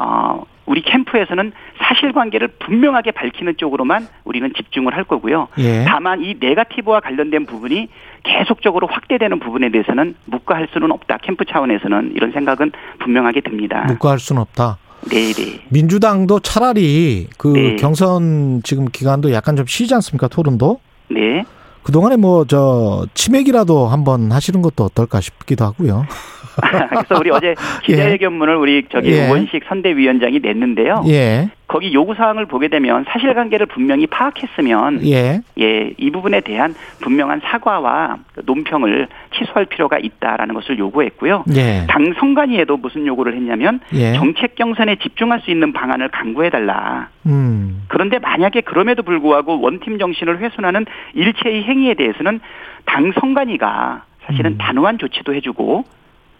[0.00, 5.48] 어, 우리 캠프에서는 사실관계를 분명하게 밝히는 쪽으로만 우리는 집중을 할 거고요.
[5.58, 5.84] 예.
[5.86, 7.88] 다만 이 네가티브와 관련된 부분이
[8.24, 11.18] 계속적으로 확대되는 부분에 대해서는 묵과할 수는 없다.
[11.18, 13.84] 캠프 차원에서는 이런 생각은 분명하게 듭니다.
[13.86, 14.78] 묵과할 수는 없다.
[15.10, 15.62] 네네.
[15.68, 17.76] 민주당도 차라리 그 네.
[17.76, 20.28] 경선 지금 기간도 약간 좀 쉬지 않습니까?
[20.28, 20.80] 토론도.
[21.10, 21.44] 네.
[21.82, 26.04] 그 동안에 뭐 저 치맥이라도 한번 하시는 것도 어떨까 싶기도 하고요.
[26.88, 27.54] 그래서 우리 어제
[27.84, 29.28] 기자회견문을 우리 저기 예.
[29.28, 31.04] 우원식 선대위원장이 냈는데요.
[31.08, 31.50] 예.
[31.68, 35.40] 거기 요구 사항을 보게 되면 사실관계를 분명히 파악했으면 예.
[35.58, 41.44] 예, 이 부분에 대한 분명한 사과와 논평을 취소할 필요가 있다라는 것을 요구했고요.
[41.56, 41.86] 예.
[41.88, 44.14] 당 선관위에도 무슨 요구를 했냐면 예.
[44.14, 47.08] 정책 경선에 집중할 수 있는 방안을 강구해 달라.
[47.26, 47.82] 음.
[47.88, 52.40] 그런데 만약에 그럼에도 불구하고 원팀 정신을 훼손하는 일체의 행위에 대해서는
[52.84, 54.58] 당 선관위가 사실은 음.
[54.58, 55.84] 단호한 조치도 해주고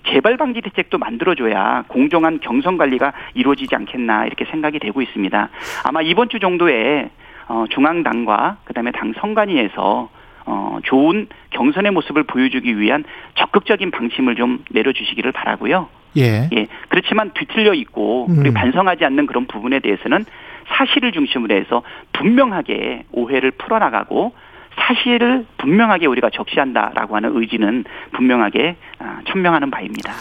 [0.08, 5.48] 재발 방지 대책도 만들어줘야 공정한 경선 관리가 이루어지지 않겠나 이렇게 생각이 되고 있습니다.
[5.84, 7.10] 아마 이번 주 정도에
[7.48, 10.08] 어, 중앙당과 그다음에 당 선관위에서
[10.46, 13.04] 어, 좋은 경선의 모습을 보여주기 위한
[13.34, 15.88] 적극적인 방침을 좀 내려주시기를 바라고요.
[16.16, 16.48] 예.
[16.52, 16.66] 예.
[16.88, 18.36] 그렇지만 뒤틀려 있고 음.
[18.38, 20.24] 그리고 반성하지 않는 그런 부분에 대해서는
[20.68, 24.32] 사실을 중심으로 해서 분명하게 오해를 풀어나가고
[24.78, 30.12] 사실을 분명하게 우리가 적시한다라고 하는 의지는 분명하게 아, 천명하는 바입니다.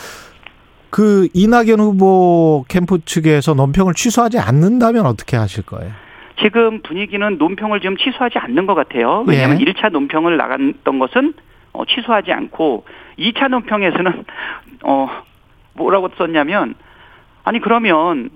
[0.90, 5.92] 그 이낙연 후보 캠프 측에서 논평을 취소하지 않는다면 어떻게 하실 거예요?
[6.42, 9.24] 지금 분위기는 논평을 지금 취소하지 않는 것 같아요.
[9.28, 9.66] 왜냐하면 예.
[9.66, 11.34] 1차 논평을 나갔던 것은
[11.74, 12.86] 어, 취소하지 않고
[13.20, 14.24] 2차 논평에서는
[14.84, 15.10] 어
[15.74, 16.76] 뭐라고 썼냐면
[17.44, 18.30] 아니 그러면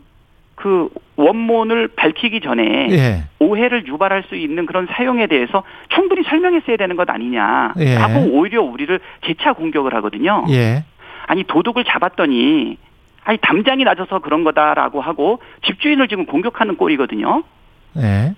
[0.60, 3.24] 그 원문을 밝히기 전에 예.
[3.40, 7.76] 오해를 유발할 수 있는 그런 사용에 대해서 충분히 설명했어야 되는 것 아니냐.
[7.80, 7.96] 예.
[7.96, 10.46] 하고 오히려 우리를 재차 공격을 하거든요.
[10.50, 10.84] 예.
[11.28, 12.78] 아니 도둑을 잡았더니
[13.24, 17.44] 아니 담장이 낮아서 그런 거다라고 하고 집주인을 지금 공격하는 꼴이거든요.
[17.98, 18.34] 예.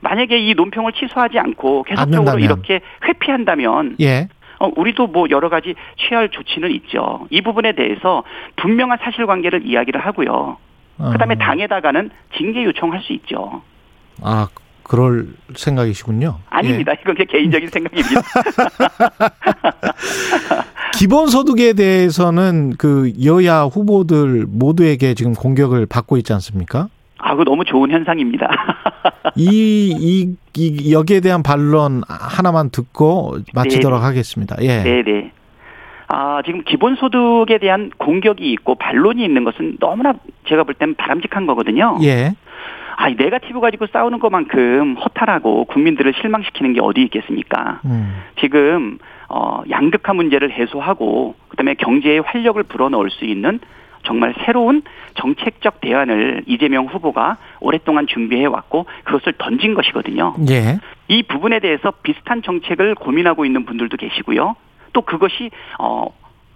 [0.00, 2.38] 만약에 이 논평을 취소하지 않고 계속적으로.
[2.40, 4.28] 이렇게 회피한다면 예.
[4.58, 7.26] 어, 우리도 뭐 여러 가지 취할 조치는 있죠.
[7.30, 8.22] 이 부분에 대해서
[8.56, 10.58] 분명한 사실관계를 이야기를 하고요.
[10.96, 11.38] 그다음에 어.
[11.38, 13.62] 당에다가는 징계 요청할 수 있죠.
[14.22, 14.48] 아,
[14.82, 16.38] 그럴 생각이시군요.
[16.48, 16.92] 아닙니다.
[16.92, 16.98] 예.
[17.02, 18.20] 이건 제 개인적인 생각입니다.
[20.94, 26.88] 기본소득에 대해서는 그 여야 후보들 모두에게 지금 공격을 받고 있지 않습니까?
[27.18, 28.48] 아, 그 너무 좋은 현상입니다.
[29.36, 34.04] 이, 이, 이 여기에 대한 반론 하나만 듣고 마치도록 네네.
[34.06, 34.56] 하겠습니다.
[34.60, 34.82] 예.
[34.82, 35.32] 네네.
[36.08, 40.14] 아, 지금 기본소득에 대한 공격이 있고 반론이 있는 것은 너무나
[40.46, 41.98] 제가 볼 때는 바람직한 거거든요.
[42.02, 42.32] 예.
[42.96, 47.80] 아, 이 네가티브 가지고 싸우는 것만큼 허탈하고 국민들을 실망시키는 게 어디 있겠습니까?
[47.84, 48.22] 음.
[48.40, 53.58] 지금 어 양극화 문제를 해소하고 그다음에 경제에 활력을 불어넣을 수 있는
[54.04, 54.82] 정말 새로운
[55.14, 60.34] 정책적 대안을 이재명 후보가 오랫동안 준비해 왔고 그것을 던진 것이거든요.
[60.48, 60.78] 예.
[61.08, 64.54] 이 부분에 대해서 비슷한 정책을 고민하고 있는 분들도 계시고요.
[64.96, 66.06] 또 그것이 어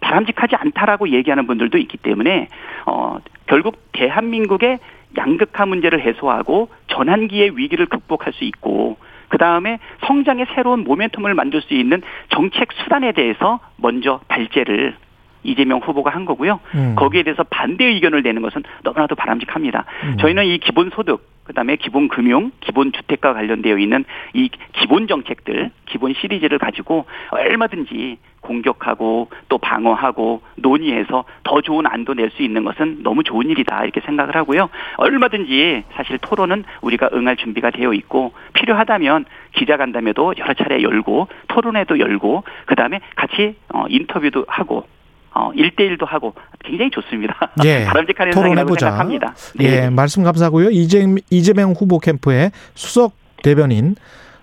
[0.01, 2.49] 바람직하지 않다라고 얘기하는 분들도 있기 때문에
[2.87, 4.79] 어 결국 대한민국의
[5.19, 8.97] 양극화 문제를 해소하고 전환기의 위기를 극복할 수 있고
[9.29, 12.01] 그 다음에 성장의 새로운 모멘텀을 만들 수 있는
[12.31, 14.97] 정책 수단에 대해서 먼저 발제를
[15.43, 16.61] 이재명 후보가 한 거고요.
[16.75, 16.95] 음.
[16.97, 19.85] 거기에 대해서 반대 의견을 내는 것은 너무나도 바람직합니다.
[20.05, 20.17] 음.
[20.19, 24.05] 저희는 이 기본 소득, 그다음에 기본 금융, 기본 주택과 관련되어 있는
[24.35, 32.31] 이 기본 정책들, 기본 시리즈를 가지고 얼마든지 공격하고 또 방어하고 논의해서 더 좋은 안도 낼
[32.31, 34.71] 수 있는 것은 너무 좋은 일이다 이렇게 생각을 하고요.
[34.99, 39.25] 얼마든지 사실 토론은 우리가 응할 준비가 되어 있고 필요하다면
[39.57, 44.87] 기자간담회도 여러 차례 열고 토론회도 열고 그다음에 같이 어, 인터뷰도 하고
[45.33, 46.35] 어, 1대1도 하고
[46.65, 47.53] 굉장히 좋습니다.
[47.65, 49.35] 예, 바람직한 현상이라고 생각합니다.
[49.61, 49.85] 예, 네.
[49.85, 50.71] 예, 말씀 감사하고요.
[50.71, 53.13] 이재명, 이재명 후보 캠프의 수석
[53.43, 53.97] 대변인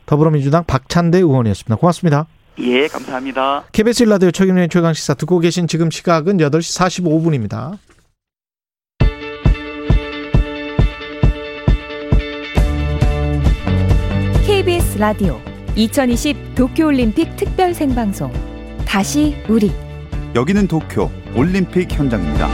[0.05, 1.75] 더불어민주당 박찬대 의원이었습니다.
[1.75, 2.27] 고맙습니다.
[2.59, 3.65] 예, 감사합니다.
[3.71, 7.77] KBS 일라디오 최경의 최강시사 듣고 계신 지금 시각은 8시 45분입니다.
[14.97, 15.39] 라디오
[15.75, 18.31] 2020 도쿄올림픽 특별 생방송
[18.87, 19.71] 다시 우리
[20.36, 22.48] 여기는 도쿄 올림픽 현장입니다.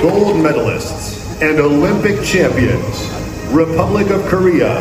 [0.00, 3.12] gold medalists and Olympic champions,
[3.52, 4.80] Republic of Korea.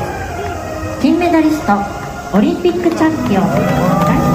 [1.02, 1.74] 金メダリスト、
[2.38, 4.33] オリンピックチャンピオン。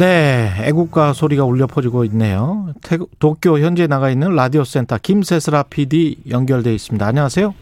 [0.00, 2.72] 네, 애국가 소리가 울려 퍼지고 있네요.
[2.82, 7.06] 태국, 도쿄 현재 나가 있는 라디오 센터 김세슬아 PD 연결돼 있습니다.
[7.06, 7.54] 안녕하세요.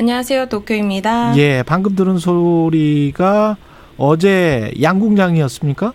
[0.00, 0.46] 안녕하세요.
[0.46, 1.36] 도쿄입니다.
[1.36, 3.58] 예, 방금 들은 소리가
[3.98, 5.92] 어제 양궁장이었습니까?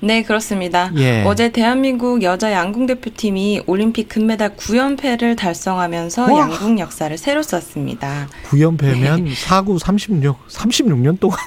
[0.00, 0.92] 네, 그렇습니다.
[0.98, 1.24] 예.
[1.24, 6.40] 어제 대한민국 여자 양궁 대표팀이 올림픽 금메달 9연패를 달성하면서 와.
[6.40, 8.28] 양궁 역사를 새로 썼습니다.
[8.50, 11.38] 9연패면 사구 36, 36년 동안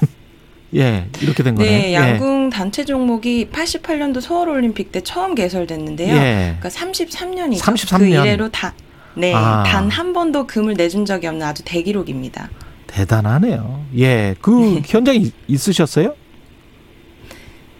[0.75, 1.71] 예, 이렇게 된 거네요.
[1.71, 6.15] 네, 양궁 단체 종목이 88년도 서울 올림픽 때 처음 개설됐는데요.
[6.15, 6.55] 예.
[6.59, 7.59] 그러니까 33년이죠.
[7.59, 7.97] 33년.
[7.99, 8.73] 그 이래로 다
[9.15, 9.63] 네, 아.
[9.63, 12.49] 단한 번도 금을 내준 적이 없는 아주 대기록입니다.
[12.87, 13.85] 대단하네요.
[13.97, 16.15] 예, 그 현장에 있으셨어요?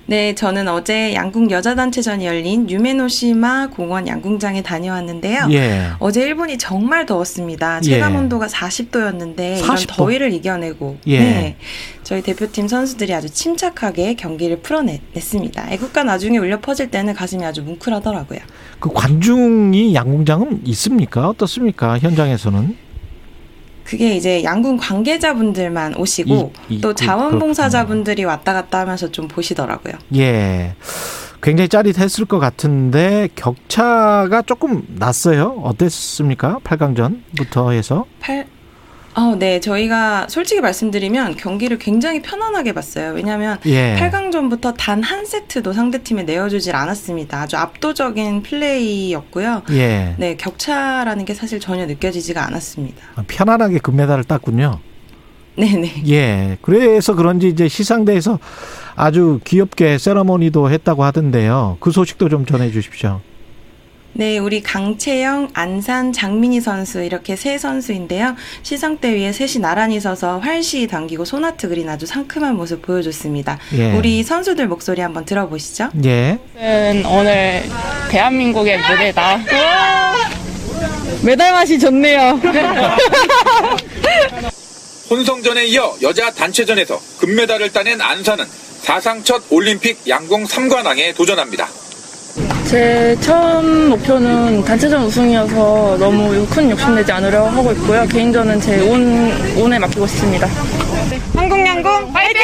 [0.05, 5.47] 네, 저는 어제 양궁 여자 단체전이 열린 유메노시마 공원 양궁장에 다녀왔는데요.
[5.51, 5.91] 예.
[5.99, 7.79] 어제 일본이 정말 더웠습니다.
[7.85, 7.89] 예.
[7.89, 9.95] 체감 온도가 40도였는데 이런 40도?
[9.95, 11.19] 더위를 이겨내고 예.
[11.19, 11.55] 네,
[12.03, 15.67] 저희 대표팀 선수들이 아주 침착하게 경기를 풀어냈습니다.
[15.71, 18.39] 애국가 나중에 울려 퍼질 때는 가슴이 아주 뭉클하더라고요.
[18.79, 21.29] 그 관중이 양궁장은 있습니까?
[21.29, 21.97] 어떻습니까?
[21.97, 22.82] 현장에서는?
[23.83, 29.93] 그게 이제 양궁 관계자분들만 오시고 이- 이- 또 그- 자원봉사자분들이 왔다 갔다 하면서 좀 보시더라고요.
[30.15, 30.75] 예.
[31.41, 35.59] 굉장히 짜릿했을 것 같은데 격차가 조금 났어요.
[35.63, 36.59] 어땠습니까?
[36.63, 38.05] 8강전부터 해서.
[38.21, 38.45] 팔,
[39.15, 39.59] 어, 네.
[39.59, 43.13] 저희가 솔직히 말씀드리면 경기를 굉장히 편안하게 봤어요.
[43.13, 43.95] 왜냐하면 예.
[43.99, 47.41] 8강전부터 단 한 세트도 상대팀에 내어주질 않았습니다.
[47.41, 49.63] 아주 압도적인 플레이였고요.
[49.71, 50.15] 예.
[50.17, 53.01] 네, 격차라는 게 사실 전혀 느껴지지가 않았습니다.
[53.27, 54.79] 편안하게 금메달을 땄군요.
[55.57, 56.03] 네네.
[56.09, 56.57] 예.
[56.61, 58.39] 그래서 그런지 이제 시상대에서
[58.95, 61.77] 아주 귀엽게 세러머니도 했다고 하던데요.
[61.79, 63.19] 그 소식도 좀 전해 주십시오.
[64.15, 68.35] 네, 우리 강채영, 안산, 장민희 선수 이렇게 세 선수인데요.
[68.61, 73.57] 시상대 위에 셋이 나란히 서서 활시 당기고 소나트 그린 아주 상큼한 모습 보여줬습니다.
[73.75, 73.91] 예.
[73.93, 75.89] 우리 선수들 목소리 한번 들어보시죠.
[76.05, 76.37] 예.
[76.55, 77.63] 는 오늘
[78.11, 79.39] 대한민국의 무대다.
[81.23, 82.39] 메달 맛이 좋네요.
[85.09, 88.45] 혼성전에 이어 여자 단체전에서 금메달을 따낸 안산은
[88.81, 91.67] 사상 첫 올림픽 양궁 3관왕에 도전합니다.
[92.67, 98.05] 제 처음 목표는 단체전 우승이어서 너무 큰 욕심내지 않으려 하고 있고요.
[98.07, 100.47] 개인전은 제 운, 운에 맡기고 싶습니다.
[101.35, 102.41] 한국양궁 화이팅!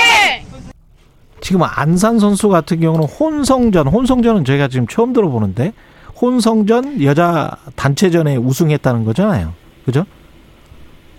[1.41, 5.73] 지금 안산 선수 같은 경우는 혼성전, 혼성전은 저희가 지금 처음 들어보는데
[6.21, 9.53] 혼성전 여자 단체전에 우승했다는 거잖아요.
[9.85, 10.05] 그죠?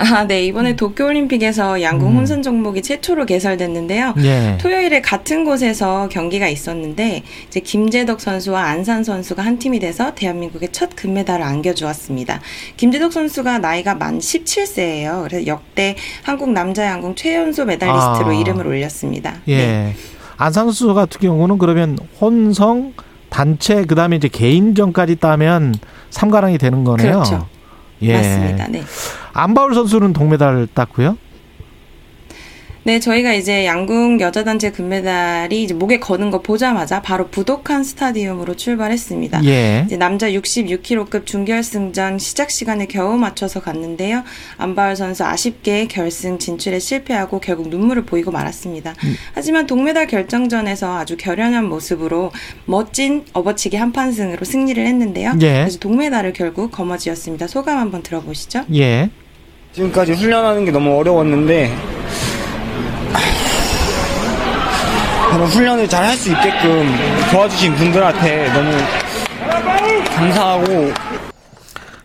[0.01, 0.47] 아, 네.
[0.47, 4.14] 이번에 도쿄올림픽에서 양궁 혼선 종목이 최초로 개설됐는데요.
[4.16, 4.24] 음.
[4.24, 4.56] 예.
[4.59, 10.97] 토요일에 같은 곳에서 경기가 있었는데 이제 김재덕 선수와 안산 선수가 한 팀이 돼서 대한민국의 첫
[10.97, 12.40] 금메달을 안겨주었습니다.
[12.78, 15.24] 김재덕 선수가 나이가 만 17세예요.
[15.24, 18.32] 그래서 역대 한국 남자 양궁 최연소 메달리스트로 아.
[18.32, 19.35] 이름을 올렸습니다.
[19.48, 19.56] 예.
[19.59, 19.97] 네.
[20.39, 22.94] 안산 선수 같은 경우는 그러면 혼성
[23.28, 25.74] 단체 그다음에 이제 개인전까지 따면
[26.09, 27.12] 삼가랑이 되는 거네요.
[27.12, 27.47] 그렇죠.
[28.01, 28.14] 예.
[28.14, 28.66] 맞습니다.
[28.68, 28.82] 네.
[29.32, 31.16] 안바울 선수는 동메달 땄고요.
[32.82, 38.57] 네, 저희가 이제 양궁 여자 단체 금메달이 이제 목에 거는 거 보자마자 바로 부독한 스타디움으로
[38.57, 39.44] 출발했습니다.
[39.44, 39.82] 예.
[39.85, 44.24] 이제 남자 66kg급 준결승전 시작 시간에 겨우 맞춰서 갔는데요.
[44.57, 48.94] 안바울 선수 아쉽게 결승 진출에 실패하고 결국 눈물을 보이고 말았습니다.
[49.05, 49.15] 음.
[49.35, 52.32] 하지만 동메달 결정전에서 아주 결연한 모습으로
[52.65, 55.35] 멋진 업어치기 한판승으로 승리를 했는데요.
[55.43, 55.52] 예.
[55.61, 57.47] 그래서 동메달을 결국 거머쥐었습니다.
[57.47, 58.65] 소감 한번 들어보시죠.
[58.74, 59.11] 예.
[59.73, 61.75] 지금까지 훈련하는 게 너무 어려웠는데
[65.31, 66.93] 그런 훈련을 잘 할 수 있게끔
[67.31, 68.71] 도와주신 분들한테 너무
[70.17, 70.93] 감사하고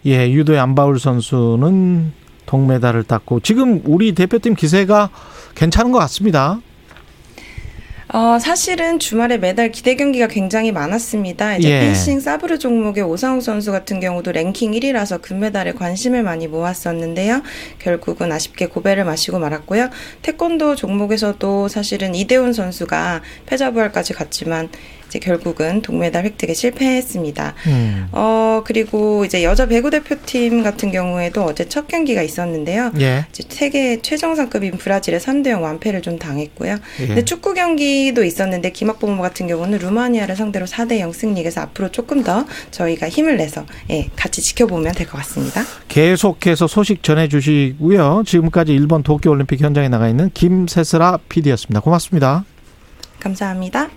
[0.05, 2.13] 예, 유도의 안바울 선수는
[2.45, 5.09] 동메달을 땄고 지금 우리 대표팀 기세가
[5.55, 6.59] 괜찮은 것 같습니다.
[8.15, 11.57] 어, 사실은 주말에 매달 기대 경기가 굉장히 많았습니다.
[11.57, 11.79] 이제 예.
[11.81, 17.43] 펜싱 사브르 종목의 오상욱 선수 같은 경우도 랭킹 1위라서 금메달에 관심을 많이 모았었는데요.
[17.79, 19.89] 결국은 아쉽게 고배를 마시고 말았고요.
[20.21, 24.69] 태권도 종목에서도 사실은 이대훈 선수가 패자부활까지 갔지만
[25.15, 27.53] 이제 결국은 동메달 획득에 실패했습니다.
[27.67, 28.07] 음.
[28.11, 32.91] 어, 그리고 이제 여자 배구 대표팀 같은 경우에도 어제 첫 경기가 있었는데요.
[32.99, 33.25] 예.
[33.29, 36.77] 이제 세계 최정상급인 브라질의 3대 0 완패를 좀 당했고요.
[36.99, 37.07] 예.
[37.07, 41.41] 근데 축구 경기도 있었는데 김학범 같은 경우는 루마니아를 상대로 4대 0 승리.
[41.43, 45.61] 그래서 앞으로 조금 더 저희가 힘을 내서 예, 같이 지켜보면 될 것 같습니다.
[45.87, 48.23] 계속해서 소식 전해주시고요.
[48.25, 51.79] 지금까지 일본 도쿄올림픽 현장에 나가 있는 김세슬아 PD였습니다.
[51.79, 52.43] 고맙습니다.
[53.19, 53.89] 감사합니다.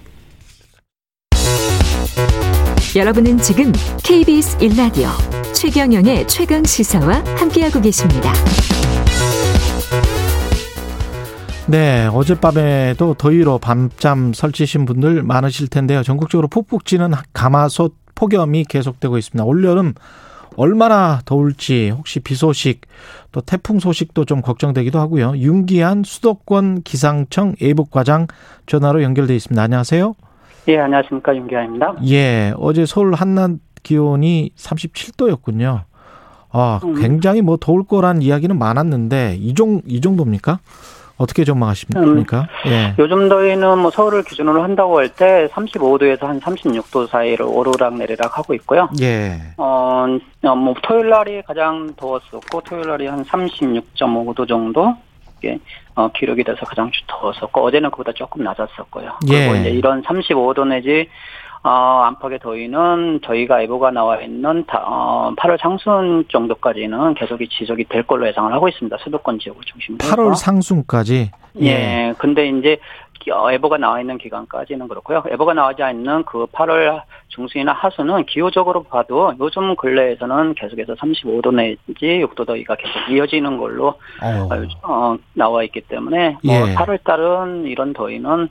[2.96, 3.72] 여러분은 지금
[4.02, 5.08] KBS 1라디오
[5.54, 8.32] 최경영의 최강 시사와 함께하고 계십니다.
[11.66, 16.02] 네, 어젯밤에도 더위로 밤잠 설치신 분들 많으실 텐데요.
[16.02, 19.44] 전국적으로 푹푹 찌는 가마솥 폭염이 계속되고 있습니다.
[19.44, 19.94] 올여름
[20.56, 22.80] 얼마나 더울지 혹시 비 소식
[23.30, 25.36] 또 태풍 소식도 좀 걱정되기도 하고요.
[25.36, 28.26] 윤기한 수도권 기상청 예복과장
[28.66, 29.62] 전화로 연결돼 있습니다.
[29.62, 30.14] 안녕하세요.
[30.68, 31.34] 예, 안녕하십니까.
[31.34, 31.94] 윤기아입니다.
[32.08, 35.82] 예, 어제 서울 한낮 기온이 37도였군요.
[36.50, 36.94] 아, 음.
[36.94, 40.58] 굉장히 뭐 더울 거란 이야기는 많았는데 이, 정, 이 정도입니까?
[41.16, 42.46] 어떻게 전망하십니까?
[42.66, 42.94] 예.
[42.98, 48.54] 요즘 더위는 뭐 서울을 기준으로 한다고 할 때 35도에서 한 36도 사이를 오르락 내리락 하고
[48.54, 48.88] 있고요.
[49.00, 49.36] 예.
[49.56, 50.06] 어,
[50.44, 54.94] 어, 뭐 토요일 날이 가장 더웠었고 토요일 날이 한 36.5도 정도
[55.44, 55.58] 예,
[55.94, 59.18] 어, 기록이 돼서 가장 더웠었고 어제는 그보다 조금 낮았었고요.
[59.20, 59.60] 그리고 예.
[59.60, 61.08] 이제 이런 35도 내지
[61.62, 61.70] 어,
[62.06, 68.28] 안팎의 더위는 저희가 예보가 나와 있는 다, 어, 8월 상순 정도까지는 계속이 지속이 될 걸로
[68.28, 68.96] 예상을 하고 있습니다.
[69.02, 69.98] 수도권 지역을 중심으로.
[69.98, 71.30] 8월 상순까지.
[71.60, 72.14] 예.
[72.18, 72.78] 근데 이제
[73.32, 75.22] 어, 예보가 나와 있는 기간까지는 그렇고요.
[75.30, 82.46] 예보가 나오지 않는 그 8월 중순이나 하순은 기후적으로 봐도 요즘 근래에서는 계속해서 35도 내지 6도
[82.46, 84.48] 더위가 계속 이어지는 걸로 어.
[84.82, 86.74] 어, 나와 있기 때문에 뭐 예.
[86.74, 88.48] 8월 달은 이런 더위는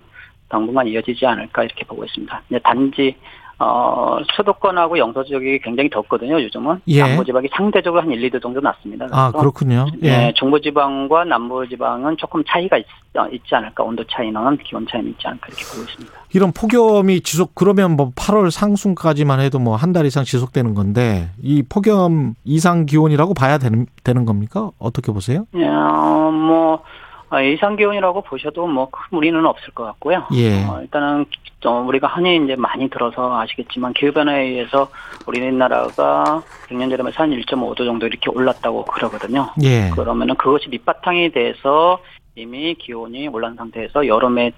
[0.50, 2.42] 당분간 이어지지 않을까 이렇게 보고 있습니다.
[2.64, 3.16] 단지
[3.60, 6.82] 어, 수도권하고 영서 지역이 굉장히 덥거든요, 요즘은.
[6.90, 7.02] 예.
[7.02, 9.08] 남부지방이 상대적으로 한 1, 2도 정도 낮습니다.
[9.12, 9.88] 아, 그렇군요.
[10.00, 10.34] 네, 예.
[10.36, 12.86] 중부지방과 남부지방은 조금 차이가 있,
[13.18, 16.14] 어, 있지 않을까, 온도 차이는, 기온 차이는 있지 않을까, 이렇게 보고 있습니다.
[16.34, 21.64] 이런 폭염이 지속 그러면 뭐 8월 상순까지만 해도 뭐 한 달 이상 지속되는 건데 이
[21.64, 24.70] 폭염 이상 기온이라고 봐야 되는 되는 겁니까?
[24.78, 25.46] 어떻게 보세요?
[25.56, 26.80] 어, 뭐, 어,
[27.54, 30.26] 이상 기온이라고 보셔도 뭐 큰 무리는 없을 것 같고요.
[30.34, 30.64] 예.
[30.66, 31.26] 어, 일단은
[31.66, 34.90] 어, 우리가 흔히 이제 많이 들어서 아시겠지만 기후 변화에 의해서
[35.26, 39.50] 우리나라가 100년 전에 한 1.5도 정도 이렇게 올랐다고 그러거든요.
[39.64, 39.90] 예.
[39.96, 42.00] 그러면은 그것이 밑바탕이 돼서
[42.36, 44.52] 이미 기온이 올라온 상태에서 여름에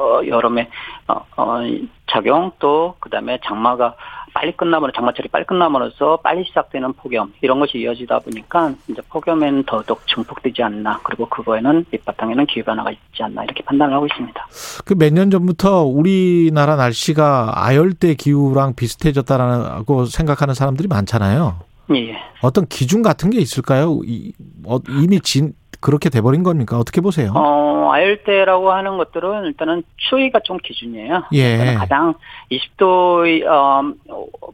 [0.00, 0.68] 어, 여름에
[1.08, 1.60] 어, 어,
[2.08, 3.94] 작용 또 그다음에 장마가
[4.34, 10.06] 빨리 끝나면 장마철이 빨리 끝남으로써 빨리 시작되는 폭염 이런 것이 이어지다 보니까 이제 폭염에는 더더욱
[10.08, 14.46] 증폭되지 않나 그리고 그거에는 밑바탕에는 기후 변화가 있지 않나 이렇게 판단을 하고 있습니다.
[14.84, 21.60] 그 몇 년 전부터 우리나라 날씨가 아열대 기후랑 비슷해졌다라고 생각하는 사람들이 많잖아요.
[21.94, 22.16] 예.
[22.42, 24.00] 어떤 기준 같은 게 있을까요?
[24.04, 24.32] 이,
[24.66, 25.52] 어, 이미 진,
[25.84, 26.78] 그렇게 돼버린 겁니까?
[26.78, 27.30] 어떻게 보세요?
[27.36, 31.24] 어, 아열대라고 하는 것들은 일단은 추위가 좀 기준이에요.
[31.34, 31.74] 예.
[31.74, 32.14] 가장
[32.50, 33.92] 20도, 어,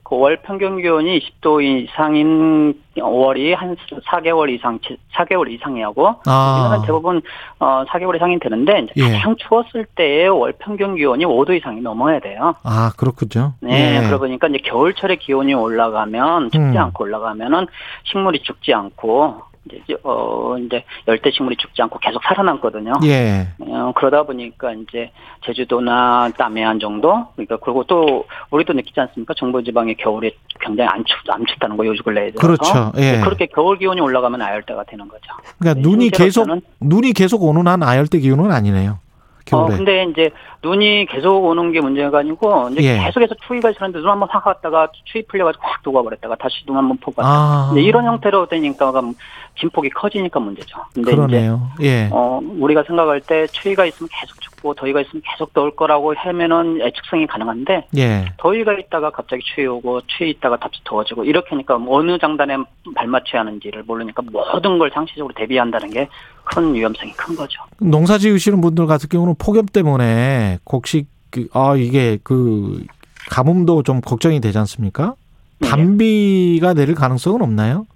[0.02, 3.76] 그월 평균 기온이 20도 이상인 5월이 한
[4.10, 4.80] 4개월 이상,
[5.14, 6.56] 4개월 이상이하고, 아.
[6.56, 7.22] 우리나라는 대부분,
[7.60, 9.12] 어, 4개월 이상이 되는데, 이제 예.
[9.12, 12.56] 가장 추웠을 때의 월 평균 기온이 5도 이상이 넘어야 돼요.
[12.64, 13.52] 아, 그렇군요.
[13.60, 13.98] 네, 예.
[14.00, 16.76] 그러다 보니까 이제 겨울철에 기온이 올라가면, 춥지 음.
[16.76, 17.68] 않고 올라가면은
[18.02, 22.94] 식물이 죽지 않고, 이제, 어, 이제 열대 식물이 죽지 않고 계속 살아남거든요.
[23.04, 23.48] 예.
[23.60, 25.10] 어, 그러다 보니까 이제
[25.44, 29.34] 제주도나 남해안 정도 그러니까 그리고 또 우리도 느끼지 않습니까?
[29.34, 32.92] 중부지방의 겨울이 굉장히 안, 춥, 안 춥다는 거 요즘 근래에 들어서 그렇죠.
[32.96, 33.20] 예.
[33.20, 35.24] 그렇게 겨울 기온이 올라가면 아열대가 되는 거죠.
[35.58, 36.48] 그러니까 눈이 계속
[36.80, 38.98] 눈이 계속 오는 한 아열대 기후는 아니네요.
[39.52, 39.76] 어, 겨울에.
[39.76, 40.30] 근데 이제
[40.62, 43.04] 눈이 계속 오는 게 문제가 아니고 이제 예.
[43.04, 47.16] 계속해서 추위가 있었는데 눈 한번 확 갔다가 추위 풀려가지고 확 녹아버렸다가 다시 눈 한번 푹
[47.16, 47.70] 갔다가 아.
[47.72, 48.92] 이제 이런 형태로 되니까
[49.58, 50.78] 진폭이 커지니까 문제죠.
[50.94, 51.60] 근데 이제 그러네요.
[51.82, 52.08] 예.
[52.12, 57.26] 어, 우리가 생각할 때 추위가 있으면 계속 춥고 더위가 있으면 계속 더울 거라고 하면은 예측성이
[57.26, 58.24] 가능한데 예.
[58.38, 62.56] 더위가 있다가 갑자기 추위 오고 추위 있다가 갑자기 더워지고 이렇게 하니까 어느 장단에
[62.94, 66.08] 발맞춰야 하는지를 모르니까 모든 걸 상시적으로 대비한다는 게
[66.52, 67.62] 큰 위험성이 큰 거죠.
[67.80, 72.84] 농사 지으시는 분들 같은 경우는 폭염 때문에 곡식 그, 아 이게 그
[73.30, 75.14] 가뭄도 좀 걱정이 되지 않습니까?
[75.60, 75.68] 네.
[75.68, 77.86] 단비가 내릴 가능성은 없나요?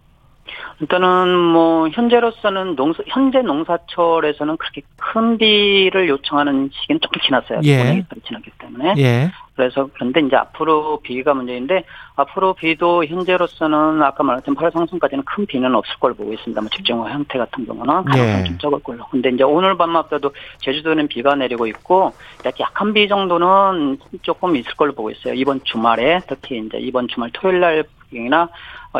[0.80, 7.60] 일단은 뭐 현재로서는 농사 현재 농사철에서는 그렇게 큰 비를 요청하는 시기는 조금 지났어요.
[7.64, 8.04] 예.
[8.26, 8.94] 지났기 때문에.
[8.98, 9.30] 예.
[9.56, 11.84] 그래서 그런데 이제 앞으로 비가 문제인데
[12.16, 16.60] 앞으로 비도 현재로서는 아까 말했던 8월 상순까지는 큰 비는 없을 걸로 보고 있습니다.
[16.60, 18.44] 뭐 집중호 형태 같은 경우는 가능성이 예.
[18.44, 19.04] 좀 적을 걸로.
[19.06, 22.12] 근데 이제 오늘 밤마다도 제주도는 비가 내리고 있고
[22.44, 25.34] 약- 약한 비 정도는 조금 있을 걸로 보고 있어요.
[25.34, 28.48] 이번 주말에 특히 이제 이번 주말 토요일 날경이나 어,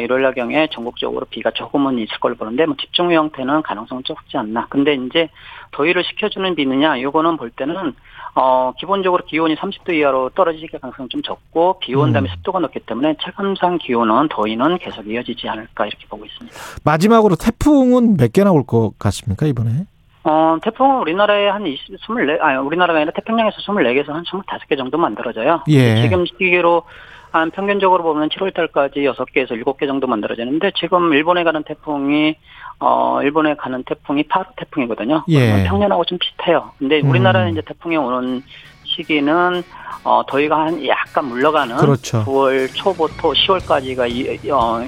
[0.00, 4.66] 일요일 날경에 전국적으로 비가 조금은 있을 걸로 보는데 뭐 집중호 형태는 가능성은 적지 않나.
[4.68, 5.28] 근데 이제
[5.72, 7.94] 더위를 식혀주는 비느냐 요거는 볼 때는
[8.36, 12.34] 어, 기본적으로 기온이 30도 이하로 떨어질 가능성이 좀 적고 비온 다음에 음.
[12.36, 16.56] 습도가 높기 때문에 체감상 기온은 더위는 계속 이어지지 않을까 이렇게 보고 있습니다.
[16.84, 19.84] 마지막으로 태풍은 몇 개나 올 것 같습니까 이번에?
[20.24, 25.62] 어, 태풍은 우리나라에 한 20, 24, 아니, 우리나라가 아니라 태평양에서 24개에서 한 25개 정도 만들어져요.
[25.68, 26.00] 예.
[26.00, 26.82] 지금 시기로
[27.34, 32.36] 한 평균적으로 보면 7월 달까지 6개에서 7개 정도 만들어지는데 지금 일본에 가는 태풍이
[32.78, 35.24] 어, 일본에 가는 태풍이 8호 태풍이거든요.
[35.28, 35.64] 예.
[35.64, 36.70] 평년하고 좀 비슷해요.
[36.78, 37.10] 근데 음.
[37.10, 38.40] 우리나라는 이제 태풍이 오는
[38.84, 39.64] 시기는
[40.04, 42.24] 어, 더위가 한 약간 물러가는 그렇죠.
[42.24, 44.86] 9월 초부터 10월까지가 이, 어,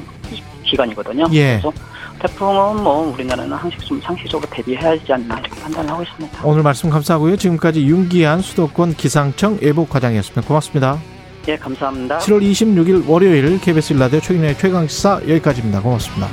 [0.63, 1.27] 기간이거든요.
[1.33, 1.59] 예.
[1.61, 1.73] 그래서
[2.21, 6.47] 태풍은 뭐 우리나라는 항상 좀 상시적으로 대비해야 하지 않나 이렇게 판단을 하고 있습니다.
[6.47, 7.37] 오늘 말씀 감사하고요.
[7.37, 10.47] 지금까지 윤기한 수도권 기상청 예보과장이었습니다.
[10.47, 11.16] 고맙습니다.
[11.49, 12.19] 예, 감사합니다.
[12.19, 15.81] 7월 26일 월요일 KBS 일라디오 최근의 최강시사 여기까지입니다.
[15.81, 16.29] 고맙습니다.